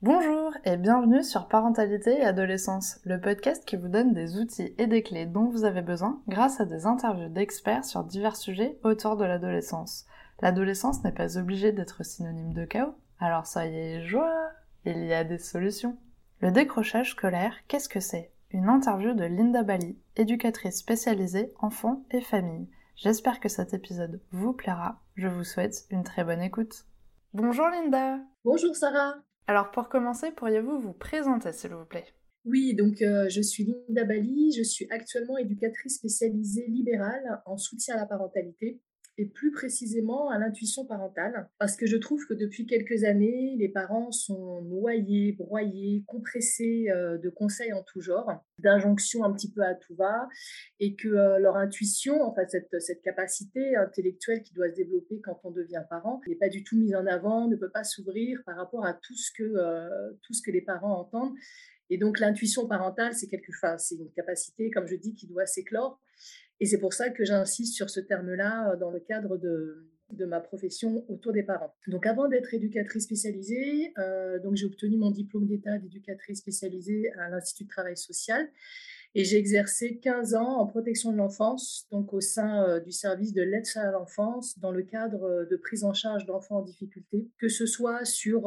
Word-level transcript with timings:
Bonjour 0.00 0.52
et 0.64 0.76
bienvenue 0.76 1.22
sur 1.24 1.48
Parentalité 1.48 2.18
et 2.18 2.24
Adolescence, 2.24 3.00
le 3.04 3.20
podcast 3.20 3.64
qui 3.64 3.76
vous 3.76 3.88
donne 3.88 4.12
des 4.12 4.38
outils 4.38 4.74
et 4.78 4.86
des 4.86 5.02
clés 5.02 5.26
dont 5.26 5.48
vous 5.48 5.64
avez 5.64 5.82
besoin 5.82 6.20
grâce 6.28 6.60
à 6.60 6.64
des 6.64 6.86
interviews 6.86 7.28
d'experts 7.28 7.84
sur 7.84 8.04
divers 8.04 8.36
sujets 8.36 8.78
autour 8.84 9.16
de 9.16 9.24
l'adolescence. 9.24 10.06
L'adolescence 10.40 11.02
n'est 11.02 11.12
pas 11.12 11.38
obligée 11.38 11.72
d'être 11.72 12.04
synonyme 12.04 12.52
de 12.52 12.64
chaos, 12.64 12.94
alors 13.18 13.46
soyez 13.46 14.02
joie, 14.02 14.50
il 14.84 15.04
y 15.04 15.12
a 15.12 15.24
des 15.24 15.38
solutions. 15.38 15.96
Le 16.40 16.50
décrochage 16.50 17.12
scolaire, 17.12 17.54
qu'est-ce 17.68 17.88
que 17.88 18.00
c'est? 18.00 18.30
Une 18.50 18.68
interview 18.68 19.14
de 19.14 19.24
Linda 19.24 19.62
Bali, 19.62 19.98
éducatrice 20.16 20.78
spécialisée 20.78 21.52
enfants 21.60 22.04
et 22.10 22.20
famille. 22.20 22.68
J'espère 22.96 23.40
que 23.40 23.48
cet 23.48 23.74
épisode 23.74 24.20
vous 24.30 24.52
plaira. 24.52 25.01
Je 25.14 25.28
vous 25.28 25.44
souhaite 25.44 25.84
une 25.90 26.04
très 26.04 26.24
bonne 26.24 26.40
écoute. 26.40 26.86
Bonjour 27.34 27.68
Linda. 27.68 28.18
Bonjour 28.44 28.74
Sarah. 28.74 29.16
Alors 29.46 29.70
pour 29.70 29.90
commencer, 29.90 30.30
pourriez-vous 30.30 30.80
vous 30.80 30.94
présenter 30.94 31.52
s'il 31.52 31.74
vous 31.74 31.84
plaît? 31.84 32.06
Oui, 32.46 32.74
donc 32.74 33.02
euh, 33.02 33.28
je 33.28 33.42
suis 33.42 33.64
Linda 33.64 34.04
Bali, 34.04 34.52
je 34.56 34.62
suis 34.62 34.86
actuellement 34.90 35.36
éducatrice 35.36 35.96
spécialisée 35.96 36.66
libérale 36.66 37.42
en 37.44 37.58
soutien 37.58 37.96
à 37.96 37.98
la 37.98 38.06
parentalité 38.06 38.80
et 39.18 39.26
plus 39.26 39.50
précisément 39.50 40.30
à 40.30 40.38
l'intuition 40.38 40.86
parentale, 40.86 41.48
parce 41.58 41.76
que 41.76 41.86
je 41.86 41.96
trouve 41.96 42.24
que 42.26 42.34
depuis 42.34 42.66
quelques 42.66 43.04
années, 43.04 43.56
les 43.58 43.68
parents 43.68 44.10
sont 44.10 44.62
noyés, 44.62 45.32
broyés, 45.32 46.02
compressés 46.06 46.86
euh, 46.90 47.18
de 47.18 47.28
conseils 47.28 47.72
en 47.74 47.82
tout 47.82 48.00
genre, 48.00 48.42
d'injonctions 48.58 49.24
un 49.24 49.32
petit 49.32 49.50
peu 49.50 49.62
à 49.62 49.74
tout 49.74 49.94
va, 49.94 50.28
et 50.80 50.96
que 50.96 51.08
euh, 51.08 51.38
leur 51.38 51.56
intuition, 51.56 52.22
en 52.22 52.34
fait, 52.34 52.50
cette, 52.50 52.80
cette 52.80 53.02
capacité 53.02 53.76
intellectuelle 53.76 54.42
qui 54.42 54.54
doit 54.54 54.70
se 54.70 54.76
développer 54.76 55.20
quand 55.20 55.38
on 55.44 55.50
devient 55.50 55.82
parent, 55.90 56.20
n'est 56.26 56.36
pas 56.36 56.48
du 56.48 56.64
tout 56.64 56.78
mise 56.78 56.94
en 56.94 57.06
avant, 57.06 57.48
ne 57.48 57.56
peut 57.56 57.70
pas 57.70 57.84
s'ouvrir 57.84 58.42
par 58.46 58.56
rapport 58.56 58.86
à 58.86 58.94
tout 58.94 59.16
ce 59.16 59.30
que, 59.36 59.42
euh, 59.42 60.12
tout 60.22 60.32
ce 60.32 60.42
que 60.42 60.50
les 60.50 60.62
parents 60.62 60.98
entendent. 60.98 61.34
Et 61.90 61.98
donc 61.98 62.18
l'intuition 62.18 62.66
parentale, 62.66 63.12
c'est 63.12 63.26
quelque, 63.26 63.50
enfin, 63.50 63.76
c'est 63.76 63.96
une 63.96 64.10
capacité, 64.12 64.70
comme 64.70 64.86
je 64.86 64.96
dis, 64.96 65.14
qui 65.14 65.26
doit 65.26 65.44
s'éclore. 65.44 66.00
Et 66.60 66.66
c'est 66.66 66.78
pour 66.78 66.92
ça 66.92 67.10
que 67.10 67.24
j'insiste 67.24 67.74
sur 67.74 67.90
ce 67.90 68.00
terme-là 68.00 68.70
euh, 68.70 68.76
dans 68.76 68.90
le 68.90 69.00
cadre 69.00 69.36
de, 69.36 69.88
ma 70.26 70.40
profession 70.40 71.04
autour 71.08 71.32
des 71.32 71.42
parents. 71.42 71.74
Donc 71.88 72.06
avant 72.06 72.28
d'être 72.28 72.52
éducatrice 72.52 73.04
spécialisée, 73.04 73.92
euh, 73.98 74.38
donc 74.38 74.56
j'ai 74.56 74.66
obtenu 74.66 74.98
mon 74.98 75.10
diplôme 75.10 75.46
d'état 75.46 75.78
d'éducatrice 75.78 76.38
spécialisée 76.38 77.10
à 77.18 77.30
l'Institut 77.30 77.64
de 77.64 77.70
travail 77.70 77.96
social 77.96 78.46
et 79.14 79.24
j'ai 79.24 79.38
exercé 79.38 79.98
15 79.98 80.34
ans 80.34 80.58
en 80.58 80.66
protection 80.66 81.12
de 81.12 81.16
l'enfance, 81.16 81.86
donc 81.90 82.12
au 82.12 82.20
sein 82.20 82.62
euh, 82.68 82.78
du 82.78 82.92
service 82.92 83.32
de 83.32 83.42
l'aide 83.42 83.64
à 83.74 83.90
l'enfance, 83.90 84.58
dans 84.58 84.70
le 84.70 84.82
cadre 84.82 85.46
de 85.50 85.56
prise 85.56 85.82
en 85.82 85.94
charge 85.94 86.26
d'enfants 86.26 86.58
en 86.58 86.62
difficulté, 86.62 87.26
que 87.38 87.48
ce 87.48 87.64
soit 87.66 88.04
sur 88.04 88.42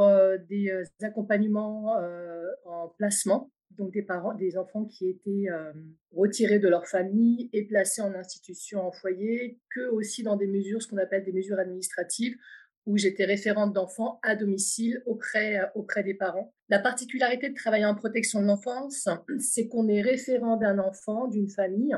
des 0.48 0.72
accompagnements 1.02 1.96
en 2.66 2.90
placement, 2.90 3.52
donc 3.78 3.92
des 3.92 4.02
parents, 4.02 4.34
des 4.34 4.58
enfants 4.58 4.86
qui 4.86 5.10
étaient 5.10 5.50
euh, 5.50 5.72
retirés 6.14 6.60
de 6.60 6.68
leur 6.68 6.88
famille 6.88 7.50
et 7.54 7.66
placés 7.66 8.02
en 8.02 8.14
institution, 8.14 8.88
en 8.88 8.92
foyer, 8.92 9.60
que 9.70 9.90
aussi 9.90 10.24
dans 10.24 10.36
des 10.36 10.48
mesures, 10.48 10.82
ce 10.82 10.88
qu'on 10.88 10.98
appelle 10.98 11.24
des 11.24 11.34
mesures 11.34 11.60
administratives, 11.60 12.36
où 12.86 12.98
j'étais 12.98 13.26
référente 13.26 13.74
d'enfants 13.74 14.20
à 14.22 14.36
domicile 14.36 15.02
auprès, 15.06 15.58
euh, 15.58 15.66
auprès 15.76 16.04
des 16.04 16.14
parents. 16.14 16.54
La 16.70 16.80
particularité 16.80 17.50
de 17.50 17.56
travailler 17.56 17.86
en 17.86 17.96
protection 17.96 18.42
de 18.42 18.48
l'enfance, 18.48 19.08
c'est 19.40 19.68
qu'on 19.68 19.88
est 19.88 20.02
référent 20.02 20.58
d'un 20.58 20.80
enfant, 20.80 21.28
d'une 21.28 21.50
famille, 21.50 21.96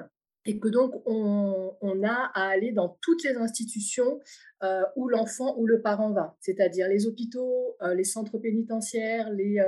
et 0.47 0.59
que 0.59 0.69
donc 0.69 0.93
on, 1.05 2.03
a 2.03 2.31
à 2.33 2.47
aller 2.47 2.71
dans 2.71 2.97
toutes 3.01 3.23
les 3.23 3.35
institutions 3.35 4.19
euh, 4.63 4.83
où 4.95 5.07
l'enfant 5.07 5.55
ou 5.57 5.65
le 5.65 5.81
parent 5.81 6.11
va, 6.11 6.35
c'est-à-dire 6.39 6.87
les 6.87 7.05
hôpitaux, 7.07 7.77
les 7.93 8.03
centres 8.03 8.37
pénitentiaires, 8.37 9.31
les 9.31 9.61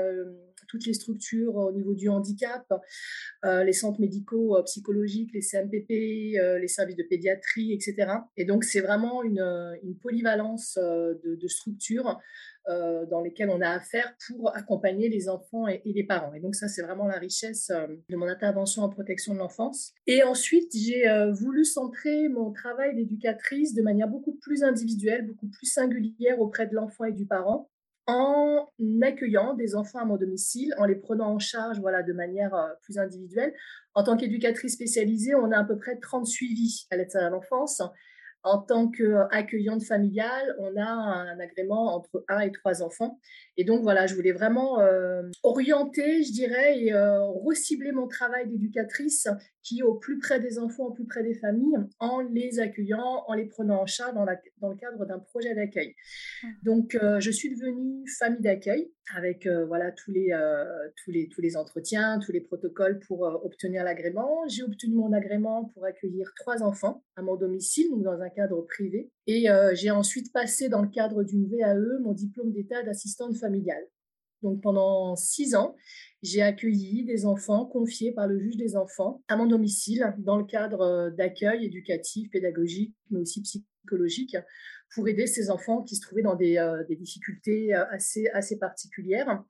toutes 0.69 0.85
les 0.85 0.93
structures 0.93 1.55
au 1.55 1.71
niveau 1.73 1.93
du 1.93 2.07
handicap, 2.07 2.65
euh, 3.43 3.63
les 3.63 3.73
centres 3.73 3.99
médicaux 3.99 4.55
euh, 4.55 4.63
psychologiques, 4.63 5.31
les 5.33 5.41
CMPP, 5.41 6.37
euh, 6.39 6.59
les 6.59 6.67
services 6.67 6.95
de 6.95 7.03
pédiatrie, 7.03 7.73
etc. 7.73 8.11
Et 8.37 8.45
donc, 8.45 8.63
c'est 8.63 8.81
vraiment 8.81 9.23
une, 9.23 9.39
polyvalence 10.01 10.77
de, 10.77 11.47
structures 11.47 12.19
dans 12.67 13.21
lesquelles 13.21 13.49
on 13.49 13.61
a 13.61 13.69
affaire 13.69 14.13
pour 14.27 14.55
accompagner 14.55 15.09
les 15.09 15.27
enfants 15.27 15.67
et, 15.67 15.81
les 15.83 16.03
parents. 16.03 16.33
Et 16.33 16.39
donc, 16.39 16.53
ça, 16.53 16.67
c'est 16.67 16.83
vraiment 16.83 17.07
la 17.07 17.17
richesse 17.17 17.71
de 18.09 18.15
mon 18.15 18.27
intervention 18.27 18.83
en 18.83 18.89
protection 18.89 19.33
de 19.33 19.39
l'enfance. 19.39 19.93
Et 20.05 20.21
ensuite, 20.21 20.71
j'ai 20.75 21.05
voulu 21.31 21.65
centrer 21.65 22.29
mon 22.29 22.51
travail 22.51 22.95
d'éducatrice 22.95 23.73
de 23.73 23.81
manière 23.81 24.07
beaucoup 24.07 24.35
plus 24.35 24.63
individuelle, 24.63 24.78
beaucoup 25.23 25.47
plus 25.47 25.67
singulière 25.67 26.39
auprès 26.39 26.67
de 26.67 26.75
l'enfant 26.75 27.05
et 27.05 27.13
du 27.13 27.25
parent 27.25 27.69
en 28.09 28.67
accueillant 29.03 29.53
des 29.53 29.75
enfants 29.75 29.99
à 29.99 30.05
mon 30.05 30.17
domicile, 30.17 30.73
en 30.79 30.85
les 30.85 30.95
prenant 30.95 31.31
en 31.31 31.39
charge 31.39 31.79
voilà, 31.79 32.01
de 32.01 32.13
manière 32.13 32.55
euh, 32.55 32.69
plus 32.81 32.97
individuelle. 32.97 33.53
En 33.93 34.03
tant 34.03 34.17
qu'éducatrice 34.17 34.73
spécialisée, 34.73 35.35
on 35.35 35.51
a 35.51 35.59
à 35.59 35.63
peu 35.63 35.77
près 35.77 35.97
30 35.97 36.25
suivis 36.25 36.87
à 36.89 36.97
l'aide 36.97 37.15
à 37.15 37.29
l'enfance 37.29 37.83
en 38.43 38.59
tant 38.59 38.89
qu'accueillante 38.89 39.83
familiale, 39.83 40.55
on 40.59 40.77
a 40.77 40.85
un 40.85 41.39
agrément 41.39 41.95
entre 41.95 42.23
1 42.29 42.39
et 42.39 42.51
3 42.51 42.83
enfants. 42.83 43.19
Et 43.57 43.65
donc, 43.65 43.81
voilà, 43.81 44.07
je 44.07 44.15
voulais 44.15 44.31
vraiment 44.31 44.79
euh, 44.79 45.23
orienter, 45.43 46.23
je 46.23 46.31
dirais, 46.31 46.79
et 46.79 46.93
euh, 46.93 47.25
recibler 47.25 47.91
mon 47.91 48.07
travail 48.07 48.47
d'éducatrice 48.47 49.27
qui 49.69 49.79
est 49.79 49.83
au 49.83 49.93
plus 49.93 50.17
près 50.17 50.39
des 50.39 50.57
enfants, 50.57 50.85
au 50.85 50.91
plus 50.91 51.05
près 51.05 51.23
des 51.23 51.35
familles, 51.35 51.77
en 51.99 52.21
les 52.21 52.59
accueillant, 52.59 53.23
en 53.27 53.33
les 53.35 53.45
prenant 53.45 53.81
en 53.81 53.85
charge 53.85 54.15
dans, 54.15 54.25
dans 54.25 54.69
le 54.69 54.75
cadre 54.75 55.05
d'un 55.05 55.19
projet 55.19 55.53
d'accueil. 55.53 55.95
Donc, 56.63 56.95
euh, 56.95 57.19
je 57.19 57.29
suis 57.29 57.55
devenue 57.55 58.07
famille 58.17 58.41
d'accueil 58.41 58.91
avec 59.15 59.47
voilà 59.67 59.91
tous 59.91 60.11
les, 60.11 60.29
tous, 61.03 61.09
les, 61.09 61.29
tous 61.29 61.41
les 61.41 61.57
entretiens, 61.57 62.19
tous 62.19 62.31
les 62.31 62.41
protocoles 62.41 62.99
pour 62.99 63.21
obtenir 63.21 63.83
l'agrément. 63.83 64.47
J'ai 64.47 64.61
obtenu 64.61 64.93
mon 64.93 65.13
agrément 65.13 65.65
pour 65.65 65.83
accueillir 65.85 66.31
trois 66.35 66.61
enfants 66.61 67.03
à 67.15 67.21
mon 67.21 67.35
domicile, 67.35 67.89
donc 67.89 68.03
dans 68.03 68.21
un 68.21 68.29
cadre 68.29 68.61
privé. 68.61 69.09
Et 69.27 69.49
euh, 69.49 69.75
j'ai 69.75 69.91
ensuite 69.91 70.31
passé 70.33 70.69
dans 70.69 70.81
le 70.81 70.87
cadre 70.89 71.23
d'une 71.23 71.47
VAE 71.47 71.99
mon 72.01 72.13
diplôme 72.13 72.51
d'état 72.51 72.83
d'assistante 72.83 73.35
familiale. 73.35 73.85
Donc 74.41 74.61
pendant 74.61 75.15
six 75.15 75.55
ans, 75.55 75.75
j'ai 76.21 76.41
accueilli 76.41 77.03
des 77.05 77.25
enfants 77.25 77.65
confiés 77.65 78.11
par 78.11 78.27
le 78.27 78.39
juge 78.39 78.57
des 78.57 78.75
enfants 78.75 79.23
à 79.27 79.37
mon 79.37 79.45
domicile 79.45 80.13
dans 80.17 80.37
le 80.37 80.45
cadre 80.45 80.81
euh, 80.81 81.09
d'accueil 81.09 81.65
éducatif, 81.65 82.29
pédagogique, 82.29 82.93
mais 83.09 83.19
aussi 83.19 83.41
psychologique, 83.41 84.37
pour 84.93 85.07
aider 85.07 85.27
ces 85.27 85.49
enfants 85.49 85.83
qui 85.83 85.95
se 85.95 86.01
trouvaient 86.01 86.23
dans 86.23 86.35
des, 86.35 86.57
euh, 86.57 86.83
difficultés 86.89 87.73
assez, 87.73 88.27
assez 88.29 88.57
particulières. 88.57 89.43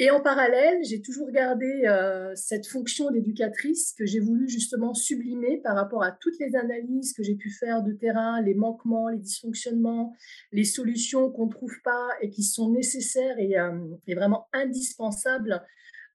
Et 0.00 0.10
en 0.10 0.20
parallèle, 0.20 0.78
j'ai 0.84 1.02
toujours 1.02 1.28
gardé 1.32 1.66
euh, 1.86 2.32
cette 2.36 2.68
fonction 2.68 3.10
d'éducatrice 3.10 3.94
que 3.98 4.06
j'ai 4.06 4.20
voulu 4.20 4.48
justement 4.48 4.94
sublimer 4.94 5.60
par 5.64 5.74
rapport 5.74 6.04
à 6.04 6.12
toutes 6.12 6.38
les 6.38 6.54
analyses 6.54 7.12
que 7.12 7.24
j'ai 7.24 7.34
pu 7.34 7.50
faire 7.50 7.82
de 7.82 7.92
terrain, 7.92 8.40
les 8.40 8.54
manquements, 8.54 9.08
les 9.08 9.18
dysfonctionnements, 9.18 10.14
les 10.52 10.62
solutions 10.62 11.32
qu'on 11.32 11.46
ne 11.46 11.50
trouve 11.50 11.74
pas 11.82 12.10
et 12.20 12.30
qui 12.30 12.44
sont 12.44 12.70
nécessaires 12.70 13.40
et, 13.40 13.58
euh, 13.58 13.72
vraiment 14.14 14.46
indispensables 14.52 15.64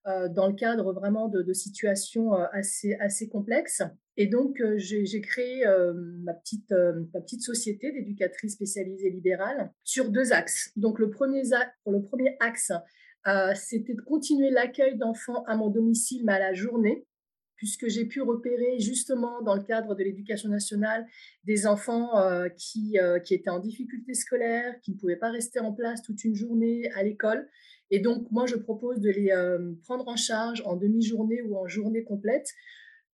euh, 0.07 0.29
dans 0.29 0.47
le 0.47 0.53
cadre 0.53 0.93
vraiment 0.93 1.27
de, 1.27 1.51
situations 1.51 2.33
assez, 2.53 2.93
assez 3.01 3.27
complexes. 3.27 3.83
Et 4.16 4.27
donc, 4.27 4.61
j'ai 4.75 5.22
créé 5.22 5.66
ma, 6.23 6.33
petite, 6.33 6.72
ma 6.72 7.19
petite 7.19 7.41
société 7.41 7.91
d'éducatrice 7.91 8.53
spécialisée 8.53 9.09
libérale 9.09 9.72
sur 9.83 10.09
deux 10.09 10.31
axes. 10.33 10.72
Donc, 10.75 10.99
le 10.99 11.09
premier, 11.09 11.41
le 11.88 12.01
premier 12.01 12.38
axe, 12.39 12.72
euh, 13.28 13.53
c'était 13.56 13.94
de 13.94 14.01
continuer 14.01 14.50
l'accueil 14.50 14.97
d'enfants 14.97 15.44
à 15.45 15.56
mon 15.56 15.69
domicile, 15.69 16.23
mais 16.25 16.34
à 16.34 16.39
la 16.39 16.53
journée, 16.53 17.06
puisque 17.56 17.88
j'ai 17.88 18.06
pu 18.06 18.22
repérer 18.22 18.79
justement 18.79 19.41
dans 19.41 19.56
le 19.56 19.63
cadre 19.63 19.95
de 19.95 20.03
l'éducation 20.03 20.50
nationale 20.50 21.06
des 21.46 21.66
enfants 21.66 22.17
euh, 22.17 22.49
qui, 22.49 22.99
euh, 22.99 23.20
qui 23.20 23.34
étaient 23.34 23.49
en 23.49 23.59
difficulté 23.59 24.14
scolaire, 24.14 24.79
qui 24.81 24.91
ne 24.91 24.97
pouvaient 24.97 25.16
pas 25.16 25.31
rester 25.31 25.59
en 25.59 25.72
place 25.72 26.02
toute 26.02 26.23
une 26.23 26.35
journée 26.35 26.91
à 26.91 27.03
l'école. 27.03 27.47
Et 27.91 27.99
donc, 27.99 28.29
moi, 28.31 28.46
je 28.46 28.55
propose 28.55 28.99
de 28.99 29.09
les 29.09 29.31
prendre 29.84 30.08
en 30.08 30.16
charge 30.16 30.64
en 30.66 30.75
demi-journée 30.75 31.43
ou 31.43 31.58
en 31.58 31.67
journée 31.67 32.03
complète 32.03 32.47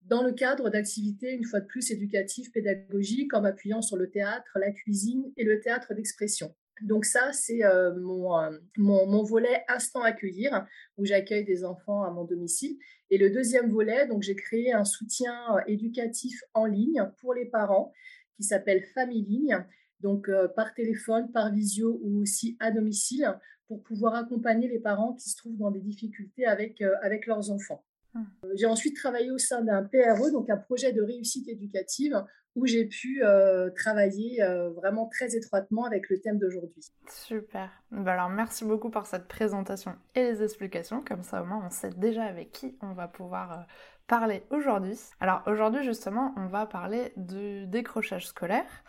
dans 0.10 0.24
le 0.24 0.32
cadre 0.32 0.70
d'activités, 0.70 1.34
une 1.34 1.44
fois 1.44 1.60
de 1.60 1.66
plus, 1.66 1.92
éducatives, 1.92 2.52
pédagogiques, 2.52 3.34
en 3.34 3.42
m'appuyant 3.42 3.82
sur 3.82 3.98
le 3.98 4.10
théâtre, 4.10 4.50
la 4.56 4.72
cuisine 4.72 5.32
et 5.38 5.44
le 5.44 5.60
théâtre 5.60 5.94
d'expression. 5.94 6.56
Donc 6.82 7.06
ça, 7.06 7.32
c'est 7.34 7.64
euh, 7.64 7.92
euh, 7.92 8.60
mon, 8.78 9.24
volet 9.24 9.64
instant 9.68 10.02
accueillir, 10.02 10.66
où 10.98 11.06
j'accueille 11.06 11.46
des 11.46 11.64
enfants 11.64 12.04
à 12.04 12.12
mon 12.12 12.26
domicile. 12.26 12.78
Et 13.10 13.18
le 13.18 13.30
deuxième 13.30 13.70
volet, 13.70 14.08
donc 14.08 14.24
j'ai 14.24 14.36
créé 14.36 14.74
un 14.74 14.86
soutien 14.86 15.56
euh, 15.56 15.62
éducatif 15.68 16.42
en 16.54 16.66
ligne 16.66 17.10
pour 17.20 17.34
les 17.34 17.46
parents 17.46 17.94
qui 18.36 18.44
s'appelle 18.44 18.84
Famille 18.94 19.26
Ligne, 19.26 19.66
donc 20.00 20.30
par 20.56 20.74
téléphone, 20.74 21.30
par 21.34 21.52
visio 21.52 22.00
ou 22.02 22.22
aussi 22.22 22.56
à 22.62 22.72
domicile, 22.72 23.38
pour 23.68 23.84
pouvoir 23.84 24.16
accompagner 24.16 24.70
les 24.70 24.80
parents 24.80 25.14
qui 25.14 25.30
se 25.30 25.36
trouvent 25.36 25.58
dans 25.58 25.72
des 25.72 25.82
difficultés 25.82 26.46
avec, 26.46 26.82
avec 27.02 27.26
leurs 27.26 27.52
enfants. 27.52 27.84
Mmh. 28.14 28.24
J'ai 28.56 28.66
ensuite 28.66 28.96
travaillé 28.96 29.30
au 29.30 29.38
sein 29.38 29.62
d'un 29.62 29.84
PRE, 29.84 30.32
donc 30.32 30.50
un 30.50 30.56
projet 30.56 30.94
de 30.94 31.02
réussite 31.02 31.50
éducative, 31.50 32.24
où 32.56 32.66
j'ai 32.66 32.86
pu 32.86 33.24
euh, 33.24 33.70
travailler 33.72 34.42
euh, 34.42 34.70
vraiment 34.72 35.08
très 35.08 35.36
étroitement 35.36 35.86
avec 35.86 36.10
le 36.10 36.20
thème 36.20 36.40
d'aujourd'hui. 36.40 36.84
Super. 37.08 37.70
Bah 37.92 38.14
alors 38.14 38.30
merci 38.30 38.66
beaucoup 38.66 38.90
pour 38.90 39.06
cette 39.06 39.28
présentation 39.28 39.96
et 40.16 40.24
les 40.24 40.44
explications. 40.44 41.04
Comme 41.04 41.24
ça 41.24 41.42
au 41.42 41.46
moins 41.46 41.64
on 41.66 41.70
sait 41.70 41.92
déjà 41.92 42.24
avec 42.24 42.52
qui 42.52 42.78
on 42.82 42.94
va 42.94 43.08
pouvoir 43.08 43.52
euh, 43.52 43.64
parler 44.08 44.44
aujourd'hui. 44.50 45.00
Alors 45.20 45.44
aujourd'hui 45.46 45.84
justement 45.84 46.34
on 46.38 46.48
va 46.48 46.66
parler 46.66 47.14
du 47.18 47.68
décrochage 47.68 48.28
scolaire. 48.28 48.84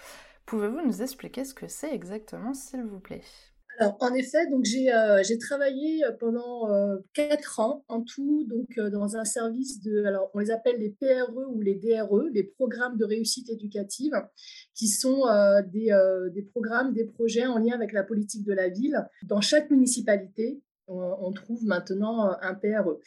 Pouvez-vous 0.47 0.81
nous 0.85 1.03
expliquer 1.03 1.45
ce 1.45 1.55
que 1.55 1.69
c'est 1.69 1.95
exactement 1.95 2.55
s'il 2.55 2.83
vous 2.83 2.99
plaît? 2.99 3.23
Alors, 3.79 3.97
en 4.01 4.13
effet, 4.13 4.47
donc 4.49 4.67
j'ai 4.67 4.93
euh, 4.93 5.23
travaillé 5.41 6.05
pendant 6.19 6.71
euh, 6.71 6.99
quatre 7.15 7.61
ans 7.61 7.83
en 7.89 8.03
tout, 8.03 8.45
donc 8.47 8.77
euh, 8.77 8.91
dans 8.91 9.17
un 9.17 9.25
service 9.25 9.81
de, 9.81 10.05
alors 10.05 10.31
on 10.35 10.39
les 10.39 10.51
appelle 10.51 10.77
les 10.79 10.91
PRE 10.91 11.49
ou 11.49 11.63
les 11.63 11.77
DRE, 11.77 12.29
les 12.31 12.43
programmes 12.43 12.99
de 12.99 13.07
réussite 13.07 13.49
éducative, 13.49 14.13
qui 14.75 14.89
sont 14.89 15.25
des, 15.73 15.91
des, 16.35 16.43
programmes, 16.43 16.93
des 16.93 17.05
projets 17.05 17.47
en 17.47 17.59
lien 17.59 17.75
avec 17.75 17.93
la 17.93 18.03
politique 18.03 18.45
de 18.45 18.53
la 18.53 18.69
ville. 18.69 19.07
Dans 19.23 19.41
chaque 19.41 19.71
municipalité, 19.71 20.61
on, 20.87 21.33
trouve 21.33 21.65
maintenant 21.65 22.35
un 22.43 22.55
PRE. 22.55 22.99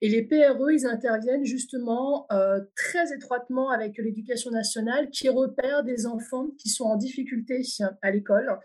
Et 0.00 0.08
les 0.08 0.22
PRE, 0.22 0.70
ils 0.70 0.86
interviennent 0.86 1.44
justement 1.44 2.28
très 2.76 3.12
étroitement 3.14 3.70
avec 3.70 3.98
l'éducation 3.98 4.50
nationale, 4.50 5.10
qui 5.10 5.28
repère 5.28 5.82
des 5.84 6.06
enfants 6.06 6.48
qui 6.58 6.68
sont 6.68 6.84
en 6.84 6.96
difficulté 6.96 7.62
à 8.02 8.10
l'école 8.10 8.48
euh, 8.48 8.56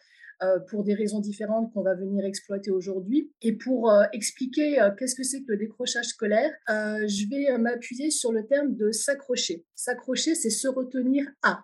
pour 0.69 0.84
des 0.84 0.94
raisons 0.94 1.19
différentes 1.19 1.72
qu'on 1.74 1.81
va 1.81 1.95
venir 1.95 2.25
exploiter 2.25 2.72
aujourd'hui. 2.72 3.31
Et 3.42 3.54
pour 3.54 3.92
euh, 3.92 4.04
expliquer 4.13 4.81
euh, 4.81 4.92
qu'est-ce 4.92 5.16
que 5.16 5.24
c'est 5.24 5.42
que 5.42 5.51
le 5.51 5.57
décrochage 5.57 6.07
scolaire, 6.07 6.51
je 6.68 7.30
vais 7.30 7.57
m'appuyer 7.57 8.12
sur 8.12 8.31
le 8.31 8.45
terme 8.45 8.75
de 8.75 8.92
s'accrocher. 8.92 9.66
S'accrocher, 9.75 10.36
c'est 10.36 10.50
se 10.50 10.68
retenir 10.68 11.25
à 11.44 11.63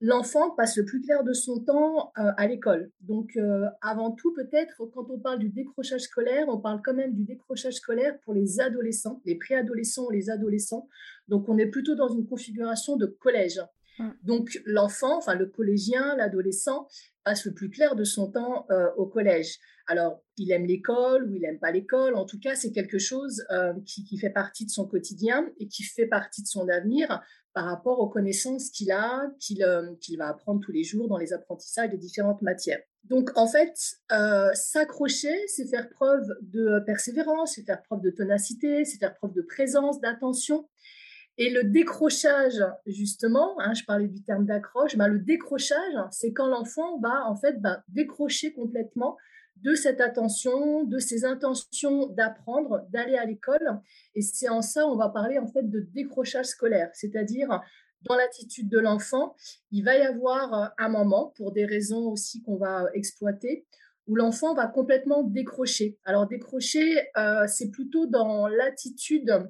l'enfant 0.00 0.50
passe 0.50 0.76
le 0.76 0.84
plus 0.84 1.00
clair 1.00 1.24
de 1.24 1.32
son 1.32 1.58
temps 1.58 2.12
à 2.14 2.46
l'école. 2.46 2.92
Donc, 3.00 3.36
avant 3.80 4.12
tout, 4.12 4.32
peut-être, 4.32 4.84
quand 4.94 5.10
on 5.10 5.18
parle 5.18 5.40
du 5.40 5.48
décrochage 5.48 6.02
scolaire, 6.02 6.46
on 6.48 6.58
parle 6.58 6.80
quand 6.84 6.94
même 6.94 7.14
du 7.14 7.24
décrochage 7.24 7.74
scolaire 7.74 8.16
pour 8.20 8.32
les 8.32 8.60
adolescents, 8.60 9.20
les 9.24 9.34
préadolescents 9.34 10.06
ou 10.06 10.10
les 10.10 10.30
adolescents. 10.30 10.88
Donc, 11.26 11.48
on 11.48 11.58
est 11.58 11.66
plutôt 11.66 11.96
dans 11.96 12.08
une 12.08 12.26
configuration 12.28 12.96
de 12.96 13.06
collège. 13.06 13.60
Mmh. 13.98 14.08
Donc, 14.22 14.60
l'enfant, 14.64 15.18
enfin 15.18 15.34
le 15.34 15.46
collégien, 15.46 16.16
l'adolescent, 16.16 16.86
passe 17.28 17.44
le 17.44 17.52
plus 17.52 17.68
clair 17.68 17.94
de 17.94 18.04
son 18.04 18.30
temps 18.30 18.66
euh, 18.70 18.88
au 18.96 19.06
collège. 19.06 19.58
Alors, 19.86 20.22
il 20.36 20.50
aime 20.50 20.64
l'école 20.64 21.24
ou 21.24 21.34
il 21.34 21.42
n'aime 21.42 21.58
pas 21.58 21.70
l'école. 21.70 22.14
En 22.14 22.24
tout 22.24 22.38
cas, 22.40 22.54
c'est 22.54 22.72
quelque 22.72 22.98
chose 22.98 23.44
euh, 23.50 23.74
qui, 23.84 24.18
fait 24.18 24.30
partie 24.30 24.64
de 24.64 24.70
son 24.70 24.86
quotidien 24.86 25.46
et 25.58 25.68
qui 25.68 25.82
fait 25.82 26.06
partie 26.06 26.42
de 26.42 26.46
son 26.46 26.68
avenir 26.68 27.22
par 27.52 27.64
rapport 27.64 28.00
aux 28.00 28.08
connaissances 28.08 28.70
qu'il 28.70 28.92
a, 28.92 29.30
qu'il 29.40 29.62
euh, 29.62 29.92
va 30.18 30.28
apprendre 30.28 30.60
tous 30.60 30.72
les 30.72 30.84
jours 30.84 31.08
dans 31.08 31.18
les 31.18 31.32
apprentissages 31.34 31.90
de 31.90 31.96
différentes 31.96 32.40
matières. 32.40 32.80
Donc, 33.04 33.30
en 33.36 33.46
fait, 33.46 33.74
s'accrocher, 34.54 35.34
c'est 35.48 35.66
faire 35.66 35.88
preuve 35.88 36.26
de 36.42 36.80
persévérance, 36.84 37.54
c'est 37.54 37.64
faire 37.64 37.82
preuve 37.82 38.02
de 38.02 38.10
ténacité, 38.10 38.84
c'est 38.84 38.98
faire 38.98 39.14
preuve 39.14 39.32
de 39.32 39.42
présence, 39.42 40.00
d'attention. 40.00 40.68
Et 41.40 41.50
le 41.50 41.62
décrochage, 41.62 42.64
justement, 42.84 43.54
hein, 43.60 43.72
je 43.72 43.84
parlais 43.84 44.08
du 44.08 44.22
terme 44.24 44.44
d'accroche, 44.44 44.96
ben, 44.96 45.06
le 45.06 45.20
décrochage, 45.20 45.94
c'est 46.10 46.32
quand 46.32 46.48
l'enfant 46.48 46.98
va 46.98 47.26
en 47.26 47.36
fait 47.36 47.60
ben, 47.60 47.80
décrocher 47.88 48.52
complètement 48.52 49.16
de 49.62 49.74
cette 49.74 50.00
attention, 50.00 50.82
de 50.84 50.98
ses 50.98 51.24
intentions 51.24 52.08
d'apprendre, 52.08 52.84
d'aller 52.90 53.16
à 53.16 53.24
l'école. 53.24 53.80
Et 54.16 54.20
c'est 54.20 54.48
en 54.48 54.62
ça, 54.62 54.86
on 54.86 54.96
va 54.96 55.10
parler 55.10 55.38
en 55.38 55.46
fait 55.46 55.62
de 55.62 55.80
décrochage 55.80 56.46
scolaire, 56.46 56.90
c'est-à-dire 56.92 57.60
dans 58.02 58.16
l'attitude 58.16 58.68
de 58.68 58.78
l'enfant, 58.78 59.34
il 59.70 59.84
va 59.84 59.96
y 59.96 60.02
avoir 60.02 60.72
un 60.76 60.88
moment, 60.88 61.32
pour 61.36 61.52
des 61.52 61.64
raisons 61.64 62.08
aussi 62.10 62.42
qu'on 62.42 62.56
va 62.56 62.86
exploiter, 62.94 63.66
où 64.08 64.16
l'enfant 64.16 64.54
va 64.54 64.66
complètement 64.66 65.22
décrocher. 65.22 65.98
Alors 66.04 66.26
décrocher, 66.26 67.06
euh, 67.16 67.46
c'est 67.46 67.70
plutôt 67.70 68.06
dans 68.06 68.48
l'attitude 68.48 69.48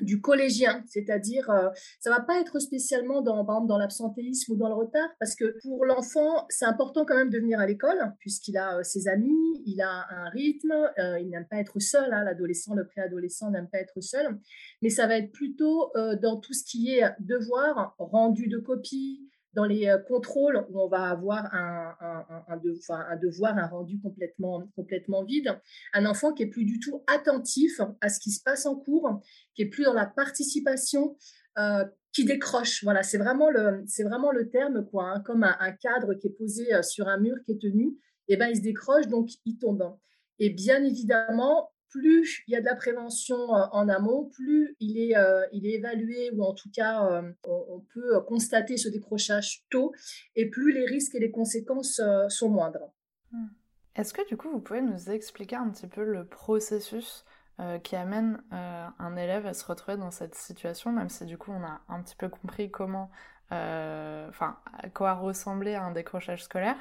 du 0.00 0.20
collégien, 0.20 0.82
c'est-à-dire 0.86 1.50
euh, 1.50 1.68
ça 2.00 2.10
va 2.10 2.20
pas 2.20 2.40
être 2.40 2.58
spécialement 2.58 3.22
dans 3.22 3.44
dans 3.64 3.78
l'absentéisme 3.78 4.52
ou 4.52 4.56
dans 4.56 4.68
le 4.68 4.74
retard 4.74 5.08
parce 5.18 5.34
que 5.34 5.56
pour 5.62 5.84
l'enfant 5.84 6.46
c'est 6.48 6.64
important 6.64 7.04
quand 7.04 7.16
même 7.16 7.30
de 7.30 7.38
venir 7.38 7.60
à 7.60 7.66
l'école 7.66 8.12
puisqu'il 8.18 8.58
a 8.58 8.78
euh, 8.78 8.82
ses 8.82 9.08
amis, 9.08 9.62
il 9.64 9.80
a 9.80 10.06
un 10.10 10.28
rythme, 10.30 10.72
euh, 10.98 11.18
il 11.18 11.30
n'aime 11.30 11.46
pas 11.48 11.56
être 11.56 11.80
seul, 11.80 12.12
hein, 12.12 12.24
l'adolescent, 12.24 12.74
le 12.74 12.86
préadolescent 12.86 13.50
n'aime 13.50 13.68
pas 13.68 13.78
être 13.78 14.00
seul, 14.00 14.38
mais 14.82 14.90
ça 14.90 15.06
va 15.06 15.16
être 15.16 15.32
plutôt 15.32 15.92
dans 16.22 16.38
tout 16.38 16.52
ce 16.52 16.64
qui 16.64 16.90
est 16.90 17.04
devoir, 17.20 17.94
rendu 17.98 18.48
de 18.48 18.58
copie, 18.58 19.30
dans 19.56 19.64
les 19.64 19.88
euh, 19.88 19.98
contrôles 19.98 20.64
où 20.68 20.80
on 20.80 20.86
va 20.86 21.08
avoir 21.08 21.52
un, 21.52 21.96
un, 22.48 22.56
devoir, 23.16 23.56
un 23.56 23.66
rendu 23.66 23.98
complètement, 24.00 24.70
complètement 24.76 25.24
vide, 25.24 25.58
un 25.94 26.04
enfant 26.04 26.32
qui 26.34 26.42
est 26.42 26.48
plus 26.48 26.66
du 26.66 26.78
tout 26.78 27.02
attentif 27.06 27.80
à 28.02 28.10
ce 28.10 28.20
qui 28.20 28.30
se 28.30 28.42
passe 28.42 28.66
en 28.66 28.76
cours, 28.76 29.22
qui 29.54 29.62
est 29.62 29.68
plus 29.70 29.84
dans 29.84 29.94
la 29.94 30.04
participation, 30.06 31.16
euh, 31.58 31.84
qui 32.12 32.26
décroche. 32.26 32.84
Voilà, 32.84 33.02
c'est 33.02 33.16
vraiment 33.16 33.50
le, 33.50 33.82
c'est 33.86 34.04
vraiment 34.04 34.30
le 34.30 34.50
terme 34.50 34.86
quoi, 34.90 35.04
hein, 35.04 35.20
comme 35.20 35.42
un, 35.42 35.72
cadre 35.72 36.12
qui 36.14 36.28
est 36.28 36.36
posé 36.38 36.74
euh, 36.74 36.82
sur 36.82 37.08
un 37.08 37.18
mur 37.18 37.36
qui 37.46 37.52
est 37.52 37.60
tenu, 37.60 37.96
et 38.28 38.34
eh 38.34 38.36
ben 38.36 38.48
il 38.48 38.56
se 38.56 38.62
décroche 38.62 39.06
donc 39.06 39.30
il 39.46 39.56
tombe. 39.56 39.96
Et 40.38 40.50
bien 40.50 40.84
évidemment, 40.84 41.70
plus 41.90 42.42
il 42.46 42.52
y 42.52 42.56
a 42.56 42.60
de 42.60 42.66
la 42.66 42.74
prévention 42.74 43.54
euh, 43.54 43.64
en 43.72 43.88
amont, 43.88 44.28
plus 44.30 44.76
il 44.80 44.98
est, 44.98 45.16
euh, 45.16 45.46
il 45.52 45.66
est 45.66 45.74
évalué 45.74 46.30
ou 46.32 46.42
en 46.44 46.54
tout 46.54 46.70
cas 46.72 47.06
euh, 47.06 47.32
on, 47.44 47.80
peut 47.94 48.20
constater 48.22 48.76
ce 48.76 48.88
décrochage 48.88 49.64
tôt 49.70 49.92
et 50.34 50.48
plus 50.48 50.72
les 50.72 50.86
risques 50.86 51.14
et 51.14 51.20
les 51.20 51.30
conséquences 51.30 52.00
sont 52.28 52.48
moindres. 52.48 52.92
Hmm. 53.30 53.48
Est-ce 53.94 54.12
que 54.12 54.26
du 54.28 54.36
coup 54.36 54.50
vous 54.50 54.60
pouvez 54.60 54.82
nous 54.82 55.10
expliquer 55.10 55.56
un 55.56 55.70
petit 55.70 55.86
peu 55.86 56.04
le 56.04 56.26
processus 56.26 57.24
qui 57.84 57.96
amène 57.96 58.42
un 58.50 59.16
élève 59.16 59.46
à 59.46 59.54
se 59.54 59.64
retrouver 59.64 59.96
dans 59.96 60.10
cette 60.10 60.34
situation, 60.34 60.92
même 60.92 61.08
si 61.08 61.24
du 61.24 61.38
coup 61.38 61.52
on 61.52 61.64
a 61.64 61.80
un 61.88 62.02
petit 62.02 62.14
peu 62.14 62.28
compris 62.28 62.70
comment 62.70 63.10
enfin, 63.50 64.58
à 64.72 64.88
quoi 64.88 65.14
ressemblait 65.14 65.74
un 65.74 65.92
décrochage 65.92 66.44
scolaire. 66.44 66.76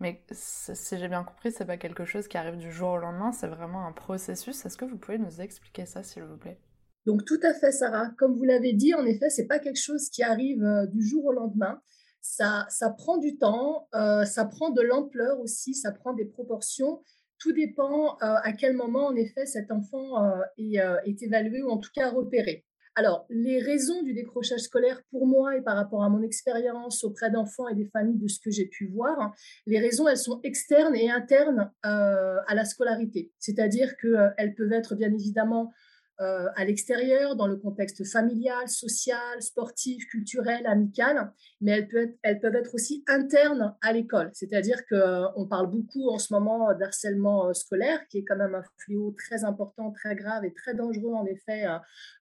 Mais 0.00 0.24
si 0.30 0.98
j'ai 0.98 1.08
bien 1.08 1.24
compris, 1.24 1.52
c'est 1.52 1.64
pas 1.64 1.76
quelque 1.76 2.04
chose 2.04 2.28
qui 2.28 2.36
arrive 2.36 2.56
du 2.56 2.72
jour 2.72 2.90
au 2.90 2.98
lendemain, 2.98 3.32
c'est 3.32 3.46
vraiment 3.46 3.86
un 3.86 3.92
processus. 3.92 4.64
Est-ce 4.66 4.76
que 4.76 4.84
vous 4.84 4.98
pouvez 4.98 5.18
nous 5.18 5.40
expliquer 5.40 5.86
ça, 5.86 6.02
s'il 6.02 6.24
vous 6.24 6.36
plaît? 6.36 6.58
Donc, 7.06 7.24
tout 7.24 7.40
à 7.42 7.52
fait, 7.52 7.70
Sarah. 7.70 8.10
Comme 8.18 8.34
vous 8.34 8.44
l'avez 8.44 8.72
dit, 8.72 8.94
en 8.94 9.04
effet, 9.04 9.30
c'est 9.30 9.46
pas 9.46 9.58
quelque 9.58 9.80
chose 9.80 10.08
qui 10.08 10.22
arrive 10.22 10.64
euh, 10.64 10.86
du 10.86 11.06
jour 11.06 11.26
au 11.26 11.32
lendemain. 11.32 11.80
Ça, 12.20 12.66
ça 12.70 12.90
prend 12.90 13.18
du 13.18 13.36
temps, 13.36 13.88
euh, 13.94 14.24
ça 14.24 14.46
prend 14.46 14.70
de 14.70 14.80
l'ampleur 14.80 15.38
aussi, 15.40 15.74
ça 15.74 15.92
prend 15.92 16.14
des 16.14 16.24
proportions. 16.24 17.02
Tout 17.38 17.52
dépend 17.52 18.16
à 18.20 18.52
quel 18.52 18.74
moment, 18.74 19.08
en 19.08 19.14
effet, 19.16 19.44
cet 19.44 19.70
enfant 19.70 20.14
est 20.56 21.22
évalué 21.22 21.62
ou 21.62 21.68
en 21.68 21.76
tout 21.76 21.90
cas 21.94 22.08
repéré. 22.10 22.64
Alors, 22.96 23.26
les 23.28 23.58
raisons 23.58 24.02
du 24.02 24.14
décrochage 24.14 24.60
scolaire, 24.60 25.02
pour 25.10 25.26
moi 25.26 25.56
et 25.56 25.62
par 25.62 25.76
rapport 25.76 26.04
à 26.04 26.08
mon 26.08 26.22
expérience 26.22 27.02
auprès 27.02 27.28
d'enfants 27.28 27.66
et 27.66 27.74
des 27.74 27.86
familles, 27.86 28.18
de 28.18 28.28
ce 28.28 28.38
que 28.38 28.52
j'ai 28.52 28.66
pu 28.66 28.86
voir, 28.86 29.34
les 29.66 29.80
raisons, 29.80 30.06
elles 30.06 30.16
sont 30.16 30.40
externes 30.44 30.94
et 30.94 31.10
internes 31.10 31.72
euh, 31.84 32.36
à 32.46 32.54
la 32.54 32.64
scolarité. 32.64 33.32
C'est-à-dire 33.40 33.96
qu'elles 33.96 34.32
euh, 34.38 34.54
peuvent 34.56 34.72
être 34.72 34.94
bien 34.94 35.12
évidemment 35.12 35.72
euh, 36.20 36.46
à 36.54 36.64
l'extérieur, 36.64 37.34
dans 37.34 37.48
le 37.48 37.56
contexte 37.56 38.06
familial, 38.06 38.68
social, 38.68 39.42
sportif, 39.42 40.06
culturel, 40.06 40.64
amical, 40.64 41.32
mais 41.60 41.72
elles 41.72 41.88
peuvent 41.88 42.02
être, 42.04 42.18
elles 42.22 42.38
peuvent 42.38 42.54
être 42.54 42.72
aussi 42.74 43.02
internes 43.08 43.74
à 43.82 43.92
l'école. 43.92 44.30
C'est-à-dire 44.32 44.86
qu'on 44.86 44.96
euh, 44.96 45.48
parle 45.50 45.68
beaucoup 45.70 46.10
en 46.10 46.18
ce 46.18 46.32
moment 46.32 46.72
d'harcèlement 46.74 47.48
euh, 47.48 47.52
scolaire, 47.52 47.98
qui 48.08 48.18
est 48.18 48.24
quand 48.24 48.36
même 48.36 48.54
un 48.54 48.62
fléau 48.78 49.12
très 49.18 49.42
important, 49.42 49.90
très 49.90 50.14
grave 50.14 50.44
et 50.44 50.54
très 50.54 50.74
dangereux 50.74 51.14
en 51.14 51.26
effet, 51.26 51.66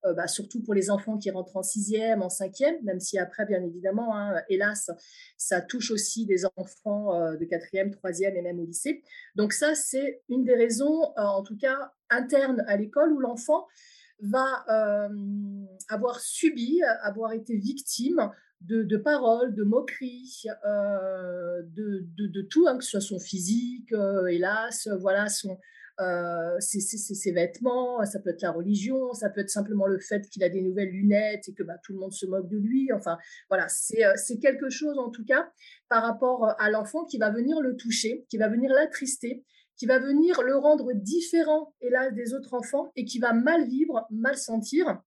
bah, 0.03 0.27
surtout 0.27 0.63
pour 0.63 0.73
les 0.73 0.89
enfants 0.89 1.17
qui 1.17 1.29
rentrent 1.29 1.57
en 1.57 1.63
sixième, 1.63 2.21
en 2.21 2.29
cinquième, 2.29 2.75
même 2.83 3.00
si 3.00 3.19
après, 3.19 3.45
bien 3.45 3.62
évidemment, 3.62 4.17
hein, 4.17 4.41
hélas, 4.50 4.89
ça 5.38 5.62
touche 5.62 5.91
aussi 5.91 6.25
des 6.25 6.45
enfants 6.55 7.35
de 7.35 7.45
quatrième, 7.45 7.91
troisième 7.91 8.35
et 8.35 8.41
même 8.41 8.59
au 8.59 8.65
lycée. 8.65 9.03
Donc 9.35 9.53
ça, 9.53 9.75
c'est 9.75 10.21
une 10.29 10.43
des 10.43 10.55
raisons, 10.55 11.13
en 11.17 11.43
tout 11.43 11.57
cas, 11.57 11.91
interne 12.10 12.63
à 12.67 12.77
l'école 12.77 13.12
où 13.13 13.19
l'enfant 13.19 13.67
va 14.22 14.63
euh, 14.69 15.10
avoir 15.89 16.19
subi, 16.19 16.81
avoir 17.01 17.33
été 17.33 17.57
victime 17.57 18.31
de, 18.62 18.98
paroles, 18.98 19.53
de 19.53 19.63
moqueries, 19.63 20.43
euh, 20.65 21.62
de, 21.63 22.41
tout, 22.50 22.65
hein, 22.67 22.77
que 22.77 22.83
ce 22.83 22.91
soit 22.91 23.01
son 23.01 23.19
physique, 23.19 23.91
euh, 23.91 24.27
hélas, 24.27 24.88
voilà, 25.01 25.27
son, 25.27 25.57
ses, 26.60 27.31
vêtements, 27.33 28.05
ça 28.05 28.19
peut 28.19 28.29
être 28.29 28.41
la 28.41 28.51
religion, 28.51 29.13
ça 29.13 29.29
peut 29.29 29.41
être 29.41 29.50
simplement 29.50 29.86
le 29.86 30.00
fait 30.00 30.29
qu'il 30.29 30.43
a 30.43 30.50
des 30.50 30.62
nouvelles 30.62 30.91
lunettes 30.91 31.50
et 31.50 31.53
que 31.53 31.63
bah, 31.63 31.77
tout 31.83 31.91
le 31.91 32.00
monde 32.00 32.13
se 32.13 32.25
moque 32.25 32.48
de 32.48 32.57
lui. 32.57 32.91
Enfin, 32.93 33.17
voilà, 33.50 33.67
c'est 33.67 34.39
quelque 34.39 34.69
chose 34.69 34.98
en 34.98 35.10
tout 35.10 35.25
cas 35.25 35.51
par 35.89 36.03
rapport 36.03 36.55
à 36.57 36.69
l'enfant 36.69 37.03
qui 37.03 37.17
va 37.17 37.29
venir 37.29 37.60
le 37.60 37.75
toucher, 37.75 38.25
qui 38.29 38.38
va 38.38 38.48
venir 38.48 38.72
l'attrister, 38.72 39.43
qui 39.77 39.86
va 39.86 40.00
venir 40.00 40.42
le 40.42 40.56
rendre 40.56 40.94
différent, 40.94 41.74
hélas, 41.82 42.13
des 42.13 42.34
autres 42.34 42.53
enfants 42.53 42.92
et 42.96 43.06
qui 43.06 43.20
va 43.20 43.34
mal 43.34 43.68
vivre, 43.68 44.06
mal 44.12 44.38
sentir. 44.38 45.01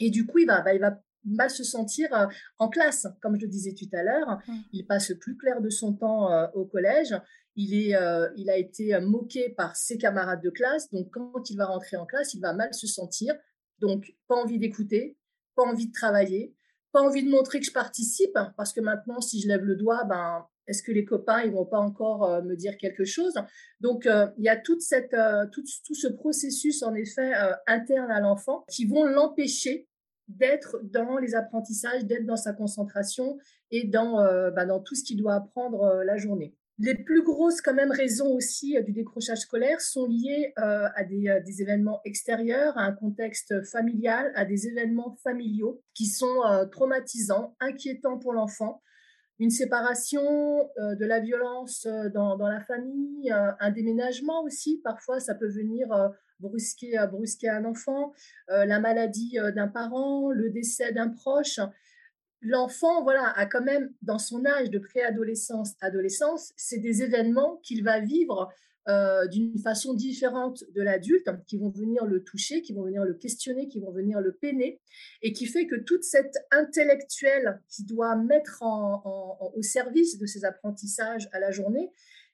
Et 0.00 0.10
du 0.10 0.26
coup, 0.26 0.38
il 0.38 0.46
va, 0.46 0.62
bah, 0.62 0.74
il 0.74 0.80
va 0.80 1.00
mal 1.24 1.50
se 1.50 1.64
sentir 1.64 2.12
euh, 2.14 2.26
en 2.58 2.68
classe. 2.68 3.06
Comme 3.20 3.36
je 3.36 3.44
le 3.44 3.50
disais 3.50 3.74
tout 3.74 3.88
à 3.92 4.02
l'heure, 4.02 4.38
mmh. 4.46 4.54
il 4.72 4.86
passe 4.86 5.10
le 5.10 5.18
plus 5.18 5.36
clair 5.36 5.60
de 5.60 5.70
son 5.70 5.94
temps 5.94 6.32
euh, 6.32 6.46
au 6.54 6.64
collège. 6.64 7.14
Il, 7.56 7.74
est, 7.74 7.94
euh, 7.94 8.28
il 8.36 8.48
a 8.48 8.56
été 8.56 8.98
moqué 9.00 9.50
par 9.50 9.76
ses 9.76 9.98
camarades 9.98 10.42
de 10.42 10.50
classe. 10.50 10.90
Donc, 10.90 11.10
quand 11.10 11.50
il 11.50 11.56
va 11.56 11.66
rentrer 11.66 11.96
en 11.96 12.06
classe, 12.06 12.34
il 12.34 12.40
va 12.40 12.52
mal 12.52 12.72
se 12.72 12.86
sentir. 12.86 13.34
Donc, 13.80 14.14
pas 14.28 14.36
envie 14.36 14.58
d'écouter, 14.58 15.18
pas 15.56 15.64
envie 15.64 15.88
de 15.88 15.92
travailler, 15.92 16.54
pas 16.92 17.00
envie 17.00 17.24
de 17.24 17.30
montrer 17.30 17.60
que 17.60 17.66
je 17.66 17.72
participe. 17.72 18.38
Parce 18.56 18.72
que 18.72 18.80
maintenant, 18.80 19.20
si 19.20 19.40
je 19.40 19.48
lève 19.48 19.64
le 19.64 19.76
doigt, 19.76 20.04
ben, 20.04 20.46
est-ce 20.70 20.82
que 20.82 20.92
les 20.92 21.04
copains 21.04 21.42
ils 21.42 21.52
vont 21.52 21.66
pas 21.66 21.80
encore 21.80 22.42
me 22.42 22.54
dire 22.54 22.78
quelque 22.78 23.04
chose? 23.04 23.34
Donc 23.80 24.06
il 24.06 24.44
y 24.44 24.48
a 24.48 24.60
cette, 24.78 25.16
tout, 25.52 25.94
ce 25.94 26.08
processus 26.08 26.82
en 26.82 26.94
effet 26.94 27.32
interne 27.66 28.10
à 28.10 28.20
l'enfant 28.20 28.64
qui 28.70 28.86
vont 28.86 29.04
l'empêcher 29.04 29.88
d'être 30.36 30.80
dans 30.82 31.18
les 31.18 31.34
apprentissages, 31.34 32.04
d'être 32.04 32.26
dans 32.26 32.36
sa 32.36 32.52
concentration 32.52 33.38
et 33.70 33.84
dans, 33.84 34.20
euh, 34.20 34.50
bah, 34.50 34.66
dans 34.66 34.80
tout 34.80 34.94
ce 34.94 35.04
qu'il 35.04 35.16
doit 35.16 35.34
apprendre 35.34 35.82
euh, 35.82 36.04
la 36.04 36.16
journée. 36.16 36.54
Les 36.78 36.94
plus 36.94 37.22
grosses 37.22 37.60
quand 37.60 37.74
même 37.74 37.90
raisons 37.90 38.32
aussi 38.32 38.76
euh, 38.76 38.82
du 38.82 38.92
décrochage 38.92 39.40
scolaire 39.40 39.80
sont 39.80 40.06
liées 40.06 40.52
à 40.56 41.04
des, 41.04 41.62
événements 41.62 42.00
extérieurs, 42.04 42.76
à 42.78 42.84
un 42.84 42.92
contexte 42.92 43.62
familial, 43.64 44.32
à 44.34 44.44
des 44.44 44.66
événements 44.66 45.16
familiaux 45.22 45.82
qui 45.94 46.06
sont 46.06 46.40
traumatisants, 46.70 47.56
inquiétants 47.60 48.18
pour 48.18 48.32
l'enfant. 48.32 48.80
Une 49.40 49.50
séparation, 49.50 50.22
de 50.22 51.04
la 51.04 51.18
violence 51.18 51.86
dans, 52.14 52.36
dans 52.36 52.48
la 52.48 52.60
famille, 52.60 53.32
un 53.32 53.70
déménagement 53.70 54.44
aussi, 54.44 54.80
parfois 54.84 55.18
ça 55.18 55.34
peut 55.34 55.48
venir 55.48 55.88
brusquer, 56.40 56.98
euh, 56.98 57.06
brusquer 57.06 57.48
un 57.48 57.64
enfant, 57.64 58.12
euh, 58.50 58.64
la 58.64 58.80
maladie 58.80 59.38
euh, 59.38 59.52
d'un 59.52 59.68
parent, 59.68 60.30
le 60.30 60.50
décès 60.50 60.92
d'un 60.92 61.08
proche. 61.08 61.60
L'enfant, 62.40 63.02
voilà, 63.02 63.28
a 63.36 63.46
quand 63.46 63.62
même 63.62 63.92
dans 64.02 64.18
son 64.18 64.46
âge 64.46 64.70
de 64.70 64.78
préadolescence, 64.78 65.74
adolescence, 65.80 66.52
c'est 66.56 66.78
des 66.78 67.02
événements 67.02 67.60
qu'il 67.62 67.84
va 67.84 68.00
vivre 68.00 68.50
d'une 69.30 69.58
façon 69.58 69.94
différente 69.94 70.64
de 70.74 70.82
l'adulte, 70.82 71.28
qui 71.46 71.58
vont 71.58 71.68
venir 71.68 72.06
le 72.06 72.24
toucher, 72.24 72.62
qui 72.62 72.72
vont 72.72 72.82
venir 72.82 73.04
le 73.04 73.14
questionner, 73.14 73.68
qui 73.68 73.78
vont 73.78 73.92
venir 73.92 74.20
le 74.20 74.32
peiner, 74.32 74.80
et 75.22 75.32
qui 75.32 75.46
fait 75.46 75.66
que 75.66 75.76
toute 75.76 76.02
cette 76.02 76.36
intellectuelle 76.50 77.62
qui 77.68 77.84
doit 77.84 78.16
mettre 78.16 78.62
au 78.64 79.62
service 79.62 80.18
de 80.18 80.26
ses 80.26 80.44
apprentissages 80.44 81.28
à 81.32 81.38
la 81.38 81.52
journée, 81.52 81.92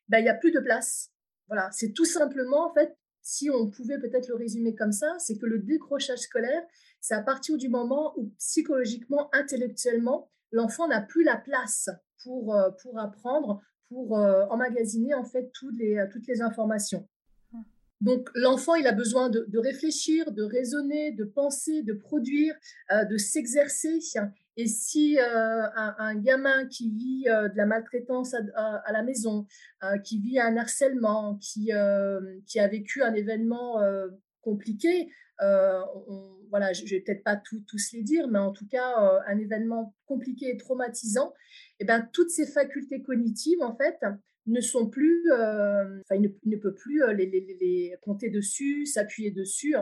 ben, 0.08 0.18
il 0.18 0.22
n'y 0.22 0.30
a 0.30 0.34
plus 0.34 0.52
de 0.52 0.60
place. 0.60 1.10
Voilà, 1.48 1.68
c'est 1.72 1.92
tout 1.92 2.04
simplement 2.04 2.70
en 2.70 2.72
fait 2.72 2.96
si 3.26 3.50
on 3.50 3.68
pouvait 3.68 3.98
peut-être 3.98 4.28
le 4.28 4.36
résumer 4.36 4.76
comme 4.76 4.92
ça, 4.92 5.16
c'est 5.18 5.36
que 5.36 5.46
le 5.46 5.58
décrochage 5.58 6.20
scolaire, 6.20 6.62
c'est 7.00 7.14
à 7.14 7.22
partir 7.22 7.56
du 7.56 7.68
moment 7.68 8.12
où 8.16 8.32
psychologiquement, 8.38 9.28
intellectuellement, 9.34 10.30
l'enfant 10.52 10.86
n'a 10.86 11.00
plus 11.00 11.24
la 11.24 11.36
place 11.36 11.90
pour, 12.22 12.54
euh, 12.54 12.70
pour 12.80 13.00
apprendre, 13.00 13.60
pour 13.88 14.18
euh, 14.18 14.44
emmagasiner 14.50 15.14
en 15.14 15.24
fait 15.24 15.50
toutes 15.52 15.76
les, 15.78 16.04
toutes 16.12 16.26
les 16.26 16.42
informations. 16.42 17.06
Mmh. 17.52 17.60
Donc 18.00 18.28
l'enfant, 18.34 18.74
il 18.74 18.86
a 18.86 18.92
besoin 18.92 19.30
de, 19.30 19.58
réfléchir, 19.58 20.32
de 20.32 20.42
raisonner, 20.42 21.12
de 21.12 21.24
penser, 21.24 21.82
de 21.82 21.92
produire, 21.92 22.54
euh, 22.92 23.04
de 23.04 23.16
s'exercer. 23.16 24.00
Et 24.58 24.66
si 24.66 25.18
euh, 25.18 25.66
un, 25.76 26.14
gamin 26.14 26.66
qui 26.66 26.90
vit 26.90 27.24
euh, 27.28 27.48
de 27.48 27.56
la 27.56 27.66
maltraitance 27.66 28.34
à, 28.34 28.92
la 28.92 29.02
maison, 29.02 29.46
euh, 29.84 29.98
qui 29.98 30.18
vit 30.18 30.40
un 30.40 30.56
harcèlement, 30.56 31.36
qui, 31.36 31.70
qui 32.46 32.58
a 32.58 32.68
vécu 32.68 33.02
un 33.02 33.14
événement 33.14 33.80
compliqué, 34.40 35.10
voilà, 35.38 36.72
je 36.72 36.84
ne 36.84 36.88
vais 36.88 37.00
peut-être 37.00 37.24
pas 37.24 37.36
tous 37.36 37.92
les 37.92 38.02
dire, 38.02 38.28
mais 38.28 38.38
en 38.38 38.52
tout 38.52 38.66
cas, 38.68 39.20
un 39.26 39.38
événement 39.38 39.94
compliqué 40.06 40.48
et 40.50 40.56
traumatisant, 40.56 41.32
et 41.78 41.82
eh 41.82 41.84
ben, 41.84 42.08
toutes 42.12 42.30
ces 42.30 42.46
facultés 42.46 43.02
cognitives, 43.02 43.62
en 43.62 43.76
fait, 43.76 43.98
ne 44.46 44.60
sont 44.60 44.88
plus, 44.88 45.30
enfin, 45.32 46.14
il, 46.14 46.34
ne, 46.46 46.56
peut 46.56 46.74
plus 46.74 47.02
les, 47.14 47.26
les, 47.26 47.96
compter 48.02 48.30
dessus, 48.30 48.86
s'appuyer 48.86 49.30
dessus 49.30 49.74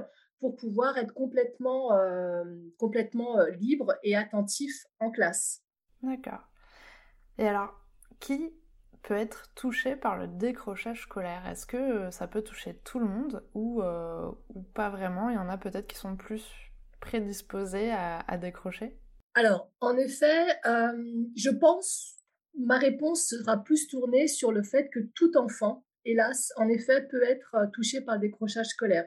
pour 0.45 0.57
pouvoir 0.57 0.99
être 0.99 1.15
complètement, 1.15 1.97
euh, 1.97 2.45
complètement 2.77 3.41
euh, 3.41 3.49
libre 3.53 3.95
et 4.03 4.15
attentif 4.15 4.85
en 5.01 5.11
classe. 5.11 5.63
D'accord. 6.03 6.51
Et 7.39 7.49
alors, 7.49 7.73
qui 8.21 8.53
peut 9.05 9.15
être 9.15 9.53
touché 9.55 9.97
par 9.97 10.17
le 10.17 10.27
décrochage 10.27 11.03
scolaire? 11.03 11.47
Est-ce 11.49 11.67
que 11.67 11.77
euh, 11.77 12.11
ça 12.11 12.27
peut 12.27 12.43
toucher 12.43 12.75
tout 12.85 12.99
le 12.99 13.07
monde 13.07 13.45
ou, 13.55 13.83
ou 13.83 14.63
pas 14.75 14.91
vraiment? 14.91 15.29
Il 15.31 15.35
y 15.35 15.39
en 15.39 15.49
a 15.49 15.59
peut-être 15.59 15.87
qui 15.87 15.97
sont 15.97 16.17
plus 16.17 16.45
prédisposés 17.01 17.93
à, 17.93 18.39
décrocher? 18.39 18.99
Alors, 19.35 19.71
en 19.81 19.97
effet, 19.97 20.47
je 20.65 21.51
pense, 21.51 22.17
ma 22.59 22.79
réponse 22.79 23.29
sera 23.29 23.63
plus 23.63 23.89
tournée 23.89 24.27
sur 24.27 24.53
le 24.53 24.63
fait 24.63 24.89
que 24.89 25.01
tout 25.15 25.37
enfant, 25.37 25.85
hélas, 26.05 26.53
en 26.57 26.69
effet, 26.69 27.07
peut 27.11 27.23
être 27.23 27.57
touché 27.73 28.01
par 28.01 28.15
le 28.15 28.23
décrochage 28.23 28.69
scolaire. 28.69 29.07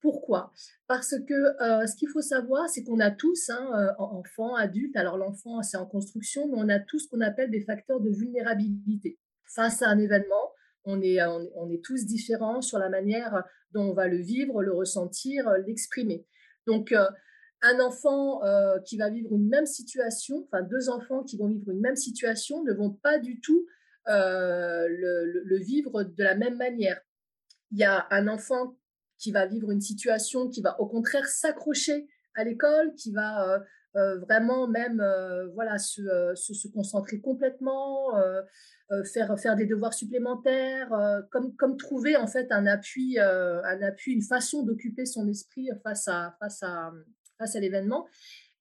Pourquoi? 0.00 0.52
Parce 0.86 1.14
que 1.28 1.62
euh, 1.62 1.86
ce 1.86 1.94
qu'il 1.94 2.08
faut 2.08 2.22
savoir, 2.22 2.68
c'est 2.68 2.82
qu'on 2.84 3.00
a 3.00 3.10
tous, 3.10 3.50
hein, 3.50 3.70
euh, 3.74 3.92
enfants, 3.98 4.54
adultes, 4.54 4.96
alors 4.96 5.18
l'enfant 5.18 5.62
c'est 5.62 5.76
en 5.76 5.86
construction, 5.86 6.48
mais 6.48 6.56
on 6.56 6.68
a 6.68 6.80
tous 6.80 7.00
ce 7.00 7.08
qu'on 7.08 7.20
appelle 7.20 7.50
des 7.50 7.60
facteurs 7.60 8.00
de 8.00 8.10
vulnérabilité. 8.10 9.18
Face 9.54 9.82
à 9.82 9.88
un 9.88 9.98
événement, 9.98 10.52
on 10.84 11.02
est, 11.02 11.22
on, 11.22 11.70
est 11.70 11.84
tous 11.84 12.06
différents 12.06 12.62
sur 12.62 12.78
la 12.78 12.88
manière 12.88 13.44
dont 13.72 13.90
on 13.90 13.92
va 13.92 14.08
le 14.08 14.18
vivre, 14.18 14.62
le 14.62 14.72
ressentir, 14.72 15.50
l'exprimer. 15.66 16.26
Donc, 16.66 16.92
euh, 16.92 17.06
un 17.62 17.78
enfant 17.80 18.40
qui 18.86 18.96
va 18.96 19.10
vivre 19.10 19.34
une 19.34 19.46
même 19.46 19.66
situation, 19.66 20.46
enfin 20.46 20.62
deux 20.62 20.88
enfants 20.88 21.22
qui 21.22 21.36
vont 21.36 21.48
vivre 21.48 21.70
une 21.70 21.80
même 21.80 21.96
situation 21.96 22.64
ne 22.64 22.72
vont 22.72 22.90
pas 22.90 23.18
du 23.18 23.38
tout 23.40 23.66
le, 24.06 25.58
vivre 25.58 26.04
de 26.04 26.24
la 26.24 26.34
même 26.34 26.56
manière. 26.56 26.98
Il 27.70 27.78
y 27.78 27.84
a 27.84 28.06
un 28.10 28.28
enfant 28.28 28.76
qui 29.20 29.30
va 29.30 29.46
vivre 29.46 29.70
une 29.70 29.80
situation 29.80 30.48
qui 30.48 30.62
va 30.62 30.80
au 30.80 30.86
contraire 30.86 31.26
s'accrocher 31.26 32.08
à 32.34 32.42
l'école, 32.42 32.94
qui 32.94 33.12
va 33.12 33.48
euh, 33.48 33.58
euh, 33.96 34.18
vraiment 34.20 34.66
même 34.66 35.00
euh, 35.00 35.48
voilà 35.48 35.78
se, 35.78 36.32
se, 36.34 36.68
concentrer 36.68 37.20
complètement, 37.20 38.14
faire 39.12 39.38
faire 39.38 39.56
des 39.56 39.66
devoirs 39.66 39.94
supplémentaires, 39.94 40.90
comme 41.30 41.54
comme 41.56 41.76
trouver 41.76 42.16
en 42.16 42.26
fait 42.26 42.50
un 42.52 42.66
appui 42.66 43.18
un 43.18 43.82
appui 43.82 44.12
une 44.12 44.22
façon 44.22 44.62
d'occuper 44.62 45.06
son 45.06 45.28
esprit 45.28 45.68
face 45.82 46.08
à 46.08 46.36
face 46.40 46.62
à 46.62 46.92
face 47.38 47.56
à 47.56 47.60
l'événement. 47.60 48.06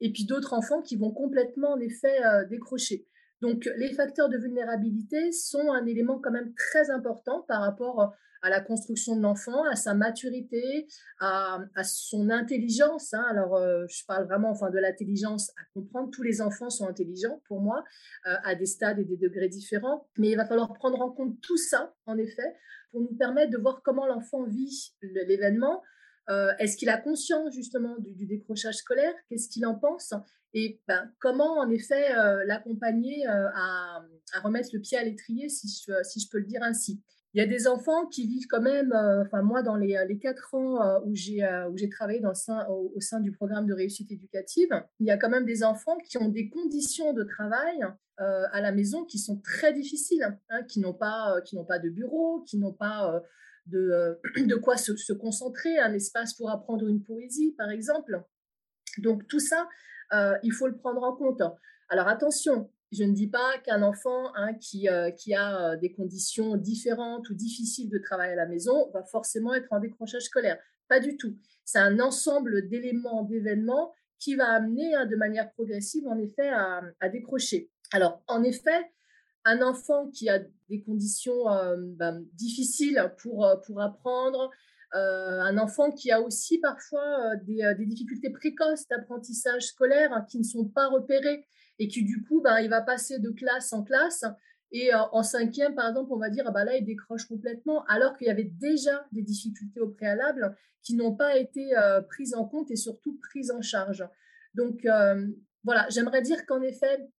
Et 0.02 0.12
puis 0.12 0.26
d'autres 0.26 0.54
enfants 0.54 0.82
qui 0.82 0.96
vont 0.96 1.12
complètement 1.12 1.74
en 1.74 1.80
effet 1.80 2.20
décrocher. 2.50 3.06
Donc 3.42 3.70
les 3.78 3.94
facteurs 3.94 4.30
de 4.30 4.38
vulnérabilité 4.38 5.32
sont 5.32 5.72
un 5.72 5.86
élément 5.86 6.20
quand 6.20 6.32
même 6.32 6.54
très 6.54 6.90
important 6.90 7.46
par 7.48 7.62
rapport 7.62 8.14
à 8.42 8.50
la 8.50 8.62
construction 8.62 9.16
de 9.16 9.22
l'enfant, 9.22 9.64
à 9.66 9.76
sa 9.76 9.94
maturité, 9.94 10.88
à, 11.20 11.60
son 11.84 12.30
intelligence. 12.30 13.14
Hein. 13.14 13.26
Alors, 13.30 13.56
euh, 13.56 13.86
je 13.90 14.06
parle 14.06 14.26
vraiment 14.26 14.52
enfin, 14.52 14.70
de 14.70 14.78
l'intelligence 14.78 15.50
à 15.52 15.62
comprendre. 15.74 16.10
Tous 16.12 16.24
les 16.24 16.42
enfants 16.42 16.70
sont 16.70 16.88
intelligents 16.88 17.42
pour 17.48 17.62
moi, 17.62 17.84
euh, 18.28 18.36
à 18.44 18.56
des 18.56 18.66
stades 18.66 19.00
et 19.00 19.06
des 19.06 19.18
degrés 19.18 19.50
différents. 19.50 20.08
Mais 20.18 20.30
il 20.30 20.36
va 20.36 20.46
falloir 20.46 20.74
prendre 20.74 21.02
en 21.02 21.12
compte 21.12 21.40
tout 21.42 21.58
ça, 21.58 21.94
en 22.06 22.18
effet, 22.18 22.56
pour 22.92 23.02
nous 23.02 23.16
permettre 23.16 23.52
de 23.52 23.58
voir 23.58 23.82
comment 23.84 24.08
l'enfant 24.08 24.46
vit 24.46 24.94
l'événement. 25.02 25.82
Euh, 26.30 26.52
est-ce 26.60 26.78
qu'il 26.78 26.90
a 26.90 26.98
conscience 26.98 27.54
justement 27.54 27.98
du, 27.98 28.26
décrochage 28.26 28.76
scolaire? 28.76 29.14
Qu'est-ce 29.30 29.50
qu'il 29.50 29.66
en 29.66 29.76
pense? 29.76 30.14
Et 30.54 30.82
ben, 30.88 31.12
comment 31.20 31.58
en 31.58 31.70
effet 31.70 32.10
l'accompagner 32.46 33.26
à, 33.28 34.04
remettre 34.44 34.70
le 34.74 34.80
pied 34.80 34.98
à 34.98 35.04
l'étrier, 35.04 35.50
si 35.50 35.68
je 35.68 36.30
peux 36.30 36.40
le 36.40 36.46
dire 36.46 36.64
ainsi? 36.64 37.02
Il 37.34 37.40
y 37.40 37.44
a 37.44 37.46
des 37.46 37.68
enfants 37.68 38.08
qui 38.08 38.26
vivent 38.26 38.48
quand 38.50 38.62
même, 38.62 38.92
euh, 38.92 39.24
enfin 39.24 39.44
moi 39.44 39.62
dans 39.62 39.76
les, 39.76 40.04
les 40.08 40.18
quatre 40.18 40.56
ans 40.56 40.82
euh, 40.82 41.00
où 41.06 41.14
j'ai 41.14 41.44
euh, 41.44 41.70
où 41.70 41.78
j'ai 41.78 41.90
travaillé 41.90 42.22
au, 42.26 43.00
sein 43.00 43.20
du 43.20 43.32
programme 43.32 43.68
de 43.68 43.74
réussite 43.74 44.12
éducative, 44.12 44.70
il 45.00 45.06
y 45.06 45.12
a 45.12 45.18
quand 45.18 45.30
même 45.30 45.46
des 45.46 45.64
enfants 45.64 45.98
qui 45.98 46.18
ont 46.18 46.30
des 46.30 46.50
conditions 46.50 47.14
de 47.14 47.24
travail 47.24 47.80
à 48.18 48.60
la 48.60 48.74
maison 48.74 49.06
qui 49.06 49.18
sont 49.18 49.40
très 49.40 49.72
difficiles, 49.72 50.38
hein, 50.50 50.64
qui 50.64 50.82
n'ont 50.82 50.94
pas 50.94 51.40
qui 51.46 51.56
n'ont 51.56 51.64
pas 51.64 51.80
de 51.80 51.90
bureau, 51.90 52.42
qui 52.42 52.58
n'ont 52.58 52.74
pas 52.74 53.24
de, 53.68 54.20
de 54.46 54.56
quoi 54.56 54.76
se, 54.76 54.94
se, 54.98 55.14
concentrer, 55.14 55.80
un 55.80 55.94
espace 55.94 56.34
pour 56.34 56.50
apprendre 56.50 56.86
une 56.90 57.02
poésie 57.02 57.54
par 57.58 57.70
exemple. 57.70 58.22
Donc 58.98 59.26
tout 59.30 59.40
ça, 59.40 59.70
il 60.44 60.52
faut 60.52 60.68
le 60.68 60.76
prendre 60.76 61.02
en 61.04 61.16
compte. 61.16 61.42
Alors 61.88 62.10
attention, 62.10 62.70
je 62.92 63.04
ne 63.04 63.14
dis 63.14 63.28
pas 63.28 63.58
qu'un 63.60 63.84
enfant 63.84 64.34
hein, 64.36 64.54
qui, 64.56 64.90
euh, 64.90 65.12
qui, 65.12 65.34
a 65.34 65.74
euh, 65.74 65.78
des 65.78 65.92
conditions 65.92 66.58
différentes 66.58 67.30
ou 67.30 67.36
difficiles 67.36 67.90
de 67.90 68.00
travail 68.00 68.32
à 68.32 68.36
la 68.36 68.48
maison 68.48 68.90
va 68.94 69.04
forcément 69.04 69.54
être 69.54 69.68
en 69.72 69.80
décrochage 69.80 70.24
scolaire. 70.24 70.58
Pas 70.88 71.00
du 71.00 71.16
tout. 71.18 71.38
C'est 71.66 71.80
un 71.80 72.00
ensemble 72.00 72.68
d'éléments, 72.68 73.24
d'événements 73.24 73.94
qui 74.18 74.36
va 74.36 74.48
amener 74.48 74.96
hein, 74.96 75.06
de 75.06 75.16
manière 75.16 75.52
progressive, 75.52 76.08
en 76.08 76.18
effet, 76.18 76.50
à, 76.50 77.10
décrocher. 77.10 77.70
Alors, 77.94 78.24
en 78.28 78.44
effet, 78.44 78.92
un 79.46 79.62
enfant 79.62 80.10
qui 80.10 80.30
a 80.30 80.40
des 80.68 80.82
conditions 80.82 81.46
ben, 81.96 82.26
difficiles 82.34 83.14
pour, 83.20 83.48
pour 83.66 83.82
apprendre, 83.82 84.52
un 84.92 85.58
enfant 85.58 85.92
qui 85.92 86.12
a 86.12 86.20
aussi 86.20 86.58
parfois 86.58 87.36
des, 87.44 87.74
des, 87.78 87.86
difficultés 87.86 88.32
précoces 88.32 88.88
d'apprentissage 88.88 89.68
scolaire 89.68 90.12
hein, 90.12 90.26
qui 90.30 90.40
ne 90.40 90.44
sont 90.44 90.66
pas 90.66 90.88
repérées 90.88 91.46
et 91.80 91.88
qui 91.88 92.04
du 92.04 92.22
coup, 92.24 92.42
ben, 92.42 92.60
il 92.60 92.70
va 92.70 92.82
passer 92.82 93.20
de 93.20 93.32
classe 93.32 93.74
en 93.74 93.84
classe. 93.84 94.26
Et 94.72 94.92
en 94.94 95.24
cinquième, 95.24 95.74
par 95.74 95.90
exemple, 95.90 96.14
on 96.14 96.20
va 96.20 96.30
dire, 96.30 96.52
ben 96.52 96.64
là, 96.64 96.76
il 96.76 96.86
décroche 96.86 97.26
complètement, 97.26 97.84
alors 97.86 98.16
qu'il 98.16 98.28
y 98.28 98.30
avait 98.30 98.44
déjà 98.44 99.08
des 99.12 99.24
difficultés 99.24 99.80
au 99.80 99.90
préalable 99.90 100.56
qui 100.84 100.96
n'ont 100.96 101.16
pas 101.16 101.38
été 101.38 101.72
prises 102.08 102.36
en 102.36 102.46
compte 102.46 102.70
et 102.70 102.76
surtout 102.76 103.18
prises 103.18 103.50
en 103.50 103.62
charge. 103.62 104.08
Donc, 104.54 104.86
voilà, 105.64 105.88
j'aimerais 105.90 106.22
dire 106.22 106.46
qu'en 106.46 106.62
effet, 106.62 107.10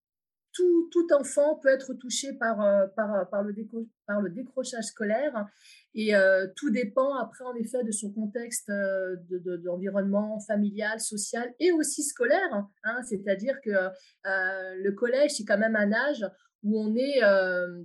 tout, 0.53 1.07
enfant 1.13 1.57
peut 1.57 1.69
être 1.69 1.95
touché 1.95 2.33
par, 2.35 2.61
euh, 2.61 2.87
par, 2.97 3.43
le, 3.43 4.31
décrochage 4.31 4.85
scolaire 4.85 5.47
et 5.95 6.15
euh, 6.15 6.47
tout 6.57 6.71
dépend 6.71 7.15
après 7.15 7.45
en 7.45 7.55
effet 7.55 7.83
de 7.85 7.93
son 7.93 8.13
contexte 8.13 8.71
euh, 8.71 9.17
d'environnement 9.65 10.41
familial, 10.41 11.01
social 11.01 11.53
et 11.59 11.73
aussi 11.73 12.03
scolaire. 12.03 12.67
Hein, 12.85 13.01
C'est-à-dire 13.09 13.61
que 13.63 13.71
le 14.25 14.91
collège, 14.93 15.33
c'est 15.37 15.45
quand 15.45 15.59
même 15.59 15.77
un 15.77 15.93
âge 15.93 16.25
où 16.63 16.79
on 16.79 16.95
est 16.95 17.21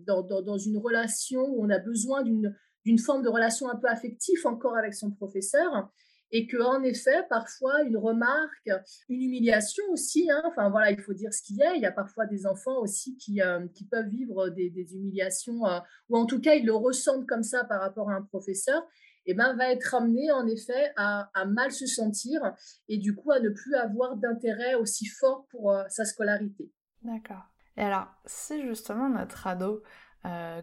dans, 0.06 0.24
dans, 0.24 0.58
une 0.58 0.78
relation, 0.78 1.42
où 1.42 1.66
on 1.66 1.70
a 1.70 1.80
besoin 1.80 2.24
d'une 2.24 3.00
forme 3.00 3.24
de 3.24 3.30
relation 3.30 3.70
un 3.70 3.76
peu 3.76 3.88
affective 3.88 4.46
encore 4.46 4.78
avec 4.78 4.94
son 4.94 5.12
professeur 5.12 5.92
et 6.32 6.48
que 6.48 6.58
en 6.58 6.84
effet 6.84 7.24
parfois 7.30 7.84
une 7.84 7.98
remarque, 7.98 8.70
une 9.10 9.22
humiliation 9.22 9.84
aussi, 9.92 10.30
hein, 10.30 10.42
enfin 10.46 10.70
voilà, 10.70 10.92
il 10.92 11.02
faut 11.02 11.14
dire 11.14 11.34
ce 11.34 11.42
qu'il 11.42 11.58
y 11.58 11.64
a. 11.64 11.76
Il 11.76 11.82
y 11.82 11.86
a 11.86 11.92
parfois 11.92 12.26
des 12.26 12.46
enfants 12.46 12.80
aussi 12.80 13.18
qui, 13.18 13.42
euh, 13.42 13.68
qui 13.74 13.86
peuvent 13.86 14.08
vivre 14.08 14.50
des, 14.50 14.72
humiliations 14.94 15.66
euh, 15.66 15.80
ou 16.10 16.18
en 16.18 16.26
tout 16.26 16.42
cas 16.42 16.56
ils 16.56 16.66
le 16.66 16.76
ressentent 16.76 17.28
comme 17.28 17.44
ça 17.44 17.64
par 17.66 17.82
rapport 17.82 18.10
à 18.10 18.16
un 18.16 18.24
professeur. 18.24 18.84
Et 19.28 19.32
eh 19.32 19.34
ben, 19.34 19.56
va 19.56 19.72
être 19.72 19.96
amené 19.96 20.32
en 20.32 20.46
effet 20.46 20.94
à, 20.98 21.32
mal 21.48 21.72
se 21.72 21.88
sentir 21.88 22.54
et 22.88 23.00
du 23.00 23.16
coup 23.16 23.32
à 23.32 23.40
ne 23.40 23.50
plus 23.50 23.74
avoir 23.74 24.18
d'intérêt 24.18 24.76
aussi 24.76 25.08
fort 25.08 25.48
pour 25.50 25.72
euh, 25.72 25.84
sa 25.90 26.06
scolarité. 26.06 26.72
D'accord. 27.02 27.42
Et 27.76 27.82
alors, 27.82 28.06
si 28.28 28.62
justement 28.62 29.10
notre 29.10 29.48
ado 29.48 29.82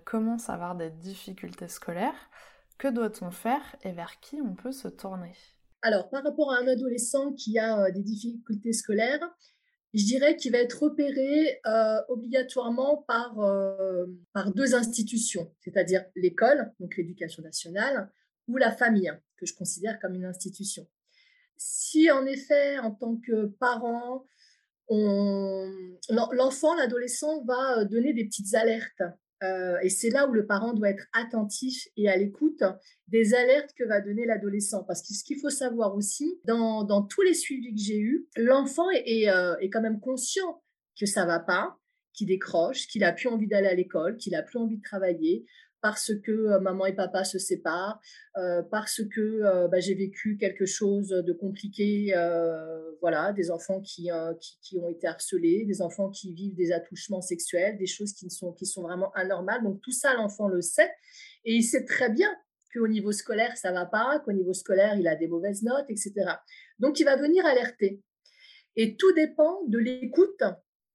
commence 0.04 0.49
à 0.49 0.54
avoir 0.54 0.75
des 0.75 0.90
difficultés 0.90 1.69
scolaires, 1.69 2.31
que 2.78 2.88
doit-on 2.88 3.30
faire 3.30 3.76
et 3.82 3.92
vers 3.92 4.20
qui 4.20 4.40
on 4.40 4.54
peut 4.54 4.72
se 4.72 4.88
tourner? 4.88 5.34
Alors, 5.82 6.08
par 6.10 6.22
rapport 6.22 6.52
à 6.52 6.58
un 6.58 6.68
adolescent 6.68 7.32
qui 7.32 7.58
a 7.58 7.80
euh, 7.80 7.90
des 7.90 8.02
difficultés 8.02 8.72
scolaires, 8.72 9.28
je 9.94 10.04
dirais 10.04 10.36
qu'il 10.36 10.52
va 10.52 10.58
être 10.58 10.82
repéré 10.82 11.60
euh, 11.66 12.00
obligatoirement 12.08 13.04
par, 13.08 13.40
euh, 13.40 14.06
par 14.32 14.52
deux 14.52 14.74
institutions, 14.74 15.52
c'est-à-dire 15.60 16.04
l'école, 16.16 16.72
donc 16.80 16.96
l'éducation 16.96 17.42
nationale, 17.42 18.10
ou 18.48 18.56
la 18.56 18.70
famille, 18.70 19.12
que 19.36 19.44
je 19.44 19.54
considère 19.54 19.98
comme 20.00 20.14
une 20.14 20.24
institution. 20.24 20.86
Si 21.56 22.10
en 22.10 22.24
effet, 22.26 22.78
en 22.78 22.92
tant 22.92 23.16
que 23.16 23.46
parent, 23.46 24.24
l'enfant, 24.88 26.74
l'adolescent 26.74 27.44
va 27.44 27.84
donner 27.84 28.12
des 28.14 28.24
petites 28.24 28.54
alertes 28.54 29.02
euh, 29.42 29.78
et 29.82 29.88
c'est 29.88 30.11
là 30.11 30.28
où 30.28 30.32
le 30.32 30.46
parent 30.46 30.72
doit 30.72 30.90
être 30.90 31.06
attentif 31.12 31.88
et 31.96 32.08
à 32.08 32.16
l'écoute 32.16 32.62
des 33.08 33.34
alertes 33.34 33.72
que 33.76 33.84
va 33.84 34.00
donner 34.00 34.25
l'adolescent. 34.25 34.84
Parce 34.84 35.02
que 35.02 35.14
ce 35.14 35.25
qu'il 35.25 35.40
faut 35.40 35.50
savoir 35.50 35.94
aussi, 35.96 36.40
dans, 36.44 36.84
dans, 36.84 37.02
tous 37.02 37.22
les 37.22 37.34
suivis 37.34 37.75
que 37.75 37.80
j'ai 37.80 37.99
eus, 37.99 38.26
l'enfant 38.37 38.88
est, 38.90 39.28
euh, 39.28 39.56
est, 39.58 39.70
quand 39.70 39.80
même 39.80 40.00
conscient 40.00 40.62
que 40.99 41.06
ça 41.06 41.26
va 41.26 41.40
pas, 41.40 41.76
qu'il 42.12 42.28
décroche, 42.28 42.87
qu'il 42.87 43.04
a 43.04 43.12
plus 43.12 43.28
envie 43.28 43.49
d'aller 43.49 43.68
à 43.68 43.75
l'école, 43.75 44.16
qu'il 44.16 44.34
a 44.34 44.42
plus 44.42 44.58
envie 44.58 44.76
de 44.76 44.82
travailler, 44.82 45.44
parce 45.82 46.12
que 46.24 46.58
maman 46.60 46.86
et 46.86 46.94
papa 46.94 47.24
se 47.24 47.38
séparent, 47.38 48.00
parce 48.70 49.02
que 49.12 49.66
bah, 49.66 49.80
j'ai 49.80 49.94
vécu 49.94 50.38
quelque 50.38 50.64
chose 50.64 51.08
de 51.08 51.32
compliqué, 51.32 52.14
voilà, 53.00 53.32
des 53.32 53.50
enfants 53.50 53.80
qui, 53.80 54.08
qui, 54.62 54.78
ont 54.78 54.88
été 54.88 55.08
harcelés, 55.08 55.64
des 55.66 55.82
enfants 55.82 56.08
qui 56.08 56.32
vivent 56.32 56.54
des 56.54 56.70
attouchements 56.72 57.20
sexuels, 57.20 57.76
des 57.76 57.86
choses 57.86 58.12
qui, 58.12 58.30
sont, 58.30 58.52
qui 58.52 58.64
sont 58.64 58.82
vraiment 58.82 59.12
anormales. 59.14 59.62
Donc 59.64 59.80
tout 59.82 59.90
ça, 59.90 60.14
l'enfant 60.14 60.46
le 60.48 60.62
sait 60.62 60.90
et 61.44 61.54
il 61.54 61.64
sait 61.64 61.85
très 61.85 62.11
bien 62.11 62.30
qu'au 62.72 62.88
niveau 62.88 63.12
scolaire, 63.12 63.57
ça 63.57 63.72
va 63.72 63.85
pas, 63.85 64.22
qu'au 64.24 64.33
niveau 64.33 64.54
scolaire, 64.54 64.94
il 64.96 65.09
a 65.09 65.16
des 65.16 65.26
mauvaises 65.26 65.62
notes, 65.62 65.87
etc. 65.88 66.12
Donc 66.78 67.00
il 67.00 67.04
va 67.04 67.16
venir 67.16 67.44
alerter. 67.44 68.00
Et 68.76 68.96
tout 68.96 69.12
dépend 69.12 69.62
de 69.66 69.78
l'écoute 69.78 70.44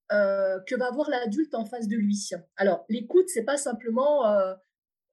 que 0.10 0.76
va 0.78 0.88
avoir 0.88 1.10
l'adulte 1.10 1.54
en 1.54 1.66
face 1.66 1.90
de 1.90 1.98
lui. 1.98 2.30
Alors, 2.56 2.86
l'écoute, 2.88 3.28
c'est 3.28 3.44
pas 3.44 3.58
simplement 3.58 4.24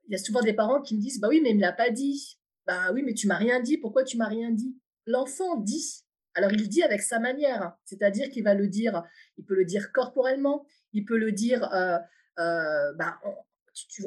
il 0.08 0.12
y 0.12 0.14
a 0.14 0.18
souvent 0.18 0.42
des 0.42 0.52
parents 0.52 0.80
qui 0.80 0.96
me 0.96 1.00
disent 1.00 1.20
Bah 1.20 1.28
oui, 1.28 1.40
mais 1.42 1.50
il 1.50 1.54
ne 1.54 1.58
me 1.58 1.62
l'a 1.62 1.72
pas 1.72 1.90
dit. 1.90 2.38
Bah 2.66 2.92
oui, 2.92 3.02
mais 3.02 3.14
tu 3.14 3.26
m'as 3.26 3.36
rien 3.36 3.60
dit. 3.60 3.78
Pourquoi 3.78 4.04
tu 4.04 4.16
m'as 4.16 4.28
rien 4.28 4.50
dit? 4.50 4.76
L'enfant 5.06 5.56
dit. 5.56 6.04
Alors 6.34 6.52
il 6.52 6.68
dit 6.68 6.82
avec 6.82 7.02
sa 7.02 7.20
manière, 7.20 7.76
c'est-à-dire 7.84 8.28
qu'il 8.28 8.42
va 8.42 8.54
le 8.54 8.66
dire, 8.66 9.04
il 9.38 9.44
peut 9.44 9.54
le 9.54 9.64
dire 9.64 9.92
corporellement, 9.92 10.66
il 10.92 11.04
peut 11.04 11.16
le 11.16 11.30
dire 11.30 11.72
euh, 11.72 11.96
euh, 12.40 12.92
bah, 12.94 13.20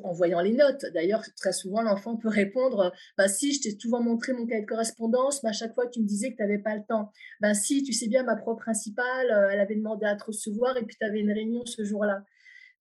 en, 0.03 0.11
voyant 0.13 0.41
les 0.41 0.53
notes. 0.53 0.85
D'ailleurs, 0.93 1.23
très 1.37 1.53
souvent, 1.53 1.81
l'enfant 1.81 2.17
peut 2.17 2.29
répondre 2.29 2.93
bah, 3.17 3.27
Si, 3.27 3.53
je 3.53 3.61
t'ai 3.61 3.77
souvent 3.79 4.01
montré 4.01 4.33
mon 4.33 4.45
cahier 4.45 4.61
de 4.61 4.67
correspondance, 4.67 5.43
mais 5.43 5.49
à 5.49 5.53
chaque 5.53 5.73
fois, 5.73 5.87
tu 5.87 6.01
me 6.01 6.05
disais 6.05 6.31
que 6.31 6.37
tu 6.37 6.41
n'avais 6.41 6.59
pas 6.59 6.75
le 6.75 6.83
temps. 6.87 7.11
Bah, 7.39 7.53
si, 7.53 7.83
tu 7.83 7.93
sais 7.93 8.07
bien, 8.07 8.23
ma 8.23 8.35
prof 8.35 8.57
principale, 8.57 9.31
euh, 9.31 9.49
elle 9.51 9.59
avait 9.59 9.75
demandé 9.75 10.05
à 10.05 10.15
te 10.15 10.25
recevoir 10.25 10.75
et 10.77 10.83
puis 10.83 10.95
tu 10.97 11.05
avais 11.05 11.19
une 11.19 11.31
réunion 11.31 11.65
ce 11.65 11.83
jour-là. 11.83 12.23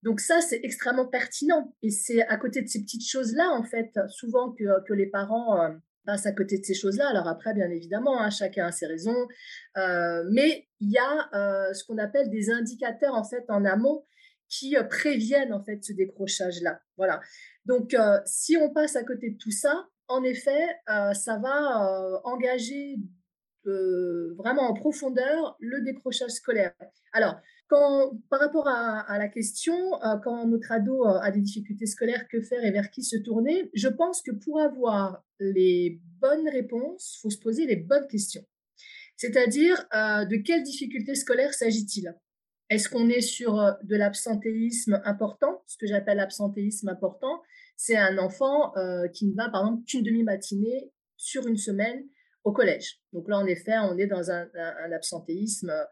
Donc 0.02 0.20
ça, 0.20 0.40
c'est 0.40 0.60
extrêmement 0.62 1.06
pertinent. 1.06 1.74
Et 1.82 1.90
c'est 1.90 2.22
à 2.26 2.36
côté 2.36 2.62
de 2.62 2.68
ces 2.68 2.80
petites 2.82 3.08
choses-là, 3.08 3.50
en 3.50 3.64
fait, 3.64 3.90
souvent 4.08 4.52
que, 4.52 4.84
que 4.86 4.92
les 4.92 5.06
parents 5.06 5.60
euh, 5.60 5.70
passent 6.04 6.26
à 6.26 6.32
côté 6.32 6.58
de 6.58 6.64
ces 6.64 6.74
choses-là. 6.74 7.08
Alors 7.08 7.26
après, 7.26 7.54
bien 7.54 7.70
évidemment, 7.70 8.20
hein, 8.20 8.30
chacun 8.30 8.66
a 8.66 8.72
ses 8.72 8.86
raisons. 8.86 9.26
Euh, 9.76 10.24
mais 10.30 10.68
il 10.80 10.90
y 10.90 10.98
a 10.98 11.28
euh, 11.34 11.72
ce 11.72 11.84
qu'on 11.84 11.98
appelle 11.98 12.30
des 12.30 12.50
indicateurs, 12.50 13.14
en 13.14 13.24
fait, 13.24 13.44
en 13.48 13.64
amont 13.64 14.04
qui 14.48 14.76
préviennent, 14.88 15.52
en 15.52 15.64
fait, 15.64 15.82
ce 15.82 15.92
décrochage-là. 15.92 16.80
Voilà. 16.96 17.20
Donc, 17.64 17.96
si 18.26 18.56
on 18.56 18.72
passe 18.72 18.94
à 18.94 19.02
côté 19.02 19.30
de 19.30 19.38
tout 19.38 19.50
ça, 19.50 19.88
en 20.06 20.22
effet, 20.22 20.68
ça 20.86 21.40
va 21.42 22.20
engager 22.22 22.98
vraiment 23.64 24.70
en 24.70 24.74
profondeur 24.74 25.56
le 25.58 25.82
décrochage 25.82 26.30
scolaire. 26.30 26.72
Alors, 27.12 27.40
par 27.68 28.40
rapport 28.40 28.68
à, 28.68 29.18
la 29.18 29.28
question, 29.28 29.74
euh, 30.02 30.16
quand 30.22 30.46
notre 30.46 30.72
ado 30.72 31.04
euh, 31.04 31.18
a 31.20 31.30
des 31.30 31.40
difficultés 31.40 31.86
scolaires, 31.86 32.26
que 32.28 32.40
faire 32.40 32.64
et 32.64 32.70
vers 32.70 32.90
qui 32.90 33.02
se 33.02 33.16
tourner 33.16 33.70
Je 33.74 33.88
pense 33.88 34.22
que 34.22 34.30
pour 34.30 34.60
avoir 34.60 35.24
les 35.40 36.00
bonnes 36.20 36.48
réponses, 36.48 37.16
il 37.16 37.20
faut 37.22 37.30
se 37.30 37.38
poser 37.38 37.66
les 37.66 37.76
bonnes 37.76 38.06
questions. 38.06 38.44
C'est-à-dire, 39.16 39.76
euh, 39.94 40.24
de 40.24 40.36
quelles 40.36 40.62
difficultés 40.62 41.14
scolaires 41.14 41.54
s'agit-il? 41.54 42.14
Est-ce 42.68 42.88
qu'on 42.88 43.08
est 43.08 43.20
sur 43.20 43.54
de 43.82 43.96
l'absentéisme 43.96 45.00
important? 45.04 45.62
Ce 45.66 45.76
que 45.78 45.86
j'appelle 45.86 46.16
l'absentéisme 46.16 46.88
important, 46.88 47.40
c'est 47.76 47.96
un 47.96 48.18
enfant 48.18 48.72
qui 49.12 49.26
ne 49.28 49.36
va, 49.36 49.48
par 49.50 49.62
exemple, 49.62 49.84
qu'une 49.84 50.02
demi-matinée 50.02 50.90
sur 51.16 51.46
une 51.46 51.58
semaine 51.58 52.08
au 52.46 52.52
collège. 52.52 53.00
Donc 53.12 53.28
là, 53.28 53.38
en 53.38 53.46
effet, 53.46 53.76
on 53.78 53.98
est 53.98 54.06
dans 54.06 54.30
un, 54.30 54.48
un 54.54 54.92
absentéisme 54.92 55.70
euh, 55.70 55.84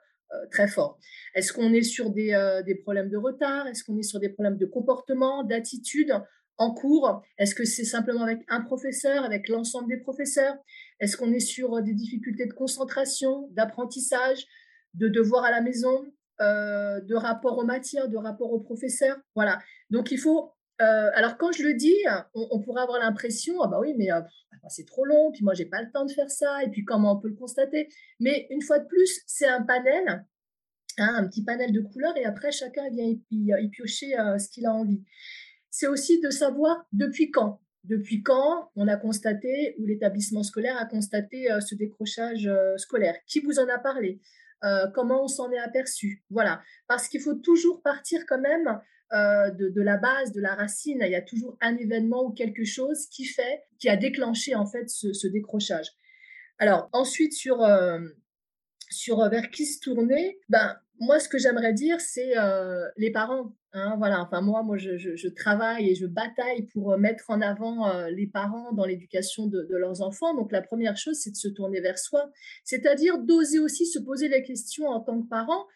très 0.51 0.68
fort. 0.68 0.99
Est-ce 1.35 1.53
qu'on 1.53 1.73
est 1.73 1.83
sur 1.83 2.12
euh, 2.16 2.62
des, 2.62 2.75
problèmes 2.75 3.11
de 3.11 3.16
retard? 3.16 3.66
Est-ce 3.66 3.85
qu'on 3.85 3.99
est 3.99 4.03
sur 4.03 4.20
des 4.20 4.29
problèmes 4.29 4.57
de 4.57 4.66
comportement, 4.66 5.44
d'attitude 5.44 6.12
en 6.59 6.73
cours? 6.73 7.23
Est-ce 7.38 7.55
que 7.55 7.64
c'est 7.64 7.85
simplement 7.85 8.23
avec 8.23 8.40
un 8.49 8.61
professeur, 8.61 9.25
avec 9.25 9.49
l'ensemble 9.49 9.88
des 9.88 9.99
professeurs? 9.99 10.55
Est-ce 11.01 11.16
qu'on 11.16 11.33
est 11.33 11.40
sur 11.40 11.75
euh, 11.75 11.83
des 11.83 11.94
difficultés 11.94 12.47
de 12.47 12.55
concentration, 12.55 13.49
d'apprentissage, 13.53 14.47
de 14.94 15.09
devoirs 15.09 15.44
à 15.44 15.51
la 15.51 15.61
maison, 15.61 16.05
de 16.40 17.14
rapport 17.14 17.59
aux 17.59 17.64
matières, 17.64 18.09
de 18.09 18.16
rapport 18.16 18.53
aux 18.53 18.61
professeurs? 18.61 19.16
Voilà. 19.35 19.59
Donc 19.90 20.11
il 20.11 20.18
faut 20.18 20.54
alors 20.79 21.37
quand 21.39 21.53
je 21.53 21.63
le 21.63 21.75
dis, 21.75 21.97
on, 22.35 22.61
pourrait 22.61 22.83
avoir 22.83 22.99
l'impression, 22.99 23.63
ah 23.63 23.69
bah 23.69 23.79
oui, 23.81 23.95
mais 23.97 24.09
c'est 24.69 24.87
trop 24.87 25.05
long, 25.05 25.31
puis 25.33 25.45
moi 25.45 25.55
j'ai 25.55 25.67
pas 25.67 25.83
le 25.83 25.91
temps 25.91 26.05
de 26.05 26.13
faire 26.13 26.31
ça, 26.31 26.63
et 26.65 26.69
puis 26.69 26.85
comment 26.85 27.17
on 27.17 27.21
peut 27.21 27.29
le 27.29 27.35
constater? 27.35 27.89
Mais 28.21 28.47
une 28.51 28.63
fois 28.63 28.79
de 28.79 28.87
plus, 28.87 29.23
c'est 29.27 29.47
un 29.47 29.63
panel, 29.63 30.27
hein, 30.99 31.15
un 31.15 31.27
petit 31.27 31.45
panel 31.45 31.73
de 31.73 31.81
couleurs, 31.81 32.17
et 32.17 32.25
après 32.25 32.53
chacun 32.53 32.89
vient 32.91 33.15
y, 33.31 33.69
piocher 33.69 34.19
euh, 34.19 34.39
ce 34.39 34.49
qu'il 34.49 34.67
a 34.67 34.73
envie. 34.73 35.03
C'est 35.71 35.87
aussi 35.87 36.21
de 36.21 36.31
savoir 36.31 36.87
depuis 36.93 37.31
quand. 37.31 37.61
Depuis 37.85 38.23
quand 38.23 38.71
on 38.77 38.89
a 38.89 38.97
constaté, 38.97 39.75
ou 39.79 39.87
l'établissement 39.87 40.43
scolaire 40.43 40.79
a 40.79 40.87
constaté 40.87 41.51
euh, 41.51 41.61
ce 41.61 41.75
décrochage 41.75 42.47
euh, 42.47 42.77
scolaire? 42.79 43.17
Qui 43.27 43.41
vous 43.41 43.59
en 43.59 43.69
a 43.69 43.79
parlé? 43.79 44.21
Comment 44.95 45.25
on 45.25 45.29
s'en 45.29 45.53
est 45.53 45.59
aperçu? 45.59 46.25
Voilà, 46.31 46.63
parce 46.89 47.09
qu'il 47.09 47.21
faut 47.21 47.35
toujours 47.35 47.83
partir 47.83 48.25
quand 48.27 48.41
même 48.41 48.81
euh, 49.14 49.50
de, 49.50 49.81
la 49.81 49.96
base, 49.96 50.33
de 50.33 50.40
la 50.40 50.55
racine. 50.55 50.98
Il 51.00 51.11
y 51.11 51.14
a 51.14 51.22
toujours 51.22 51.57
un 51.61 51.77
événement 51.77 52.24
ou 52.24 52.33
quelque 52.33 52.64
chose 52.64 53.07
qui 53.07 53.24
fait, 53.24 53.62
qui 53.79 53.88
a 53.88 53.96
déclenché 53.96 54.55
en 54.55 54.66
fait 54.66 54.88
ce, 54.88 55.27
décrochage. 55.27 55.87
Alors 56.59 56.88
ensuite 56.92 57.33
sur 57.33 57.62
euh, 57.62 57.98
sur 58.90 59.29
vers 59.29 59.50
qui 59.50 59.66
se 59.66 59.81
tourner, 59.81 60.38
ben 60.48 60.77
moi, 61.00 61.18
ce 61.18 61.29
que 61.29 61.38
j'aimerais 61.38 61.72
dire, 61.72 62.00
c'est 62.00 62.37
euh, 62.38 62.87
les 62.96 63.11
parents. 63.11 63.53
Hein, 63.72 63.96
voilà. 63.98 64.20
Enfin, 64.22 64.40
moi, 64.40 64.62
moi, 64.62 64.77
je, 64.77 65.29
travaille 65.29 65.90
et 65.90 65.94
je 65.94 66.07
bataille 66.07 66.66
pour 66.72 66.92
euh, 66.92 66.96
mettre 66.96 67.24
en 67.29 67.40
avant 67.40 67.88
euh, 67.88 68.11
les 68.11 68.27
parents 68.27 68.72
dans 68.72 68.85
l'éducation 68.85 69.46
de, 69.46 69.66
leurs 69.70 70.03
enfants. 70.03 70.35
Donc, 70.35 70.53
la 70.53 70.62
première 70.62 70.96
chose, 70.96 71.16
c'est 71.18 71.31
de 71.31 71.37
se 71.37 71.48
tourner 71.48 71.81
vers 71.81 71.98
soi, 71.98 72.31
c'est-à-dire 72.64 73.18
d'oser 73.18 73.59
aussi 73.59 73.87
se 73.87 73.98
poser 73.98 74.29
la 74.29 74.40
question 74.40 74.87
en 74.87 75.00
tant 75.00 75.20
que 75.20 75.29
parent 75.29 75.66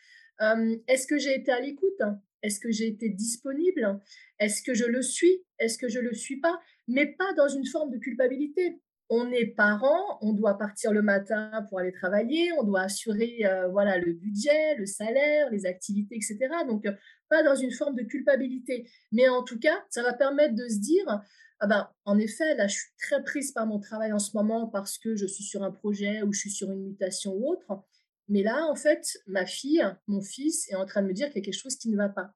est-ce 0.86 1.08
que 1.08 1.18
j'ai 1.18 1.34
été 1.34 1.50
à 1.50 1.58
l'écoute? 1.58 2.00
Est-ce 2.42 2.60
que 2.60 2.70
j'ai 2.70 2.86
été 2.86 3.08
disponible? 3.08 4.00
Est-ce 4.38 4.62
que 4.62 4.74
je 4.74 4.84
le 4.84 5.02
suis? 5.02 5.44
Est-ce 5.58 5.78
que 5.78 5.88
je 5.88 6.00
le 6.00 6.14
suis 6.14 6.40
pas? 6.40 6.58
Mais 6.86 7.06
pas 7.06 7.32
dans 7.36 7.48
une 7.48 7.66
forme 7.66 7.90
de 7.90 7.98
culpabilité. 7.98 8.80
On 9.10 9.32
est 9.32 9.46
parent, 9.46 10.18
on 10.20 10.34
doit 10.34 10.58
partir 10.58 10.92
le 10.92 11.00
matin 11.00 11.64
pour 11.68 11.78
aller 11.78 11.92
travailler, 11.92 12.52
on 12.58 12.62
doit 12.62 12.82
assurer 12.82 13.38
euh, 13.46 13.66
voilà 13.68 13.96
le 13.96 14.12
budget, 14.12 14.74
le 14.76 14.84
salaire, 14.84 15.48
les 15.50 15.64
activités, 15.64 16.16
etc. 16.16 16.36
Donc 16.66 16.84
euh, 16.84 16.92
pas 17.30 17.42
dans 17.42 17.54
une 17.54 17.72
forme 17.72 17.96
de 17.96 18.02
culpabilité, 18.02 18.86
mais 19.10 19.26
en 19.28 19.42
tout 19.42 19.58
cas, 19.58 19.82
ça 19.88 20.02
va 20.02 20.12
permettre 20.12 20.54
de 20.54 20.68
se 20.68 20.78
dire 20.78 21.22
ah 21.60 21.66
ben 21.66 21.88
en 22.04 22.18
effet 22.18 22.54
là 22.54 22.68
je 22.68 22.74
suis 22.74 22.90
très 22.98 23.22
prise 23.24 23.52
par 23.52 23.66
mon 23.66 23.80
travail 23.80 24.12
en 24.12 24.18
ce 24.18 24.36
moment 24.36 24.66
parce 24.66 24.98
que 24.98 25.16
je 25.16 25.26
suis 25.26 25.42
sur 25.42 25.62
un 25.62 25.72
projet 25.72 26.22
ou 26.22 26.32
je 26.32 26.40
suis 26.40 26.50
sur 26.50 26.70
une 26.70 26.84
mutation 26.84 27.32
ou 27.32 27.50
autre, 27.50 27.82
mais 28.28 28.42
là 28.42 28.66
en 28.66 28.74
fait 28.74 29.18
ma 29.26 29.46
fille, 29.46 29.84
mon 30.06 30.20
fils 30.20 30.70
est 30.70 30.74
en 30.74 30.86
train 30.86 31.02
de 31.02 31.08
me 31.08 31.12
dire 31.12 31.28
qu'il 31.28 31.36
y 31.36 31.42
a 31.42 31.44
quelque 31.44 31.60
chose 31.60 31.76
qui 31.76 31.90
ne 31.90 31.96
va 31.96 32.08
pas. 32.08 32.34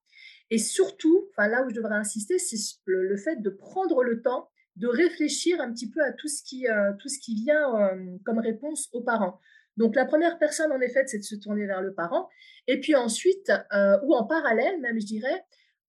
Et 0.51 0.59
surtout, 0.59 1.31
là 1.39 1.65
où 1.65 1.71
je 1.71 1.75
devrais 1.75 1.95
insister, 1.95 2.39
c'est 2.39 2.59
le 2.85 3.17
fait 3.17 3.41
de 3.41 3.51
prendre 3.51 4.03
le 4.03 4.21
temps 4.21 4.51
de 4.77 4.87
réfléchir 4.87 5.61
un 5.61 5.73
petit 5.73 5.91
peu 5.91 6.03
à 6.03 6.13
tout 6.13 6.29
ce 6.29 6.43
qui, 6.43 6.67
euh, 6.67 6.93
tout 6.99 7.09
ce 7.09 7.19
qui 7.19 7.35
vient 7.35 7.75
euh, 7.77 8.17
comme 8.25 8.39
réponse 8.39 8.89
aux 8.93 9.03
parents. 9.03 9.39
Donc 9.77 9.95
la 9.95 10.05
première 10.05 10.39
personne, 10.39 10.73
en 10.73 10.81
effet, 10.81 11.05
c'est 11.07 11.19
de 11.19 11.25
se 11.25 11.35
tourner 11.35 11.67
vers 11.67 11.83
le 11.83 11.95
parent. 11.95 12.29
Et 12.67 12.81
puis 12.81 12.95
ensuite, 12.95 13.51
euh, 13.73 13.99
ou 14.05 14.15
en 14.15 14.25
parallèle, 14.25 14.81
même 14.81 15.01
je 15.01 15.07
dirais, 15.07 15.45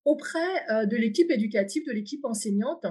auprès 0.04 0.86
de 0.86 0.96
l'équipe 0.96 1.30
éducative, 1.30 1.86
de 1.86 1.92
l'équipe 1.92 2.24
enseignante, 2.24 2.86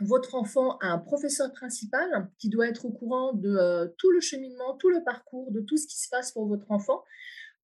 votre 0.00 0.34
enfant 0.34 0.78
a 0.78 0.88
un 0.88 0.98
professeur 0.98 1.52
principal 1.52 2.28
qui 2.38 2.48
doit 2.48 2.68
être 2.68 2.86
au 2.86 2.90
courant 2.90 3.32
de 3.32 3.94
tout 3.98 4.10
le 4.10 4.20
cheminement, 4.20 4.76
tout 4.76 4.88
le 4.88 5.02
parcours, 5.04 5.50
de 5.52 5.60
tout 5.60 5.76
ce 5.76 5.86
qui 5.86 5.98
se 5.98 6.08
passe 6.08 6.32
pour 6.32 6.46
votre 6.46 6.70
enfant. 6.70 7.02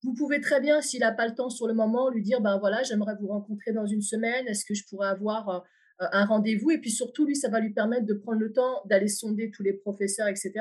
Vous 0.03 0.14
pouvez 0.14 0.40
très 0.40 0.61
bien, 0.61 0.81
s'il 0.83 1.01
n'a 1.01 1.12
pas 1.12 1.27
le 1.27 1.35
temps 1.35 1.51
sur 1.51 1.66
le 1.66 1.75
moment, 1.75 2.11
lui 2.11 2.22
dire, 2.22 2.40
ben 2.40 2.59
voilà, 2.59 2.83
j'aimerais 2.83 3.16
vous 3.20 3.29
rencontrer 3.29 3.72
dans 3.72 3.87
une 3.87 4.03
semaine, 4.03 4.46
est-ce 4.46 4.64
que 4.64 4.75
je 4.75 4.85
pourrais 4.88 5.09
avoir 5.09 5.49
euh, 5.49 5.61
un 6.12 6.27
rendez-vous? 6.27 6.70
Et 6.70 6.79
puis 6.79 6.90
surtout, 6.90 7.25
lui, 7.25 7.35
ça 7.35 7.49
va 7.49 7.61
lui 7.61 7.72
permettre 7.72 8.07
de 8.07 8.14
prendre 8.14 8.38
le 8.38 8.53
temps 8.53 8.83
d'aller 8.85 9.09
sonder 9.09 9.51
tous 9.51 9.62
les 9.62 9.72
professeurs, 9.72 10.29
etc. 10.29 10.53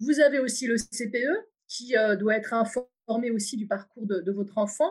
Vous 0.00 0.20
avez 0.20 0.38
aussi 0.38 0.66
le 0.66 0.76
CPE 0.76 1.46
qui 1.68 1.96
euh, 1.96 2.16
doit 2.16 2.36
être 2.36 2.54
informé 2.54 2.88
aussi 3.08 3.56
du 3.56 3.66
parcours 3.66 4.06
de, 4.06 4.30
votre 4.30 4.58
enfant. 4.58 4.90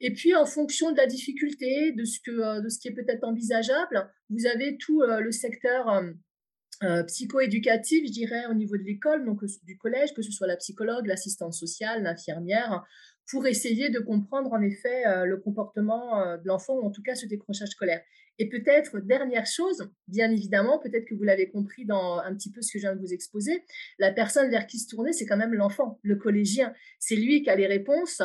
Et 0.00 0.12
puis, 0.12 0.34
en 0.34 0.46
fonction 0.46 0.92
de 0.92 0.96
la 0.96 1.06
difficulté, 1.06 1.92
de 1.92 2.04
ce, 2.04 2.18
que, 2.20 2.30
euh, 2.30 2.60
de 2.60 2.68
ce 2.68 2.78
qui 2.78 2.88
est 2.88 2.92
peut-être 2.92 3.24
envisageable, 3.24 4.10
vous 4.30 4.46
avez 4.46 4.76
tout 4.78 5.02
le 5.02 5.32
secteur 5.32 6.02
psycho-éducatif, 7.06 8.06
je 8.06 8.12
dirais, 8.12 8.46
au 8.50 8.54
niveau 8.54 8.76
de 8.76 8.82
l'école, 8.82 9.24
donc 9.24 9.40
du 9.64 9.78
collège, 9.78 10.12
que 10.14 10.22
ce 10.22 10.30
soit 10.30 10.46
la 10.46 10.56
psychologue, 10.56 11.06
l'assistante 11.06 11.54
sociale, 11.54 12.02
l'infirmière, 12.02 12.84
pour 13.30 13.46
essayer 13.46 13.88
de 13.88 13.98
comprendre 13.98 14.52
en 14.52 14.60
effet 14.60 15.04
le 15.24 15.38
comportement 15.38 16.36
de 16.36 16.46
l'enfant 16.46 16.74
ou 16.74 16.84
en 16.84 16.90
tout 16.90 17.02
cas 17.02 17.14
ce 17.14 17.26
décrochage 17.26 17.70
scolaire. 17.70 18.02
Et 18.38 18.48
peut-être, 18.48 19.00
dernière 19.00 19.46
chose, 19.46 19.90
bien 20.08 20.30
évidemment, 20.30 20.78
peut-être 20.78 21.06
que 21.06 21.14
vous 21.14 21.22
l'avez 21.22 21.50
compris 21.50 21.86
dans 21.86 22.18
un 22.18 22.34
petit 22.34 22.50
peu 22.52 22.60
ce 22.60 22.72
que 22.72 22.78
je 22.78 22.84
viens 22.84 22.94
de 22.94 23.00
vous 23.00 23.12
exposer, 23.12 23.64
la 23.98 24.12
personne 24.12 24.50
vers 24.50 24.66
qui 24.66 24.78
se 24.78 24.88
tourner, 24.88 25.12
c'est 25.12 25.26
quand 25.26 25.36
même 25.36 25.54
l'enfant, 25.54 25.98
le 26.02 26.16
collégien. 26.16 26.74
C'est 26.98 27.16
lui 27.16 27.42
qui 27.42 27.50
a 27.50 27.56
les 27.56 27.66
réponses, 27.66 28.20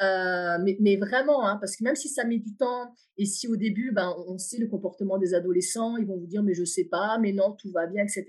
euh, 0.00 0.58
mais, 0.80 0.96
vraiment, 0.96 1.46
hein, 1.46 1.58
parce 1.60 1.76
que 1.76 1.84
même 1.84 1.94
si 1.94 2.08
ça 2.08 2.24
met 2.24 2.38
du 2.38 2.56
temps, 2.56 2.92
et 3.16 3.24
si 3.24 3.46
au 3.46 3.56
début, 3.56 3.92
ben, 3.92 4.14
on 4.26 4.38
sait 4.38 4.58
le 4.58 4.66
comportement 4.66 5.18
des 5.18 5.34
adolescents, 5.34 5.96
ils 5.96 6.06
vont 6.06 6.18
vous 6.18 6.26
dire, 6.26 6.42
mais 6.42 6.54
je 6.54 6.64
sais 6.64 6.88
pas, 6.90 7.18
mais 7.18 7.32
non, 7.32 7.52
tout 7.52 7.70
va 7.70 7.86
bien, 7.86 8.02
etc. 8.02 8.24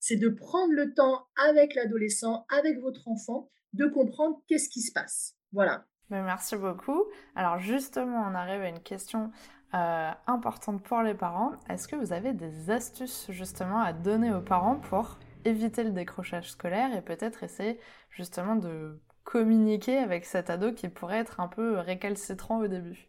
C'est 0.00 0.16
de 0.16 0.28
prendre 0.28 0.72
le 0.72 0.92
temps 0.92 1.26
avec 1.36 1.74
l'adolescent, 1.74 2.44
avec 2.50 2.78
votre 2.80 3.08
enfant, 3.08 3.50
de 3.72 3.86
comprendre 3.86 4.42
qu'est-ce 4.48 4.68
qui 4.68 4.82
se 4.82 4.92
passe. 4.92 5.34
Voilà. 5.52 5.86
Merci 6.10 6.56
beaucoup. 6.56 7.04
Alors 7.34 7.58
justement, 7.58 8.26
on 8.30 8.34
arrive 8.34 8.60
à 8.60 8.68
une 8.68 8.80
question 8.80 9.30
euh, 9.74 10.10
importante 10.26 10.82
pour 10.82 11.02
les 11.02 11.14
parents. 11.14 11.52
Est-ce 11.68 11.88
que 11.88 11.96
vous 11.96 12.12
avez 12.12 12.32
des 12.32 12.70
astuces 12.70 13.26
justement 13.30 13.80
à 13.80 13.92
donner 13.92 14.32
aux 14.32 14.40
parents 14.40 14.76
pour 14.76 15.18
éviter 15.44 15.82
le 15.82 15.90
décrochage 15.90 16.50
scolaire 16.50 16.96
et 16.96 17.02
peut-être 17.02 17.42
essayer 17.42 17.80
justement 18.10 18.56
de 18.56 19.00
communiquer 19.24 19.98
avec 19.98 20.26
cet 20.26 20.48
ado 20.50 20.72
qui 20.72 20.88
pourrait 20.88 21.18
être 21.18 21.40
un 21.40 21.48
peu 21.48 21.78
récalcitrant 21.78 22.60
au 22.60 22.68
début? 22.68 23.08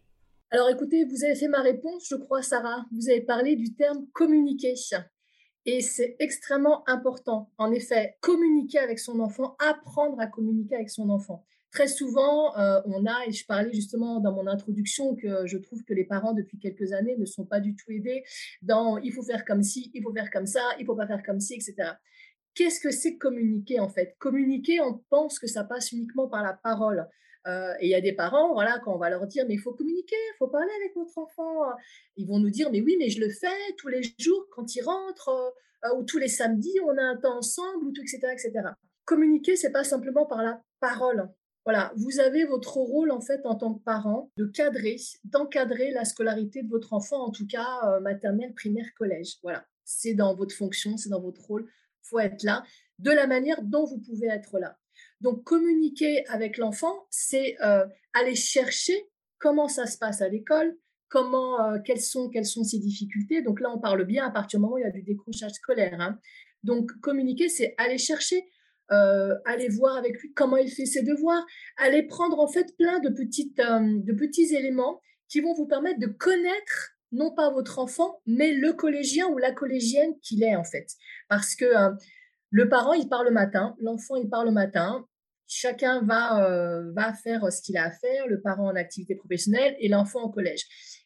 Alors 0.51 0.69
écoutez, 0.69 1.06
vous 1.06 1.23
avez 1.23 1.36
fait 1.36 1.47
ma 1.47 1.62
réponse, 1.62 2.08
je 2.10 2.15
crois, 2.15 2.41
Sarah. 2.41 2.86
Vous 2.91 3.10
avez 3.10 3.21
parlé 3.21 3.56
du 3.56 3.75
terme 3.75 4.08
communiquer. 4.13 4.73
Et 5.65 5.82
c'est 5.82 6.15
extrêmement 6.19 6.88
important. 6.88 7.51
En 7.58 7.71
effet, 7.71 8.17
communiquer 8.21 8.80
avec 8.80 8.99
son 8.99 9.19
enfant, 9.19 9.56
apprendre 9.60 10.19
à 10.19 10.28
communiquer 10.28 10.75
avec 10.75 10.89
son 10.89 11.10
enfant. 11.10 11.45
Très 11.75 11.89
souvent, 11.89 12.57
euh, 12.57 12.79
on 12.85 13.05
a, 13.05 13.25
et 13.27 13.33
je 13.33 13.45
parlais 13.45 13.73
justement 13.73 14.21
dans 14.21 14.31
mon 14.31 14.47
introduction 14.47 15.13
que 15.13 15.45
je 15.45 15.57
trouve 15.57 15.83
que 15.83 15.93
les 15.93 16.05
parents 16.05 16.31
depuis 16.31 16.57
quelques 16.57 16.93
années 16.93 17.17
ne 17.17 17.25
sont 17.25 17.45
pas 17.45 17.59
du 17.59 17.75
tout 17.75 17.91
aidés 17.91 18.23
dans 18.61 18.97
il 18.99 19.11
faut 19.11 19.23
faire 19.23 19.43
comme 19.43 19.61
ci, 19.61 19.91
il 19.93 20.01
faut 20.01 20.13
faire 20.13 20.31
comme 20.31 20.45
ça, 20.45 20.61
il 20.79 20.85
faut 20.85 20.95
pas 20.95 21.05
faire 21.05 21.21
comme 21.21 21.41
ci, 21.41 21.55
etc. 21.55 21.75
Qu'est-ce 22.53 22.79
que 22.79 22.91
c'est 22.91 23.17
communiquer 23.17 23.81
en 23.81 23.89
fait? 23.89 24.15
Communiquer, 24.19 24.79
on 24.79 25.03
pense 25.09 25.38
que 25.38 25.47
ça 25.47 25.65
passe 25.65 25.91
uniquement 25.91 26.29
par 26.29 26.43
la 26.43 26.53
parole. 26.53 27.09
Euh, 27.45 27.73
et 27.81 27.88
il 27.88 27.89
y 27.89 27.95
a 27.95 27.99
des 27.99 28.13
parents, 28.13 28.53
voilà, 28.53 28.79
quand 28.79 28.95
on 28.95 28.97
va 28.97 29.09
leur 29.09 29.27
dire, 29.27 29.43
mais 29.45 29.55
il 29.55 29.59
faut 29.59 29.73
communiquer, 29.73 30.15
il 30.15 30.38
faut 30.38 30.47
parler 30.47 30.71
avec 30.79 30.95
votre 30.95 31.17
enfant, 31.17 31.59
ils 32.15 32.25
vont 32.25 32.39
nous 32.39 32.51
dire, 32.51 32.71
mais 32.71 32.79
oui, 32.79 32.95
mais 32.97 33.09
je 33.09 33.19
le 33.19 33.29
fais 33.29 33.73
tous 33.77 33.89
les 33.89 34.01
jours 34.17 34.47
quand 34.49 34.73
il 34.77 34.81
rentre, 34.81 35.27
euh, 35.83 35.97
ou 35.97 36.03
tous 36.03 36.19
les 36.19 36.29
samedis, 36.29 36.79
on 36.85 36.97
a 36.97 37.03
un 37.03 37.17
temps 37.17 37.38
ensemble, 37.38 37.85
ou 37.85 37.91
tout, 37.91 38.01
etc., 38.01 38.29
etc. 38.31 38.69
Communiquer, 39.03 39.57
c'est 39.57 39.73
pas 39.73 39.83
simplement 39.83 40.25
par 40.25 40.41
la 40.41 40.61
parole. 40.79 41.29
Voilà, 41.65 41.91
vous 41.95 42.19
avez 42.19 42.45
votre 42.45 42.78
rôle 42.78 43.10
en 43.12 43.21
fait 43.21 43.43
en 43.45 43.56
tant 43.56 43.73
que 43.73 43.84
parent 43.84 44.32
de 44.38 44.45
cadrer, 44.45 44.97
d'encadrer 45.23 45.89
la 45.89 46.06
scolarité 46.06 46.62
de 46.62 46.69
votre 46.69 46.93
enfant, 46.93 47.25
en 47.25 47.32
tout 47.32 47.47
cas 47.47 47.80
euh, 47.86 47.99
maternelle, 48.01 48.54
primaire, 48.54 48.86
collège. 48.95 49.38
Voilà, 49.41 49.65
c'est 49.84 50.13
dans 50.13 50.36
votre 50.36 50.54
fonction, 50.54 50.95
c'est 50.95 51.10
dans 51.10 51.21
votre 51.21 51.41
rôle. 51.41 51.65
Il 51.67 52.08
faut 52.08 52.19
être 52.19 52.43
là 52.43 52.63
de 52.99 53.10
la 53.10 53.25
manière 53.25 53.63
dont 53.63 53.86
vous 53.86 53.99
pouvez 53.99 54.28
être 54.28 54.60
là. 54.60 54.78
Donc 55.21 55.43
communiquer 55.43 56.25
avec 56.28 56.58
l'enfant, 56.58 57.08
c'est 57.10 57.60
euh, 57.62 57.86
aller 58.13 58.36
chercher 58.36 59.10
comment 59.39 59.67
ça 59.67 59.88
se 59.88 59.97
passe 59.97 60.21
à 60.21 60.30
l'école, 60.30 60.78
comment, 61.10 61.60
euh, 61.62 61.80
quelles 61.84 62.01
sont, 62.01 62.30
quelles 62.30 62.45
sont 62.45 62.63
ses 62.63 62.78
difficultés. 62.78 63.41
Donc 63.41 63.60
là, 63.60 63.71
on 63.73 63.80
parle 63.80 64.06
bien 64.06 64.23
à 64.23 64.30
partir 64.30 64.60
du 64.60 64.62
moment 64.62 64.75
où 64.75 64.78
il 64.78 64.84
y 64.84 64.88
a 64.88 64.91
du 64.91 65.01
décrochage 65.01 65.54
scolaire. 65.54 65.99
Hein. 65.99 66.19
Donc 66.63 66.91
communiquer, 67.01 67.49
c'est 67.49 67.73
aller 67.78 67.97
chercher 67.97 68.45
euh, 68.91 69.34
aller 69.45 69.67
voir 69.67 69.98
avec 69.98 70.21
lui 70.21 70.32
comment 70.34 70.58
il 70.58 70.69
fait 70.69 70.86
ses 70.86 71.02
devoirs, 71.02 71.43
aller 71.78 72.04
prendre 72.04 72.39
en 72.39 72.48
fait 72.48 72.76
plein 72.78 73.00
de, 73.00 73.10
petites, 73.10 73.60
euh, 73.60 73.80
de 73.82 74.13
petits 74.13 74.54
éléments 74.56 75.02
qui 75.28 75.41
vont 75.41 75.56
vous 75.56 75.65
permettre 75.65 76.00
de 76.00 76.06
connaître 76.06 76.91
non 77.12 77.34
pas 77.34 77.50
votre 77.50 77.80
enfant, 77.80 78.21
mais 78.28 78.54
le 78.54 78.74
collégien 78.74 79.28
ou 79.28 79.39
la 79.39 79.52
collégienne 79.52 80.13
qu'il 80.21 80.43
est 80.43 80.56
en 80.56 80.63
fait. 80.63 80.86
Parce 81.30 81.56
que 81.56 81.65
euh, 81.65 81.91
le 82.52 82.69
parent, 82.69 82.93
il 82.93 83.10
part 83.10 83.24
le 83.24 83.32
matin, 83.32 83.76
l'enfant, 83.80 84.17
il 84.17 84.30
part 84.30 84.45
le 84.45 84.52
matin, 84.52 85.08
chacun 85.48 86.04
va, 86.04 86.48
va 86.95 87.13
faire 87.13 87.52
ce 87.52 87.62
qu'il 87.62 87.78
a 87.78 87.86
à 87.86 87.91
faire, 87.91 88.28
le 88.28 88.39
parent 88.39 88.67
en 88.67 88.76
activité 88.76 89.15
professionnelle 89.15 89.76
et 89.80 89.89
l'enfant 89.89 90.21
au 90.24 90.30
collège. 90.30 90.63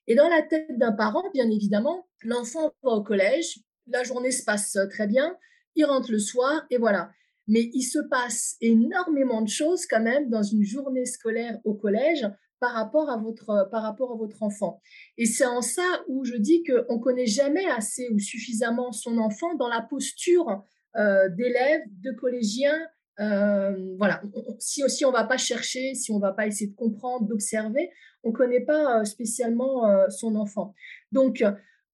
Et 0.08 0.16
dans 0.16 0.28
la 0.28 0.42
tête 0.42 0.68
d'un 0.78 0.92
parent, 0.92 1.24
bien 1.34 1.50
évidemment, 1.50 2.08
l'enfant 2.24 2.74
va 2.84 2.92
au 2.92 3.04
collège, 3.04 3.60
la 3.88 4.04
journée 4.04 4.32
se 4.32 4.44
passe 4.44 4.78
très 4.92 5.08
bien, 5.08 5.36
il 5.76 5.86
rentre 5.86 6.12
le 6.12 6.20
soir 6.20 6.66
et 6.70 6.78
voilà 6.78 7.10
mais 7.50 7.70
il 7.74 7.82
se 7.82 8.00
passe 8.00 8.56
énormément 8.62 9.42
de 9.42 9.50
choses 9.50 9.86
quand 9.88 10.02
même 10.02 10.30
dans 10.30 10.44
une 10.44 10.64
journée 10.64 11.06
scolaire 11.06 11.58
au 11.66 11.74
collège 11.74 12.26
par 12.60 12.74
rapport 12.74 13.10
à 13.10 13.18
votre, 13.18 13.68
par 13.72 13.82
rapport 13.82 14.12
à 14.12 14.16
votre 14.16 14.44
enfant. 14.44 14.82
Et 15.18 15.26
c'est 15.26 15.46
en 15.46 15.62
ça 15.62 16.04
où 16.08 16.24
je 16.24 16.36
dis 16.36 16.64
qu'on 16.64 16.98
ne 16.98 17.02
connaît 17.02 17.26
jamais 17.26 17.66
assez 17.66 18.08
ou 18.10 18.20
suffisamment 18.20 18.92
son 18.92 19.18
enfant 19.18 19.56
dans 19.56 19.68
la 19.68 19.82
posture 19.82 20.64
euh, 20.96 21.28
d'élève, 21.30 21.82
de 22.02 22.12
collégien. 22.12 22.78
Euh, 23.20 23.96
voilà, 23.98 24.22
si 24.60 24.84
aussi 24.84 25.04
on 25.04 25.12
ne 25.12 25.16
va 25.16 25.24
pas 25.24 25.38
chercher, 25.38 25.96
si 25.96 26.12
on 26.12 26.18
ne 26.18 26.22
va 26.22 26.34
pas 26.34 26.46
essayer 26.46 26.70
de 26.70 26.76
comprendre, 26.76 27.28
d'observer, 27.28 27.90
on 28.24 28.30
ne 28.30 28.36
connaît 28.36 28.64
pas 28.64 29.00
euh, 29.00 29.04
spécialement 29.06 30.10
son 30.10 30.36
enfant. 30.36 30.76
Donc, 31.12 31.44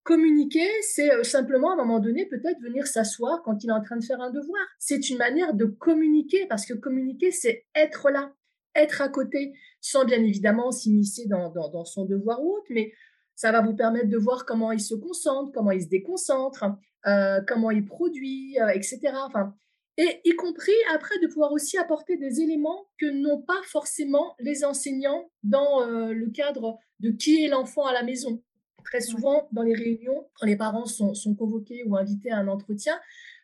Communiquer, 0.05 0.69
c'est 0.83 1.11
euh, 1.11 1.23
simplement 1.23 1.71
à 1.71 1.73
un 1.73 1.77
moment 1.77 1.99
donné 1.99 2.27
peut-être 2.27 2.61
venir 2.61 2.85
s'asseoir 2.85 3.41
quand 3.41 3.63
il 3.63 3.71
est 3.71 3.73
en 3.73 3.81
train 3.81 3.97
de 3.97 4.03
faire 4.03 4.21
un 4.21 4.29
devoir. 4.29 4.61
C'est 4.77 5.09
une 5.09 5.17
manière 5.17 5.55
de 5.55 5.65
communiquer 5.65 6.45
parce 6.45 6.67
que 6.67 6.75
communiquer, 6.75 7.31
c'est 7.31 7.65
être 7.73 8.11
là, 8.11 8.31
être 8.75 9.01
à 9.01 9.09
côté, 9.09 9.53
sans 9.81 10.05
bien 10.05 10.23
évidemment 10.23 10.71
s'immiscer 10.71 11.25
dans, 11.25 11.85
son 11.85 12.05
devoir 12.05 12.43
ou 12.43 12.53
autre, 12.55 12.67
mais 12.69 12.93
ça 13.33 13.51
va 13.51 13.61
vous 13.61 13.75
permettre 13.75 14.07
de 14.07 14.17
voir 14.17 14.45
comment 14.45 14.71
il 14.71 14.79
se 14.79 14.93
concentre, 14.93 15.51
comment 15.51 15.71
il 15.71 15.81
se 15.81 15.89
déconcentre, 15.89 16.65
euh, 17.07 17.41
comment 17.47 17.71
il 17.71 17.83
produit, 17.83 18.59
euh, 18.61 18.69
etc. 18.75 18.99
Enfin, 19.25 19.55
et 19.97 20.21
y 20.23 20.35
compris 20.35 20.75
après 20.93 21.17
de 21.17 21.25
pouvoir 21.25 21.51
aussi 21.51 21.79
apporter 21.79 22.17
des 22.17 22.41
éléments 22.41 22.85
que 22.99 23.07
n'ont 23.07 23.41
pas 23.41 23.63
forcément 23.63 24.35
les 24.37 24.65
enseignants 24.65 25.31
dans 25.41 25.83
le 25.87 26.29
cadre 26.29 26.77
de 26.99 27.09
qui 27.09 27.43
est 27.43 27.47
l'enfant 27.47 27.87
à 27.87 27.93
la 27.93 28.03
maison. 28.03 28.43
Très 28.85 29.01
souvent, 29.01 29.47
dans 29.51 29.63
les 29.63 29.73
réunions, 29.73 30.27
quand 30.35 30.45
les 30.45 30.55
parents 30.55 30.85
sont, 30.85 31.13
convoqués 31.35 31.83
ou 31.85 31.97
invités 31.97 32.31
à 32.31 32.37
un 32.37 32.47
entretien, 32.47 32.99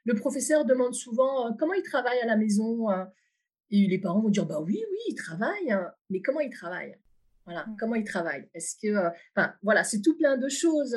le 0.05 0.15
professeur 0.15 0.65
demande 0.65 0.93
souvent 0.93 1.47
euh, 1.47 1.51
comment 1.59 1.73
il 1.73 1.83
travaille 1.83 2.19
à 2.19 2.25
la 2.25 2.37
maison. 2.37 2.89
Euh, 2.89 3.03
et 3.69 3.87
les 3.87 3.99
parents 3.99 4.21
vont 4.21 4.29
dire 4.29 4.45
bah 4.45 4.59
oui, 4.61 4.83
oui, 4.89 4.97
il 5.09 5.15
travaille, 5.15 5.71
hein. 5.71 5.91
mais 6.09 6.21
comment 6.21 6.41
il 6.41 6.51
travaille 6.51 6.97
voilà, 7.45 7.65
mmh. 7.65 7.77
comment 7.79 7.95
il 7.95 8.03
travaille 8.03 8.47
Est-ce 8.53 8.75
que, 8.75 8.95
enfin, 9.35 9.53
voilà, 9.63 9.83
c'est 9.83 9.99
tout 10.01 10.15
plein 10.15 10.37
de 10.37 10.47
choses 10.47 10.95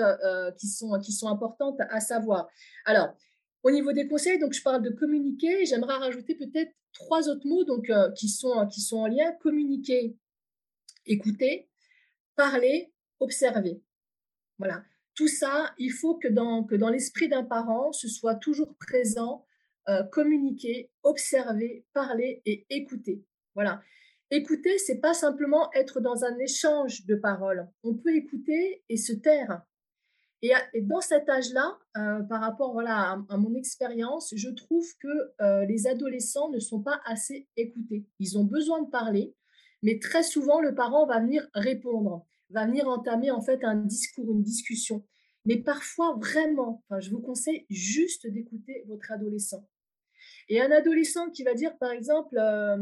qui 0.59 0.69
sont 0.69 0.99
qui 1.01 1.11
sont 1.11 1.29
importantes 1.29 1.81
à 1.89 2.01
savoir. 2.01 2.49
Alors, 2.85 3.17
au 3.65 3.71
niveau 3.71 3.93
des 3.95 4.07
conseils, 4.07 4.39
donc 4.39 4.53
je 4.53 4.63
parle 4.63 4.83
de 4.83 4.91
communiquer. 4.91 5.65
J'aimerais 5.65 5.97
rajouter 5.97 6.35
peut-être 6.35 6.71
trois 6.93 7.29
autres 7.29 7.47
mots 7.47 7.65
donc, 7.65 7.89
euh, 7.91 8.11
qui, 8.13 8.29
sont, 8.29 8.69
qui 8.69 8.83
sont 8.83 8.99
en 8.99 9.07
lien. 9.07 9.33
Communiquer, 9.41 10.17
écouter, 11.07 11.69
parler, 12.37 12.93
observer. 13.21 13.83
Voilà. 14.59 14.83
Tout 15.15 15.29
ça, 15.29 15.73
il 15.79 15.91
faut 15.91 16.17
que 16.17 16.29
dans, 16.29 16.65
que 16.65 16.75
dans 16.75 16.91
l'esprit 16.91 17.29
d'un 17.29 17.45
parent, 17.45 17.93
ce 17.93 18.09
soit 18.09 18.35
toujours 18.35 18.75
présent, 18.77 19.47
euh, 19.89 20.03
communiquer, 20.03 20.91
observer, 21.03 21.85
parler 21.93 22.43
et 22.47 22.67
écouter. 22.71 23.25
Voilà. 23.55 23.83
Écouter, 24.31 24.79
c'est 24.79 25.01
pas 25.01 25.15
simplement 25.15 25.71
être 25.75 26.01
dans 26.01 26.25
un 26.25 26.39
échange 26.39 27.07
de 27.07 27.15
paroles. 27.15 27.69
On 27.85 27.95
peut 27.95 28.17
écouter 28.17 28.83
et 28.89 28.97
se 28.97 29.13
taire. 29.13 29.63
Et, 30.43 30.53
dans 30.83 31.01
cet 31.01 31.29
âge-là, 31.29 31.79
euh, 31.97 32.23
par 32.23 32.41
rapport 32.41 32.73
voilà, 32.73 33.19
à, 33.29 33.37
mon 33.37 33.55
expérience, 33.55 34.35
je 34.37 34.51
trouve 34.51 34.87
que 35.01 35.09
euh, 35.41 35.65
les 35.65 35.87
adolescents 35.87 36.51
ne 36.51 36.59
sont 36.59 36.83
pas 36.83 37.01
assez 37.07 37.49
écoutés. 37.57 38.07
Ils 38.19 38.37
ont 38.37 38.45
besoin 38.45 38.83
de 38.83 38.91
parler, 38.91 39.35
mais 39.83 39.99
très 39.99 40.23
souvent, 40.23 40.61
le 40.61 40.75
parent 40.75 41.07
va 41.07 41.21
venir 41.21 41.49
répondre, 41.55 42.27
va 42.51 42.67
venir 42.67 42.89
entamer 42.89 43.31
en 43.31 43.41
fait 43.41 43.65
un 43.65 43.77
discours, 43.77 44.31
une 44.31 44.43
discussion. 44.43 45.05
Mais 45.47 45.59
parfois, 45.59 46.17
vraiment, 46.17 46.83
enfin, 46.89 47.01
je 47.01 47.11
vous 47.11 47.21
conseille 47.21 47.67
juste 47.69 48.27
d'écouter 48.27 48.85
votre 48.89 49.13
adolescent. 49.13 49.69
Et 50.49 50.61
un 50.61 50.71
adolescent 50.71 51.31
qui 51.31 51.43
va 51.43 51.55
dire, 51.55 51.77
par 51.79 51.91
exemple, 51.91 52.37
euh, 52.39 52.79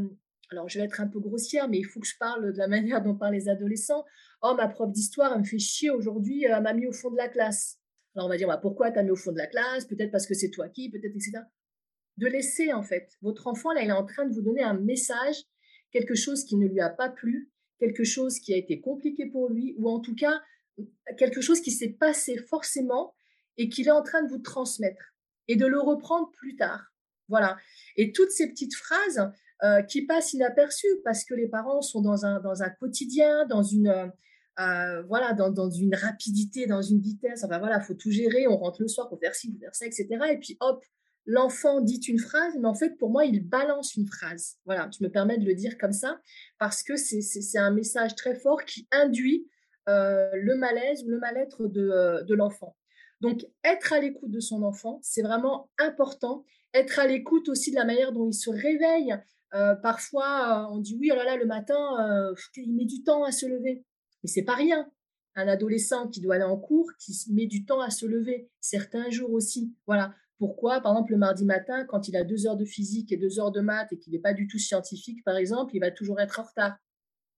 alors 0.51 0.68
je 0.68 0.79
vais 0.79 0.85
être 0.85 1.01
un 1.01 1.09
peu 1.09 1.18
grossière, 1.18 1.68
mais 1.68 1.79
il 1.79 1.85
faut 1.85 2.01
que 2.01 2.07
je 2.07 2.16
parle 2.18 2.53
de 2.53 2.59
la 2.59 2.68
manière 2.77 3.03
dont 3.03 3.16
parlent 3.16 3.35
les 3.35 3.48
adolescents. 3.48 4.05
Oh, 4.42 4.55
ma 4.57 4.68
prof 4.68 4.90
d'histoire, 4.92 5.33
elle 5.33 5.40
me 5.40 5.44
fait 5.44 5.59
chier 5.59 5.90
aujourd'hui, 5.90 6.44
elle 6.44 6.62
m'a 6.62 6.72
mis 6.72 6.87
au 6.87 6.92
fond 6.92 7.11
de 7.11 7.16
la 7.16 7.29
classe. 7.29 7.79
Alors 8.14 8.27
on 8.27 8.29
va 8.29 8.37
dire, 8.37 8.48
bah, 8.48 8.59
pourquoi 8.59 8.90
t'as 8.90 9.03
mis 9.03 9.11
au 9.11 9.16
fond 9.16 9.33
de 9.33 9.38
la 9.38 9.46
classe? 9.46 9.87
Peut-être 9.87 10.11
parce 10.11 10.27
que 10.27 10.35
c'est 10.35 10.51
toi 10.51 10.68
qui, 10.68 10.90
peut-être, 10.90 11.14
etc. 11.16 11.44
De 12.18 12.27
laisser, 12.27 12.72
en 12.72 12.83
fait. 12.83 13.11
Votre 13.22 13.46
enfant, 13.46 13.72
là, 13.72 13.83
il 13.83 13.88
est 13.88 13.92
en 13.92 14.05
train 14.05 14.27
de 14.27 14.35
vous 14.35 14.42
donner 14.42 14.62
un 14.62 14.75
message, 14.75 15.37
quelque 15.92 16.14
chose 16.14 16.44
qui 16.44 16.57
ne 16.57 16.66
lui 16.66 16.81
a 16.81 16.90
pas 16.90 17.09
plu, 17.09 17.51
quelque 17.82 18.04
chose 18.04 18.38
qui 18.38 18.54
a 18.54 18.56
été 18.56 18.80
compliqué 18.80 19.26
pour 19.26 19.48
lui, 19.50 19.74
ou 19.76 19.90
en 19.90 19.98
tout 19.98 20.14
cas, 20.14 20.40
quelque 21.18 21.40
chose 21.40 21.60
qui 21.60 21.72
s'est 21.72 21.88
passé 21.88 22.36
forcément 22.38 23.14
et 23.58 23.68
qu'il 23.68 23.88
est 23.88 23.92
en 23.92 24.02
train 24.02 24.22
de 24.22 24.28
vous 24.28 24.38
transmettre 24.38 25.14
et 25.48 25.56
de 25.56 25.66
le 25.66 25.80
reprendre 25.80 26.30
plus 26.30 26.54
tard. 26.54 26.92
Voilà. 27.28 27.56
Et 27.96 28.12
toutes 28.12 28.30
ces 28.30 28.48
petites 28.48 28.74
phrases, 28.74 29.32
euh, 29.64 29.80
qui 29.82 30.04
passent 30.06 30.32
inaperçues 30.32 31.00
parce 31.04 31.24
que 31.24 31.34
les 31.34 31.46
parents 31.46 31.82
sont 31.82 32.02
dans 32.02 32.24
un, 32.26 32.70
quotidien, 32.80 33.46
dans 33.46 33.62
une, 33.62 33.86
euh, 33.86 34.08
euh, 34.58 35.02
voilà, 35.04 35.34
dans, 35.34 35.70
une 35.70 35.94
rapidité, 35.94 36.66
dans 36.66 36.82
une 36.82 37.00
vitesse. 37.00 37.44
Enfin 37.44 37.80
faut 37.80 37.94
tout 37.94 38.10
gérer. 38.10 38.48
On 38.48 38.56
rentre 38.56 38.82
le 38.82 38.88
soir, 38.88 39.08
faut 39.08 39.18
faire 39.18 39.36
ci, 39.36 39.52
faut 39.52 39.60
faire 39.60 39.74
ça, 39.74 39.86
etc. 39.86 40.08
Et 40.32 40.38
puis 40.38 40.56
hop, 40.58 40.84
l'enfant 41.26 41.80
dit 41.80 42.00
une 42.08 42.18
phrase, 42.18 42.54
mais 42.58 42.68
en 42.68 42.74
fait, 42.74 42.96
pour 42.98 43.11
moi, 43.11 43.24
il 43.24 43.46
balance 43.46 43.94
une 43.96 44.06
phrase. 44.06 44.56
Voilà, 44.64 44.90
je 44.98 45.04
me 45.04 45.11
permets 45.11 45.38
de 45.38 45.46
le 45.46 45.54
dire 45.54 45.78
comme 45.78 45.92
ça, 45.92 46.20
parce 46.58 46.82
que 46.82 46.96
c'est 46.96 47.58
un 47.58 47.70
message 47.70 48.14
très 48.16 48.35
fort 48.35 48.64
qui 48.64 48.88
induit 48.90 49.46
le 49.87 50.54
malaise 50.54 51.04
ou 51.04 51.08
le 51.08 51.18
mal-être 51.18 51.66
de, 51.66 52.24
de 52.24 52.35
l'enfant. 52.35 52.76
Donc, 53.20 53.46
être 53.62 53.92
à 53.92 54.00
l'écoute 54.00 54.30
de 54.30 54.40
son 54.40 54.62
enfant, 54.64 54.98
c'est 55.02 55.22
vraiment 55.22 55.70
important. 55.78 56.44
Être 56.74 56.98
à 56.98 57.06
l'écoute 57.06 57.48
aussi 57.48 57.70
de 57.70 57.76
la 57.76 57.85
manière 57.85 58.12
dont 58.12 58.28
il 58.28 58.35
se 58.35 58.50
réveille, 58.50 59.16
euh, 59.54 59.74
parfois, 59.76 60.64
euh, 60.66 60.74
on 60.74 60.78
dit 60.78 60.96
oui, 60.98 61.11
oh 61.12 61.16
là 61.16 61.24
là, 61.24 61.37
le 61.37 61.46
matin, 61.46 61.78
euh, 62.00 62.35
il 62.56 62.74
met 62.74 62.85
du 62.85 63.04
temps 63.04 63.22
à 63.22 63.32
se 63.32 63.46
lever. 63.46 63.85
Mais 64.22 64.28
c'est 64.28 64.42
pas 64.42 64.54
rien. 64.54 64.90
Un 65.35 65.46
adolescent 65.48 66.08
qui 66.08 66.20
doit 66.20 66.35
aller 66.35 66.44
en 66.44 66.58
cours, 66.58 66.90
qui 66.98 67.14
met 67.32 67.46
du 67.46 67.64
temps 67.64 67.80
à 67.80 67.90
se 67.90 68.06
lever, 68.06 68.50
certains 68.61 69.11
jours 69.11 69.32
aussi. 69.32 69.74
Voilà. 69.87 70.14
Pourquoi, 70.42 70.81
par 70.81 70.90
exemple, 70.94 71.12
le 71.12 71.18
mardi 71.18 71.44
matin, 71.44 71.85
quand 71.85 72.09
il 72.09 72.16
a 72.16 72.24
deux 72.24 72.48
heures 72.48 72.57
de 72.57 72.64
physique 72.64 73.12
et 73.12 73.16
deux 73.16 73.38
heures 73.38 73.52
de 73.52 73.61
maths 73.61 73.92
et 73.92 73.96
qu'il 73.96 74.12
n'est 74.12 74.18
pas 74.18 74.35
du 74.35 74.48
tout 74.48 74.59
scientifique, 74.59 75.22
par 75.22 75.37
exemple, 75.37 75.70
il 75.76 75.78
va 75.78 75.92
toujours 75.92 76.18
être 76.18 76.40
en 76.40 76.42
retard. 76.42 76.76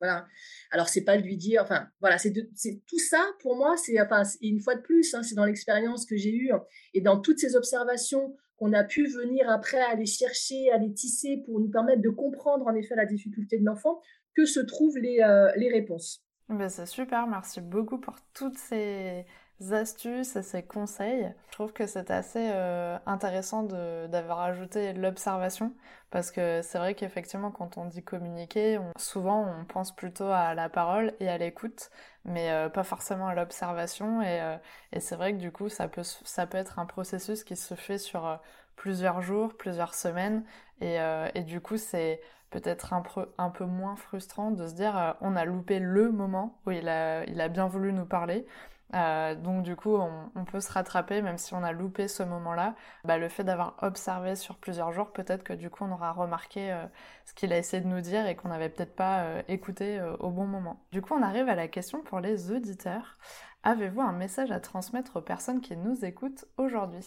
Voilà. 0.00 0.26
Alors, 0.70 0.88
c'est 0.88 1.04
pas 1.04 1.18
de 1.18 1.22
lui 1.22 1.36
dire, 1.36 1.60
enfin, 1.62 1.86
voilà, 2.00 2.16
c'est 2.16 2.32
tout 2.32 2.98
ça, 2.98 3.22
pour 3.40 3.56
moi, 3.56 3.76
c'est, 3.76 4.00
enfin, 4.00 4.22
une 4.40 4.58
fois 4.58 4.74
de 4.74 4.80
plus, 4.80 5.12
hein, 5.12 5.22
c'est 5.22 5.34
dans 5.34 5.44
l'expérience 5.44 6.06
que 6.06 6.16
j'ai 6.16 6.34
eue 6.34 6.50
et 6.94 7.02
dans 7.02 7.20
toutes 7.20 7.38
ces 7.38 7.56
observations 7.56 8.34
qu'on 8.56 8.72
a 8.72 8.84
pu 8.84 9.06
venir 9.06 9.50
après 9.50 9.82
aller 9.82 10.06
chercher, 10.06 10.70
aller 10.70 10.94
tisser 10.94 11.42
pour 11.44 11.60
nous 11.60 11.68
permettre 11.68 12.00
de 12.00 12.08
comprendre 12.08 12.66
en 12.66 12.74
effet 12.74 12.94
la 12.96 13.04
difficulté 13.04 13.58
de 13.58 13.66
l'enfant, 13.66 14.00
que 14.34 14.46
se 14.46 14.60
trouvent 14.60 14.96
les, 14.96 15.20
euh, 15.20 15.52
les 15.56 15.70
réponses. 15.70 16.24
Ben 16.48 16.70
c'est 16.70 16.86
super, 16.86 17.26
merci 17.26 17.60
beaucoup 17.60 17.98
pour 17.98 18.16
toutes 18.32 18.56
ces 18.56 19.26
astuces 19.70 20.36
et 20.36 20.42
ces 20.42 20.62
conseils. 20.62 21.32
Je 21.48 21.52
trouve 21.52 21.72
que 21.72 21.86
c'est 21.86 22.10
assez 22.10 22.50
euh, 22.52 22.98
intéressant 23.06 23.62
d'avoir 23.62 24.40
ajouté 24.40 24.92
l'observation 24.92 25.72
parce 26.10 26.30
que 26.30 26.60
c'est 26.62 26.78
vrai 26.78 26.94
qu'effectivement 26.94 27.50
quand 27.50 27.78
on 27.78 27.86
dit 27.86 28.02
communiquer, 28.02 28.78
souvent 28.98 29.46
on 29.46 29.64
pense 29.64 29.94
plutôt 29.94 30.26
à 30.26 30.54
la 30.54 30.68
parole 30.68 31.14
et 31.20 31.28
à 31.28 31.38
l'écoute, 31.38 31.90
mais 32.24 32.50
euh, 32.50 32.68
pas 32.68 32.84
forcément 32.84 33.28
à 33.28 33.34
l'observation 33.34 34.22
et, 34.22 34.40
euh, 34.40 34.56
et 34.92 35.00
c'est 35.00 35.16
vrai 35.16 35.32
que 35.32 35.38
du 35.38 35.52
coup 35.52 35.68
ça 35.68 35.88
peut, 35.88 36.02
ça 36.02 36.46
peut 36.46 36.58
être 36.58 36.78
un 36.78 36.86
processus 36.86 37.44
qui 37.44 37.56
se 37.56 37.74
fait 37.74 37.98
sur 37.98 38.40
plusieurs 38.76 39.22
jours, 39.22 39.56
plusieurs 39.56 39.94
semaines 39.94 40.44
et, 40.80 40.98
et 41.34 41.42
du 41.42 41.60
coup 41.60 41.76
c'est 41.76 42.20
peut-être 42.50 42.92
un, 42.92 43.02
un, 43.38 43.50
peu 43.50 43.64
moins 43.64 43.96
frustrant 43.96 44.50
de 44.50 44.66
se 44.66 44.74
dire 44.74 45.16
on 45.20 45.36
a 45.36 45.44
loupé 45.44 45.78
le 45.78 46.10
moment 46.10 46.58
où 46.66 46.72
il 46.72 46.88
a, 46.88 47.24
il 47.24 47.40
a 47.40 47.48
bien 47.48 47.66
voulu 47.66 47.92
nous 47.92 48.06
parler 48.06 48.46
euh, 48.92 49.34
donc 49.34 49.62
du 49.62 49.76
coup, 49.76 49.96
on, 49.96 50.44
peut 50.44 50.60
se 50.60 50.70
rattraper, 50.70 51.22
même 51.22 51.38
si 51.38 51.54
on 51.54 51.62
a 51.62 51.72
loupé 51.72 52.06
ce 52.06 52.22
moment-là. 52.22 52.76
Bah, 53.04 53.18
le 53.18 53.28
fait 53.28 53.44
d'avoir 53.44 53.76
observé 53.82 54.36
sur 54.36 54.56
plusieurs 54.56 54.92
jours, 54.92 55.12
peut-être 55.12 55.42
que 55.42 55.52
du 55.52 55.70
coup, 55.70 55.84
on 55.84 55.92
aura 55.92 56.12
remarqué 56.12 56.70
euh, 56.72 56.86
ce 57.24 57.34
qu'il 57.34 57.52
a 57.52 57.58
essayé 57.58 57.82
de 57.82 57.88
nous 57.88 58.00
dire 58.00 58.26
et 58.26 58.36
qu'on 58.36 58.48
n'avait 58.48 58.68
peut-être 58.68 58.94
pas 58.94 59.24
euh, 59.24 59.42
écouté 59.48 60.00
au 60.20 60.30
bon 60.30 60.46
moment. 60.46 60.86
Du 60.92 61.02
coup, 61.02 61.14
on 61.14 61.22
arrive 61.22 61.48
à 61.48 61.54
la 61.54 61.68
question 61.68 62.02
pour 62.02 62.20
les 62.20 62.52
auditeurs. 62.52 63.18
Avez-vous 63.62 64.00
un 64.00 64.12
message 64.12 64.50
à 64.50 64.60
transmettre 64.60 65.16
aux 65.16 65.22
personnes 65.22 65.60
qui 65.60 65.76
nous 65.76 66.04
écoutent 66.04 66.44
aujourd'hui? 66.58 67.06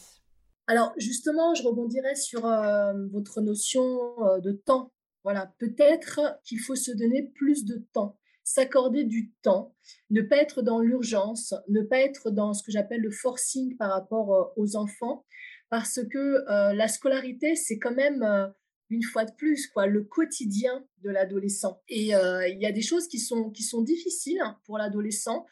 Alors 0.66 0.92
justement, 0.98 1.54
je 1.54 1.64
rebondirai 1.64 2.16
sur 2.16 2.42
votre 2.42 3.42
notion 3.42 3.84
de 4.44 4.52
temps. 4.52 4.92
Voilà, 5.24 5.54
peut-être 5.60 6.40
qu'il 6.44 6.60
faut 6.60 6.76
se 6.76 6.92
donner 6.92 7.32
plus 7.36 7.64
de 7.64 7.86
temps 7.94 8.18
s'accorder 8.48 9.04
du 9.04 9.34
temps, 9.42 9.76
ne 10.10 10.22
pas 10.22 10.38
être 10.38 10.62
dans 10.62 10.80
l'urgence, 10.80 11.54
ne 11.68 11.82
pas 11.82 12.00
être 12.00 12.32
dans 12.32 12.54
ce 12.54 12.64
que 12.64 12.72
j'appelle 12.72 13.02
le 13.02 13.12
forcing 13.12 13.76
par 13.76 13.92
rapport 13.92 14.34
euh, 14.34 14.44
aux 14.56 14.78
enfants, 14.78 15.26
parce 15.70 16.00
que 16.10 16.18
euh, 16.50 16.74
la 16.74 16.88
scolarité, 16.88 17.58
c'est 17.58 17.78
quand 17.78 17.94
même, 17.94 18.24
euh, 18.24 18.48
une 18.90 19.04
fois 19.04 19.26
de 19.26 19.34
plus, 19.34 19.68
quoi, 19.68 19.86
le 19.86 20.02
quotidien 20.06 20.88
de 21.04 21.10
l'adolescent. 21.10 21.82
Et 21.90 22.12
il 22.12 22.58
y 22.62 22.66
a 22.66 22.72
des 22.72 22.82
choses 22.82 23.10
qui 23.10 23.20
sont, 23.20 23.50
qui 23.50 23.64
sont 23.64 23.82
difficiles 23.82 24.42
pour 24.64 24.78
l'adolescent, 24.78 25.46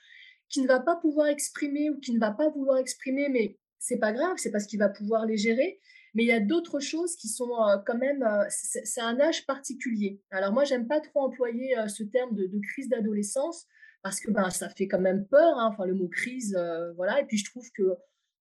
qui 0.47 0.61
ne 0.61 0.67
va 0.67 0.79
pas 0.79 0.95
pouvoir 0.95 1.27
exprimer 1.27 1.89
ou 1.89 1.99
qui 1.99 2.13
ne 2.13 2.19
va 2.19 2.31
pas 2.31 2.47
vouloir 2.47 2.77
exprimer, 2.77 3.27
mais 3.27 3.57
c'est 3.77 3.99
pas 3.99 4.13
grave, 4.13 4.37
c'est 4.37 4.51
parce 4.51 4.67
qu'il 4.67 4.79
va 4.79 4.87
pouvoir 4.87 5.25
les 5.25 5.35
gérer. 5.35 5.81
Mais 6.15 6.23
il 6.23 6.27
y 6.27 6.31
a 6.31 6.39
d'autres 6.39 6.79
choses 6.79 7.15
qui 7.17 7.27
sont 7.27 7.51
euh, 7.61 7.77
quand 7.85 7.97
même, 7.97 8.23
euh, 8.23 8.45
c'est 8.49 9.01
un 9.01 9.19
âge 9.19 9.45
particulier. 9.45 10.21
Alors 10.31 10.53
moi, 10.53 10.63
j'aime 10.63 10.87
pas 10.87 11.01
trop 11.01 11.19
employer 11.19 11.77
euh, 11.77 11.89
ce 11.89 12.03
terme 12.03 12.33
de, 12.33 12.49
crise 12.59 12.87
d'adolescence 12.87 13.67
parce 14.01 14.21
que 14.21 14.31
ben, 14.31 14.49
ça 14.49 14.69
fait 14.69 14.87
quand 14.87 14.99
même 14.99 15.27
peur, 15.27 15.57
hein, 15.57 15.67
enfin 15.71 15.85
le 15.85 15.93
mot 15.93 16.07
crise, 16.07 16.57
voilà. 16.95 17.19
Et 17.21 17.25
puis 17.25 17.37
je 17.37 17.45
trouve 17.49 17.69
que 17.71 17.95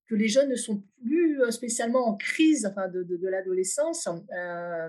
que 0.07 0.15
les 0.15 0.29
jeunes 0.29 0.51
ne 0.51 0.57
sont 0.57 0.85
plus 1.03 1.41
spécialement 1.51 2.07
en 2.07 2.15
crise 2.15 2.67
enfin, 2.67 2.89
de, 2.89 3.03
de, 3.03 3.27
l'adolescence, 3.27 4.07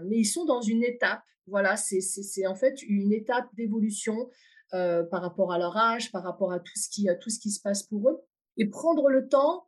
mais 0.04 0.17
ils 0.17 0.26
sont 0.26 0.43
dans 0.43 0.60
une 0.60 0.84
étape. 0.84 1.21
Voilà, 1.48 1.78
c'est 1.78 2.45
en 2.45 2.56
fait 2.56 2.82
une 2.82 3.13
étape 3.13 3.48
d'évolution 3.54 4.30
par 4.71 5.21
rapport 5.21 5.54
à 5.54 5.58
leur 5.58 5.78
âge, 5.78 6.12
par 6.12 6.24
rapport 6.24 6.52
à 6.52 6.60
tout 6.60 6.76
ce 6.76 6.89
qui, 6.89 7.08
tout 7.21 7.30
ce 7.30 7.39
qui 7.39 7.52
se 7.52 7.62
passe 7.62 7.84
pour 7.84 8.10
eux 8.10 8.21
et 8.58 8.65
prendre 8.65 9.10
le 9.10 9.30
temps 9.30 9.65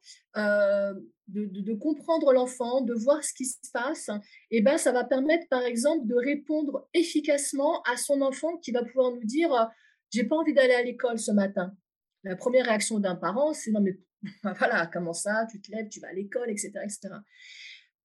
de, 1.27 1.73
comprendre 1.73 2.31
l'enfant, 2.33 2.81
de 2.81 2.93
voir 2.93 3.23
ce 3.23 3.33
qui 3.33 3.45
se 3.45 3.57
passe, 3.73 4.09
et 4.51 4.61
ben 4.61 4.77
ça 4.77 4.91
va 4.91 5.03
permettre 5.03 5.47
par 5.49 5.63
exemple 5.63 6.07
de 6.07 6.15
répondre 6.15 6.87
efficacement 6.93 7.81
à 7.83 7.97
son 7.97 8.21
enfant 8.21 8.57
qui 8.57 8.71
va 8.71 8.83
pouvoir 8.83 9.11
nous 9.11 9.25
dire 9.25 9.53
euh, 9.53 9.65
j'ai 10.11 10.23
pas 10.23 10.37
envie 10.37 10.53
d'aller 10.53 10.73
à 10.73 10.83
l'école 10.83 11.19
ce 11.19 11.31
matin. 11.31 11.75
La 12.23 12.35
première 12.35 12.65
réaction 12.65 12.99
d'un 12.99 13.15
parent, 13.15 13.53
c'est 13.53 13.71
non 13.71 13.81
mais 13.81 13.99
voilà 14.43 14.87
comment 14.87 15.13
ça, 15.13 15.45
tu 15.51 15.61
te 15.61 15.71
lèves, 15.71 15.89
tu 15.89 15.99
vas 15.99 16.09
à 16.09 16.13
l'école, 16.13 16.49
etc., 16.49 16.71
etc. 16.83 17.09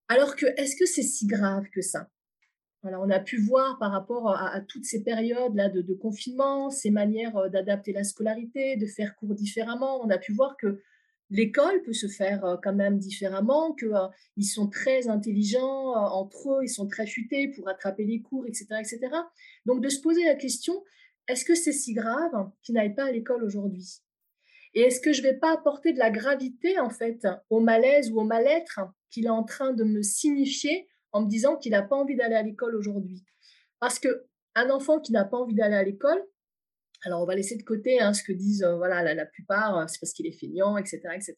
Alors 0.09 0.37
que, 0.37 0.47
est-ce 0.61 0.77
que 0.77 0.85
c'est 0.85 1.03
si 1.03 1.27
grave 1.27 1.65
que 1.73 1.81
ça? 1.81 2.09
Voilà, 2.83 3.01
on 3.01 3.11
a 3.11 3.21
pu 3.21 3.41
voir 3.41 3.79
par 3.79 3.93
rapport 3.93 4.29
à, 4.37 4.61
toutes 4.61 4.85
ces 4.85 5.05
périodes-là 5.05 5.69
de, 5.69 5.83
de, 5.83 5.95
confinement, 5.95 6.69
ces 6.69 6.91
manières 6.91 7.49
d'adapter 7.49 7.93
la 7.93 8.03
scolarité, 8.03 8.77
de 8.77 8.87
faire 8.87 9.15
cours 9.15 9.35
différemment. 9.35 10.05
On 10.05 10.11
a 10.11 10.19
pu 10.19 10.33
voir 10.33 10.57
que 10.57 10.83
l'école 11.33 11.83
peut 11.83 11.93
se 11.93 12.07
faire 12.07 12.45
euh, 12.45 12.57
quand 12.63 12.75
même 12.75 12.99
différemment, 12.99 13.73
qu'ils 13.73 13.89
euh, 13.89 14.43
sont 14.43 14.69
très 14.69 15.09
intelligents 15.09 15.93
euh, 15.93 16.09
entre 16.11 16.53
eux, 16.53 16.65
ils 16.65 16.69
sont 16.69 16.87
très 16.87 17.07
futés 17.07 17.49
pour 17.49 17.69
attraper 17.69 18.05
les 18.05 18.21
cours, 18.21 18.47
etc., 18.47 18.67
etc. 18.79 19.01
Donc 19.67 19.83
de 19.83 19.89
se 19.89 20.01
poser 20.01 20.25
la 20.25 20.35
question, 20.35 20.85
est-ce 21.29 21.45
que 21.45 21.55
c'est 21.55 21.73
si 21.73 21.95
grave 21.95 22.51
qu'ils 22.63 22.75
n'aillent 22.75 22.95
pas 22.95 23.07
à 23.07 23.13
l'école 23.13 23.43
aujourd'hui? 23.43 24.03
Et 24.75 24.83
est-ce 24.83 25.01
que 25.01 25.13
je 25.13 25.23
ne 25.23 25.29
vais 25.29 25.39
pas 25.39 25.53
apporter 25.53 25.93
de 25.93 25.99
la 25.99 26.11
gravité, 26.11 26.79
en 26.79 26.91
fait, 26.91 27.27
au 27.51 27.61
malaise 27.61 28.11
ou 28.11 28.21
au 28.21 28.25
mal-être 28.25 28.81
qu'il 29.11 29.27
est 29.27 29.31
en 29.31 29.45
train 29.45 29.73
de 29.73 29.85
me 29.85 30.03
signifier 30.03 30.89
en 31.13 31.23
me 31.23 31.29
disant 31.29 31.57
qu'il 31.57 31.73
n'a 31.73 31.83
pas 31.83 31.97
envie 31.97 32.17
d'aller 32.17 32.37
à 32.37 32.43
l'école 32.43 32.75
aujourd'hui? 32.75 33.23
Parce 33.81 33.99
que 33.99 34.27
un 34.55 34.71
enfant 34.71 35.01
qui 35.01 35.13
n'a 35.13 35.25
pas 35.25 35.37
envie 35.37 35.55
d'aller 35.55 35.77
à 35.77 35.83
l'école, 35.83 36.23
alors, 37.05 37.23
on 37.23 37.27
va 37.27 37.35
laisser 37.35 37.57
de 37.57 37.63
côté 37.63 38.01
hein, 38.01 38.13
ce 38.13 38.23
que 38.23 38.33
disent 38.33 38.63
euh, 38.63 38.77
voilà, 38.77 39.15
la, 39.15 39.27
plupart, 39.27 39.79
euh, 39.79 39.85
c'est 39.89 39.99
parce 40.01 40.13
qu'il 40.13 40.27
est 40.27 40.39
feignant, 40.39 40.77
etc., 40.77 41.01
etc. 41.15 41.37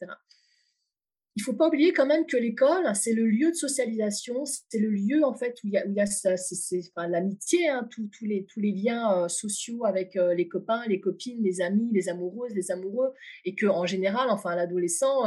Il 1.37 1.42
faut 1.42 1.55
pas 1.55 1.66
oublier 1.66 1.92
quand 1.92 2.07
même 2.07 2.27
que 2.27 2.37
l'école, 2.37 2.94
c'est 2.94 3.12
le 3.12 3.27
lieu 3.27 3.50
de 3.50 3.57
socialisation, 3.57 4.44
c'est 4.44 4.79
le 4.79 4.90
lieu 4.90 5.24
en 5.24 5.35
fait 5.35 5.59
où 5.64 5.66
il 5.66 5.72
y 5.72 5.79
a, 5.79 5.85
où 5.85 7.00
a 7.00 7.09
l'amitié, 7.09 7.68
hein, 7.68 7.88
tous 7.90 8.09
les, 8.24 8.44
tous 8.44 8.61
les 8.61 8.70
liens 8.70 9.24
euh, 9.24 9.29
sociaux 9.29 9.85
avec 9.85 10.14
les 10.14 10.46
copains, 10.46 10.85
les 10.87 11.00
copines, 11.00 11.42
les 11.42 11.61
amis, 11.61 11.90
les 11.92 12.09
amoureuses, 12.09 12.55
les 12.55 12.70
amoureux, 12.70 13.12
et 13.44 13.57
que 13.57 13.66
en 13.66 13.85
général, 13.85 14.31
enfin 14.31 14.55
l'adolescent, 14.55 15.24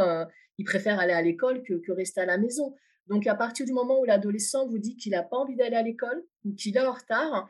il 0.57 0.63
préfère 0.63 0.97
aller 0.97 1.11
à 1.11 1.21
l'école 1.21 1.61
que, 1.63 1.73
que 1.73 1.91
rester 1.91 2.21
à 2.21 2.25
la 2.25 2.37
maison. 2.37 2.73
Donc 3.07 3.27
à 3.27 3.35
partir 3.35 3.65
du 3.65 3.73
moment 3.73 3.99
où 3.99 4.05
l'adolescent 4.05 4.65
vous 4.65 4.79
dit 4.79 4.95
qu'il 4.95 5.11
n'a 5.11 5.23
pas 5.23 5.35
envie 5.35 5.57
d'aller 5.57 5.75
à 5.75 5.83
l'école 5.83 6.23
ou 6.45 6.53
qu'il 6.53 6.77
est 6.77 6.85
en 6.85 6.93
retard, 6.93 7.49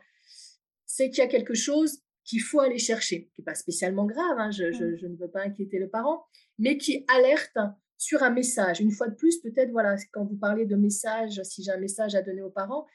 c'est 0.84 1.10
qu'il 1.10 1.18
y 1.18 1.26
a 1.26 1.28
quelque 1.28 1.54
chose 1.54 2.02
qu'il 2.28 2.42
faut 2.42 2.60
aller 2.60 2.78
chercher, 2.78 3.30
qui 3.32 3.40
n'est 3.40 3.44
pas 3.44 3.54
spécialement 3.54 4.04
grave, 4.04 4.38
hein, 4.38 4.50
je, 4.50 4.64
ne 4.64 5.16
veux 5.16 5.30
pas 5.30 5.42
inquiéter 5.42 5.78
le 5.78 5.88
parent, 5.88 6.26
mais 6.58 6.76
qui 6.76 7.06
alerte 7.08 7.56
sur 7.96 8.22
un 8.22 8.30
message. 8.30 8.80
Une 8.80 8.92
fois 8.92 9.08
de 9.08 9.14
plus, 9.14 9.38
peut-être, 9.38 9.70
voilà, 9.70 9.96
quand 10.12 10.24
vous 10.24 10.36
parlez 10.36 10.66
de 10.66 10.76
message, 10.76 11.40
si 11.42 11.62
j'ai 11.62 11.70
un 11.70 11.78
message 11.78 12.14
à 12.14 12.20
donner 12.20 12.42
aux 12.42 12.50
parents, 12.50 12.86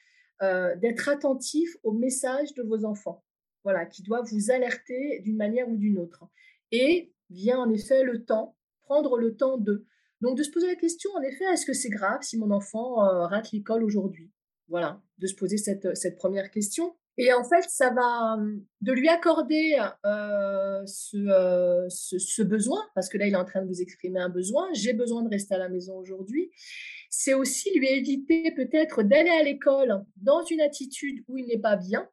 euh, 0.42 0.76
d'être 0.76 1.08
attentif 1.08 1.76
au 1.82 1.92
message 1.92 2.54
de 2.54 2.62
vos 2.62 2.84
enfants, 2.84 3.24
voilà, 3.64 3.86
qui 3.86 4.02
doit 4.02 4.22
vous 4.22 4.52
alerter 4.52 5.20
d'une 5.24 5.36
manière 5.36 5.68
ou 5.68 5.76
d'une 5.76 5.98
autre. 5.98 6.24
Et 6.70 7.12
vient 7.28 7.58
en 7.58 7.70
effet 7.70 8.04
le 8.04 8.24
temps, 8.24 8.56
prendre 8.82 9.18
le 9.18 9.36
temps 9.36 9.58
de. 9.58 9.84
Donc, 10.20 10.38
de 10.38 10.44
se 10.44 10.50
poser 10.50 10.68
la 10.68 10.76
question, 10.76 11.10
en 11.16 11.22
effet, 11.22 11.44
est-ce 11.52 11.66
que 11.66 11.72
c'est 11.72 11.90
grave 11.90 12.22
si 12.22 12.38
mon 12.38 12.52
enfant 12.52 13.04
euh, 13.04 13.26
rate 13.26 13.50
l'école 13.50 13.82
aujourd'hui? 13.82 14.30
Voilà, 14.68 15.02
de 15.18 15.26
se 15.26 15.34
poser 15.34 15.58
cette, 15.58 15.96
cette 15.96 16.16
première 16.16 16.50
question. 16.52 16.94
Et 17.16 17.32
en 17.32 17.44
fait, 17.44 17.62
ça 17.68 17.90
va 17.90 18.36
de 18.80 18.92
lui 18.92 19.08
accorder 19.08 19.78
ce, 20.86 22.42
besoin, 22.42 22.82
parce 22.94 23.08
que 23.08 23.18
là, 23.18 23.26
il 23.26 23.34
est 23.34 23.36
en 23.36 23.44
train 23.44 23.62
de 23.62 23.68
vous 23.68 23.80
exprimer 23.80 24.20
un 24.20 24.28
besoin. 24.28 24.68
J'ai 24.72 24.94
besoin 24.94 25.22
de 25.22 25.28
rester 25.28 25.54
à 25.54 25.58
la 25.58 25.68
maison 25.68 25.96
aujourd'hui. 25.96 26.50
C'est 27.10 27.34
aussi 27.34 27.70
lui 27.78 27.88
éviter 27.88 28.50
peut-être 28.56 29.04
d'aller 29.04 29.30
à 29.30 29.44
l'école 29.44 30.04
dans 30.16 30.44
une 30.44 30.60
attitude 30.60 31.22
où 31.28 31.38
il 31.38 31.46
n'est 31.46 31.60
pas 31.60 31.76
bien. 31.76 32.08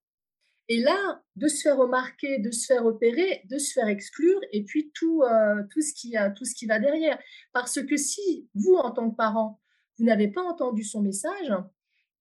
Et 0.68 0.80
là, 0.80 1.22
de 1.36 1.48
se 1.48 1.64
faire 1.64 1.78
remarquer, 1.78 2.38
de 2.38 2.52
se 2.52 2.68
faire 2.68 2.86
opérer, 2.86 3.42
de 3.50 3.58
se 3.58 3.74
faire 3.74 3.88
exclure, 3.88 4.40
et 4.52 4.64
puis 4.64 4.92
tout, 4.94 5.24
tout, 5.72 5.82
ce 5.82 5.94
qui, 5.94 6.16
tout 6.38 6.46
ce 6.46 6.54
qui 6.54 6.68
va 6.68 6.80
derrière. 6.80 7.20
Parce 7.54 7.82
que 7.82 7.98
si 7.98 8.48
vous, 8.54 8.76
en 8.76 8.92
tant 8.92 9.10
que 9.10 9.16
parent, 9.16 9.60
vous 9.98 10.06
n'avez 10.06 10.28
pas 10.28 10.44
entendu 10.44 10.84
son 10.84 11.02
message, 11.02 11.52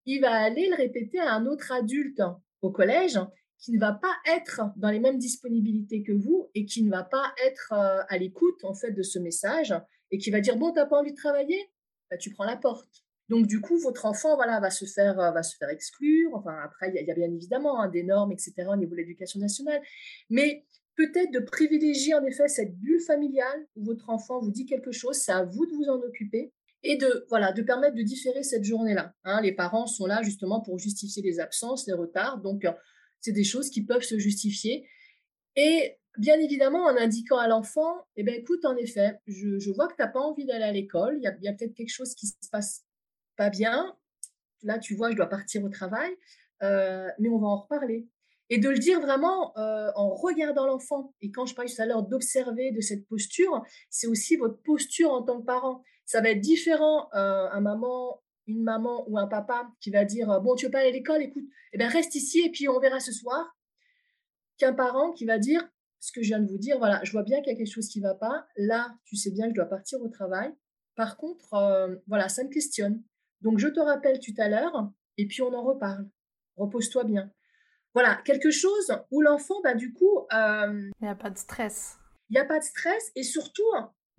il 0.07 0.23
va 0.23 0.33
aller 0.33 0.69
le 0.69 0.77
répéter 0.77 1.19
à 1.19 1.35
un 1.35 1.47
autre 1.47 1.73
adulte 1.73 2.23
au 2.63 2.71
collège 2.71 3.19
qui 3.61 3.73
ne 3.73 3.79
va 3.79 3.93
pas 3.93 4.15
être 4.27 4.63
dans 4.77 4.91
les 4.91 5.01
mêmes 5.01 5.19
disponibilités 5.19 6.03
que 6.03 6.13
vous 6.13 6.51
et 6.55 6.65
qui 6.65 6.83
ne 6.83 6.91
va 6.91 7.05
pas 7.05 7.33
être 7.45 7.73
euh, 7.73 8.03
à 8.09 8.19
l'écoute 8.19 8.65
en 8.65 8.75
fait 8.75 8.93
de 8.93 9.03
ce 9.03 9.19
message 9.19 9.75
et 10.11 10.19
qui 10.19 10.31
va 10.31 10.41
dire 10.41 10.57
bon 10.57 10.73
t'as 10.73 10.87
pas 10.87 10.99
envie 10.99 11.13
de 11.13 11.17
travailler? 11.17 11.71
Bah, 12.11 12.17
tu 12.17 12.31
prends 12.31 12.45
la 12.45 12.57
porte. 12.57 12.89
Donc 13.29 13.47
du 13.47 13.61
coup 13.61 13.79
votre 13.79 14.07
enfant 14.07 14.35
voilà 14.37 14.61
va 14.61 14.71
se 14.71 14.87
faire 14.87 15.21
euh, 15.21 15.31
va 15.31 15.43
se 15.43 15.57
faire 15.57 15.69
exclure. 15.69 16.31
Enfin 16.35 16.57
après 16.65 16.89
il 16.89 17.07
y, 17.07 17.11
a 17.11 17.15
bien 17.15 17.31
évidemment 17.31 17.81
hein, 17.81 17.89
des 17.89 18.03
normes 18.03 18.33
etc 18.33 18.55
au 18.69 18.77
niveau 18.77 18.93
de 18.93 18.97
l'éducation 18.97 19.41
nationale. 19.41 19.83
Mais 20.31 20.65
peut-être 20.97 21.31
de 21.31 21.41
privilégier 21.41 22.15
en 22.15 22.25
effet 22.25 22.49
cette 22.49 22.77
bulle 22.79 23.01
familiale 23.01 23.67
où 23.77 23.85
votre 23.85 24.09
enfant 24.09 24.41
vous 24.41 24.51
dit 24.51 24.65
quelque 24.65 24.93
chose 24.93 25.17
c'est 25.17 25.33
à 25.33 25.45
vous 25.45 25.67
de 25.67 25.73
vous 25.73 25.89
en 25.89 26.01
occuper 26.01 26.53
et 26.83 26.97
de 26.97 27.27
voilà 27.29 27.53
de 27.53 27.63
permettre 27.63 27.95
de 27.95 28.03
différer 28.03 28.43
cette 28.43 28.65
journée-là. 28.65 29.15
Hein. 29.25 29.41
les 29.43 29.53
parents 29.53 29.87
sont 29.87 30.07
là 30.07 30.23
justement 30.23 30.61
pour 30.61 30.79
justifier 30.79 31.23
les 31.23 31.41
absences, 31.41 31.87
les 31.87 31.93
retards, 31.93 32.39
donc 32.39 32.65
euh, 32.65 32.73
c'est 33.21 33.33
des 33.33 33.45
choses 33.45 33.71
qui 33.71 33.85
peuvent 33.85 34.03
se 34.03 34.19
justifier. 34.19 34.89
Et 35.57 35.99
bien 36.17 36.39
évidemment, 36.41 36.85
en 36.85 36.97
indiquant 36.97 37.39
à 37.39 37.49
l'enfant, 37.49 38.07
eh 38.17 38.23
ben 38.23 38.35
écoute, 38.35 38.65
en 38.65 38.77
effet, 38.77 39.19
je, 39.27 39.71
vois 39.73 39.89
que 39.89 39.95
tu 39.95 40.03
n'as 40.03 40.09
pas 40.09 40.21
envie 40.21 40.45
d'aller 40.45 40.65
à 40.65 40.73
l'école, 40.73 41.19
il 41.19 41.23
y 41.23 41.49
a, 41.49 41.53
peut-être 41.53 41.75
quelque 41.75 41.93
chose 41.93 42.15
qui 42.15 42.27
se 42.27 42.35
passe 42.51 42.85
pas 43.37 43.51
bien. 43.51 43.97
Là, 44.63 44.79
tu 44.79 44.95
vois, 44.95 45.11
je 45.11 45.17
dois 45.17 45.29
partir 45.29 45.63
au 45.65 45.69
travail, 45.69 46.11
euh, 46.63 47.09
mais 47.19 47.29
on 47.29 47.39
va 47.39 47.47
en 47.47 47.61
reparler. 47.63 48.09
Et 48.53 48.59
de 48.59 48.69
le 48.69 48.79
dire 48.79 49.01
vraiment 49.01 49.57
euh, 49.57 49.93
en 49.95 50.11
regardant 50.11 50.67
l'enfant. 50.67 51.15
Et 51.21 51.31
quand 51.31 51.47
je 51.47 51.55
parlais 51.55 51.73
tout 51.73 51.81
à 51.81 51.87
l'heure 51.87 52.03
d'observer 52.03 52.73
de 52.73 52.81
cette 52.81 53.07
posture, 53.07 53.63
c'est 53.91 54.09
aussi 54.09 54.37
votre 54.37 54.61
posture 54.63 55.13
en 55.13 55.23
tant 55.23 55.41
que 55.41 55.47
parent 55.47 55.85
ça 56.11 56.21
va 56.21 56.31
être 56.31 56.41
différent 56.41 57.09
euh, 57.15 57.49
un 57.53 57.61
maman, 57.61 58.21
une 58.49 58.65
maman 58.65 59.09
ou 59.09 59.17
un 59.17 59.29
papa 59.29 59.71
qui 59.81 59.91
va 59.91 60.05
dire 60.05 60.41
bon 60.41 60.57
tu 60.57 60.67
veux 60.67 60.73
pas 60.73 60.81
aller 60.81 60.89
à 60.89 60.93
l'école, 60.93 61.23
écoute, 61.23 61.45
eh 61.73 61.79
ben 61.79 61.89
reste 61.89 62.17
ici 62.17 62.41
et 62.41 62.51
puis 62.51 62.69
on 62.69 62.81
verra 62.81 62.99
ce 62.99 63.13
soir, 63.13 63.57
qu'un 64.59 64.73
parent 64.73 65.13
qui 65.13 65.25
va 65.25 65.39
dire 65.39 65.63
ce 66.01 66.11
que 66.11 66.21
je 66.21 66.29
viens 66.29 66.41
de 66.41 66.51
vous 66.51 66.59
dire, 66.59 66.79
voilà, 66.79 67.01
je 67.05 67.13
vois 67.13 67.23
bien 67.23 67.41
qu'il 67.43 67.53
y 67.53 67.55
a 67.55 67.59
quelque 67.59 67.73
chose 67.73 67.87
qui 67.87 68.01
va 68.01 68.15
pas. 68.15 68.47
Là, 68.57 68.93
tu 69.05 69.15
sais 69.15 69.31
bien 69.31 69.45
que 69.45 69.51
je 69.51 69.57
dois 69.57 69.67
partir 69.67 70.01
au 70.01 70.09
travail. 70.09 70.53
Par 70.97 71.17
contre, 71.17 71.55
euh, 71.55 71.95
voilà, 72.09 72.29
ça 72.29 72.43
me 72.43 72.49
questionne. 72.49 73.05
Donc 73.41 73.59
je 73.59 73.69
te 73.69 73.79
rappelle 73.79 74.19
tout 74.19 74.35
à 74.39 74.49
l'heure 74.49 74.91
et 75.17 75.29
puis 75.29 75.43
on 75.43 75.55
en 75.55 75.63
reparle. 75.63 76.09
Repose-toi 76.57 77.05
bien. 77.05 77.31
Voilà, 77.95 78.17
quelque 78.25 78.51
chose 78.51 78.93
où 79.13 79.21
l'enfant, 79.21 79.61
bah, 79.63 79.75
du 79.75 79.93
coup... 79.93 80.27
Euh, 80.33 80.91
il 81.01 81.05
n'y 81.05 81.09
a 81.09 81.15
pas 81.15 81.31
de 81.31 81.39
stress. 81.39 81.99
Il 82.31 82.33
n'y 82.35 82.41
a 82.41 82.45
pas 82.47 82.59
de 82.59 82.65
stress 82.65 83.13
et 83.15 83.23
surtout, 83.23 83.71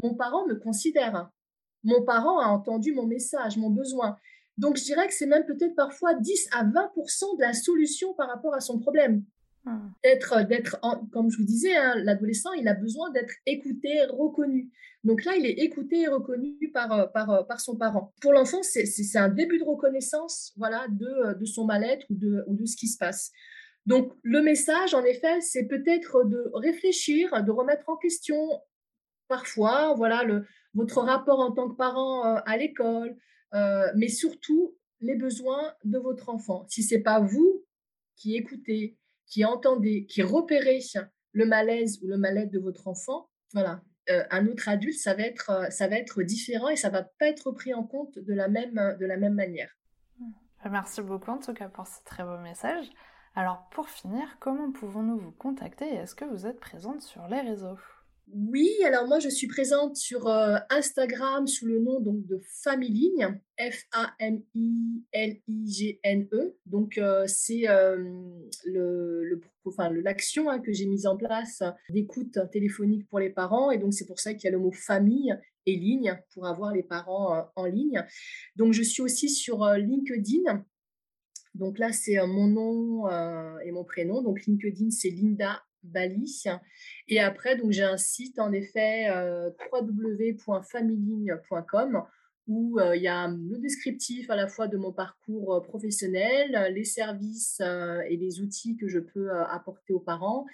mon 0.04 0.16
parent 0.16 0.48
me 0.48 0.56
considère. 0.56 1.30
Mon 1.84 2.04
parent 2.04 2.40
a 2.40 2.48
entendu 2.48 2.94
mon 2.94 3.06
message, 3.06 3.58
mon 3.58 3.70
besoin. 3.70 4.18
Donc, 4.58 4.78
je 4.78 4.84
dirais 4.84 5.08
que 5.08 5.14
c'est 5.14 5.26
même 5.26 5.46
peut-être 5.46 5.76
parfois 5.76 6.14
10 6.14 6.50
à 6.52 6.64
20% 6.64 7.38
de 7.38 7.42
la 7.42 7.54
solution 7.54 8.14
par 8.14 8.28
rapport 8.28 8.54
à 8.54 8.60
son 8.60 8.80
problème. 8.80 9.24
Hmm. 9.64 9.90
D'être, 10.04 10.42
d'être, 10.48 10.80
comme 11.12 11.30
je 11.30 11.38
vous 11.38 11.46
disais, 11.46 11.76
hein, 11.76 11.96
l'adolescent, 11.98 12.54
il 12.54 12.68
a 12.68 12.74
besoin 12.74 13.12
d'être 13.12 13.34
écouté, 13.46 14.04
reconnu. 14.10 14.72
Donc 15.04 15.24
là, 15.26 15.36
il 15.36 15.46
est 15.46 15.60
écouté 15.60 16.02
et 16.02 16.08
reconnu 16.08 16.58
par, 16.74 16.92
euh, 16.92 17.08
par, 17.08 17.30
euh, 17.30 17.44
par 17.44 17.60
son 17.60 17.76
parent. 17.76 18.14
Pour 18.22 18.34
l'enfant, 18.34 18.62
c'est, 18.62 18.86
c'est, 18.86 19.18
un 19.18 19.30
début 19.30 19.58
de 19.58 19.64
reconnaissance 19.64 20.54
voilà, 20.58 20.88
de, 20.90 21.06
euh, 21.06 21.34
de 21.34 21.46
son 21.46 21.66
mal-être 21.66 22.06
ou 22.10 22.16
de, 22.16 22.44
ou 22.48 22.56
de 22.56 22.66
ce 22.66 22.76
qui 22.76 22.88
se 22.88 22.98
passe. 22.98 23.32
Donc 23.88 24.14
le 24.22 24.42
message, 24.42 24.94
en 24.94 25.04
effet, 25.04 25.42
c'est 25.42 25.66
peut-être 25.66 26.24
de 26.26 26.52
réfléchir, 26.54 27.44
de 27.44 27.52
remettre 27.52 27.90
en 27.90 27.98
question 27.98 28.38
parfois, 29.28 29.96
voilà, 29.96 30.24
le, 30.24 30.46
votre 30.74 31.02
rapport 31.02 31.40
en 31.40 31.52
tant 31.52 31.70
que 31.70 31.76
parent 31.76 32.26
euh, 32.26 32.40
à 32.46 32.58
l'école, 32.58 33.16
euh, 33.54 33.92
mais 33.96 34.08
surtout 34.08 34.76
les 35.00 35.16
besoins 35.16 35.74
de 35.84 35.98
votre 35.98 36.30
enfant. 36.30 36.66
Si 36.68 36.84
c'est 36.84 37.02
pas 37.02 37.20
vous 37.20 37.66
qui 38.16 38.36
écoutez, 38.36 38.98
qui 39.26 39.46
entendez, 39.46 40.06
qui 40.06 40.22
repérez 40.22 40.80
le 41.34 41.46
malaise 41.46 42.00
ou 42.04 42.08
le 42.08 42.18
mal-être 42.18 42.52
de 42.52 42.60
votre 42.60 42.88
enfant, 42.88 43.30
voilà, 43.54 43.82
euh, 44.10 44.24
un 44.30 44.48
autre 44.48 44.70
adulte, 44.70 44.98
ça 44.98 45.14
va 45.14 45.24
être, 45.24 45.72
ça 45.72 45.88
va 45.88 45.98
être 45.98 46.22
différent 46.22 46.70
et 46.70 46.76
ça 46.76 46.90
va 46.90 47.04
pas 47.04 47.28
être 47.28 47.52
pris 47.52 47.74
en 47.74 47.84
compte 47.84 48.20
de 48.20 48.34
la 48.34 48.48
même, 48.48 48.96
de 49.00 49.06
la 49.06 49.18
même 49.18 49.34
manière. 49.34 49.72
Merci 50.70 51.02
beaucoup 51.02 51.32
en 51.32 51.40
tout 51.40 51.54
cas 51.54 51.70
pour 51.70 51.88
ce 51.88 52.04
très 52.06 52.24
beau 52.24 52.38
message. 52.38 52.86
Alors 53.34 53.68
pour 53.72 53.90
finir, 53.90 54.38
comment 54.40 54.72
pouvons-nous 54.72 55.18
vous 55.18 55.32
contacter 55.32 55.86
et 55.86 55.96
est-ce 55.96 56.16
que 56.16 56.26
vous 56.26 56.46
êtes 56.46 56.60
présente 56.60 57.02
sur 57.02 57.28
les 57.28 57.42
réseaux? 57.42 57.78
Oui, 58.34 58.70
alors 58.86 59.08
moi 59.08 59.20
je 59.20 59.28
suis 59.28 59.48
présente 59.48 59.98
sur 59.98 60.28
euh, 60.28 60.58
Instagram 60.70 61.48
sous 61.48 61.66
le 61.66 61.80
nom 61.80 62.00
donc 62.00 62.26
de 62.28 62.40
Familigne, 62.64 63.42
F-A-M-I-L-I-G-N-E. 63.60 64.46
Donc 66.66 66.98
euh, 66.98 67.26
c'est 67.28 67.68
euh, 67.68 67.98
le, 68.64 69.42
enfin, 69.66 69.90
l'action 69.92 70.50
hein, 70.50 70.60
que 70.60 70.72
j'ai 70.72 70.86
mise 70.86 71.08
en 71.08 71.18
place 71.18 71.62
d'écoute 71.90 72.40
téléphonique 72.52 73.06
pour 73.10 73.20
les 73.20 73.30
parents 73.30 73.70
et 73.70 73.78
donc 73.78 73.94
c'est 73.94 74.06
pour 74.06 74.20
ça 74.20 74.34
qu'il 74.34 74.46
y 74.46 74.48
a 74.48 74.52
le 74.52 74.60
mot 74.60 74.72
famille 74.72 75.38
et 75.66 75.76
ligne 75.76 76.18
pour 76.34 76.48
avoir 76.48 76.74
les 76.74 76.84
parents 76.84 77.52
en 77.56 77.66
ligne. 77.66 78.02
Donc 78.56 78.72
je 78.72 78.82
suis 78.82 79.02
aussi 79.02 79.28
sur 79.30 79.66
LinkedIn. 79.74 80.64
Donc 81.54 81.80
là 81.80 81.92
c'est 81.92 82.26
mon 82.26 82.48
nom 82.48 83.10
et 83.60 83.72
mon 83.72 83.84
prénom. 83.84 84.22
Donc 84.22 84.46
LinkedIn 84.46 84.90
c'est 84.90 85.10
Linda 85.10 85.62
Bali. 85.84 86.44
Et 87.08 87.20
après, 87.20 87.56
donc 87.56 87.72
j'ai 87.72 87.84
un 87.84 87.98
site 87.98 88.40
en 88.40 88.52
effet 88.52 89.08
euh, 89.10 89.52
www.familigne.com 89.72 92.04
où 92.48 92.80
euh, 92.80 92.96
il 92.96 93.04
y 93.04 93.08
a 93.08 93.28
le 93.28 93.60
descriptif 93.60 94.32
à 94.32 94.36
la 94.36 94.48
fois 94.48 94.68
de 94.68 94.76
mon 94.76 94.92
parcours 94.92 95.54
euh, 95.54 95.60
professionnel, 95.62 96.74
les 96.74 96.84
services 96.84 97.62
et 98.10 98.18
les 98.18 98.42
outils 98.42 98.76
que 98.78 98.88
je 98.88 98.98
peux 99.00 99.30
apporter 99.32 99.94
aux 99.94 100.00
parents, 100.00 100.48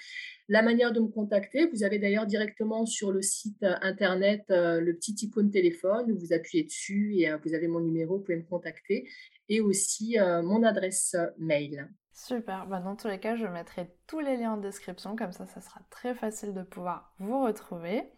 la 0.50 0.62
manière 0.62 0.92
de 0.92 1.00
me 1.00 1.08
contacter. 1.08 1.66
Vous 1.68 1.84
avez 1.84 1.98
d'ailleurs 1.98 2.28
directement 2.28 2.86
sur 2.86 3.12
le 3.12 3.22
site 3.22 3.64
internet 3.82 4.44
le 4.50 4.92
petit 4.94 5.16
icône 5.22 5.50
téléphone 5.50 6.12
où 6.12 6.20
vous 6.20 6.34
appuyez 6.34 6.66
dessus 6.66 7.20
et 7.20 7.34
vous 7.44 7.54
avez 7.54 7.68
mon 7.68 7.80
numéro, 7.80 8.18
vous 8.18 8.24
pouvez 8.24 8.38
me 8.38 8.44
contacter 8.44 9.08
et 9.50 9.62
aussi 9.62 10.18
mon 10.20 10.64
adresse 10.64 11.16
mail. 11.38 11.90
Super, 12.18 12.66
bah, 12.66 12.80
dans 12.80 12.96
tous 12.96 13.08
les 13.08 13.20
cas, 13.20 13.36
je 13.36 13.46
mettrai 13.46 13.94
tous 14.08 14.20
les 14.20 14.38
liens 14.38 14.54
en 14.54 14.58
description, 14.58 15.16
comme 15.16 15.32
ça, 15.32 15.46
ça 15.46 15.62
sera 15.62 15.82
très 15.92 16.16
facile 16.16 16.52
de 16.52 16.64
pouvoir 16.64 17.14
vous 17.20 17.44
retrouver. 17.44 18.10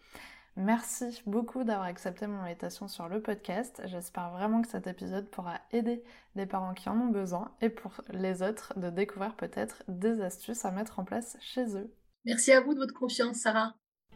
Merci 0.55 1.21
beaucoup 1.25 1.65
d'avoir 1.65 1.87
accepté 1.87 2.25
mon 2.25 2.39
invitation 2.39 2.87
sur 2.87 3.09
le 3.09 3.21
podcast. 3.21 3.81
J'espère 3.87 4.31
vraiment 4.31 4.61
que 4.61 4.69
cet 4.69 4.87
épisode 4.87 5.29
pourra 5.29 5.59
aider 5.73 6.01
les 6.35 6.45
parents 6.45 6.73
qui 6.73 6.87
en 6.87 6.97
ont 6.97 7.09
besoin 7.09 7.51
et 7.59 7.69
pour 7.69 7.91
les 8.11 8.41
autres 8.41 8.73
de 8.79 8.89
découvrir 8.89 9.35
peut-être 9.35 9.83
des 9.89 10.21
astuces 10.21 10.63
à 10.63 10.71
mettre 10.71 10.99
en 10.99 11.03
place 11.03 11.35
chez 11.41 11.75
eux. 11.75 11.93
Merci 12.23 12.53
à 12.53 12.61
vous 12.61 12.73
de 12.75 12.79
votre 12.79 12.97
confiance, 12.97 13.39
Sarah. 13.39 13.73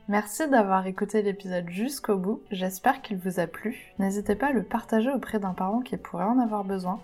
Merci 0.07 0.47
d'avoir 0.47 0.87
écouté 0.87 1.21
l'épisode 1.21 1.69
jusqu'au 1.69 2.15
bout. 2.15 2.41
J'espère 2.51 3.01
qu'il 3.01 3.17
vous 3.17 3.41
a 3.41 3.47
plu. 3.47 3.93
N'hésitez 3.99 4.35
pas 4.35 4.47
à 4.47 4.53
le 4.53 4.63
partager 4.63 5.11
auprès 5.11 5.39
d'un 5.39 5.53
parent 5.53 5.81
qui 5.81 5.97
pourrait 5.97 6.23
en 6.23 6.39
avoir 6.39 6.63
besoin 6.63 7.03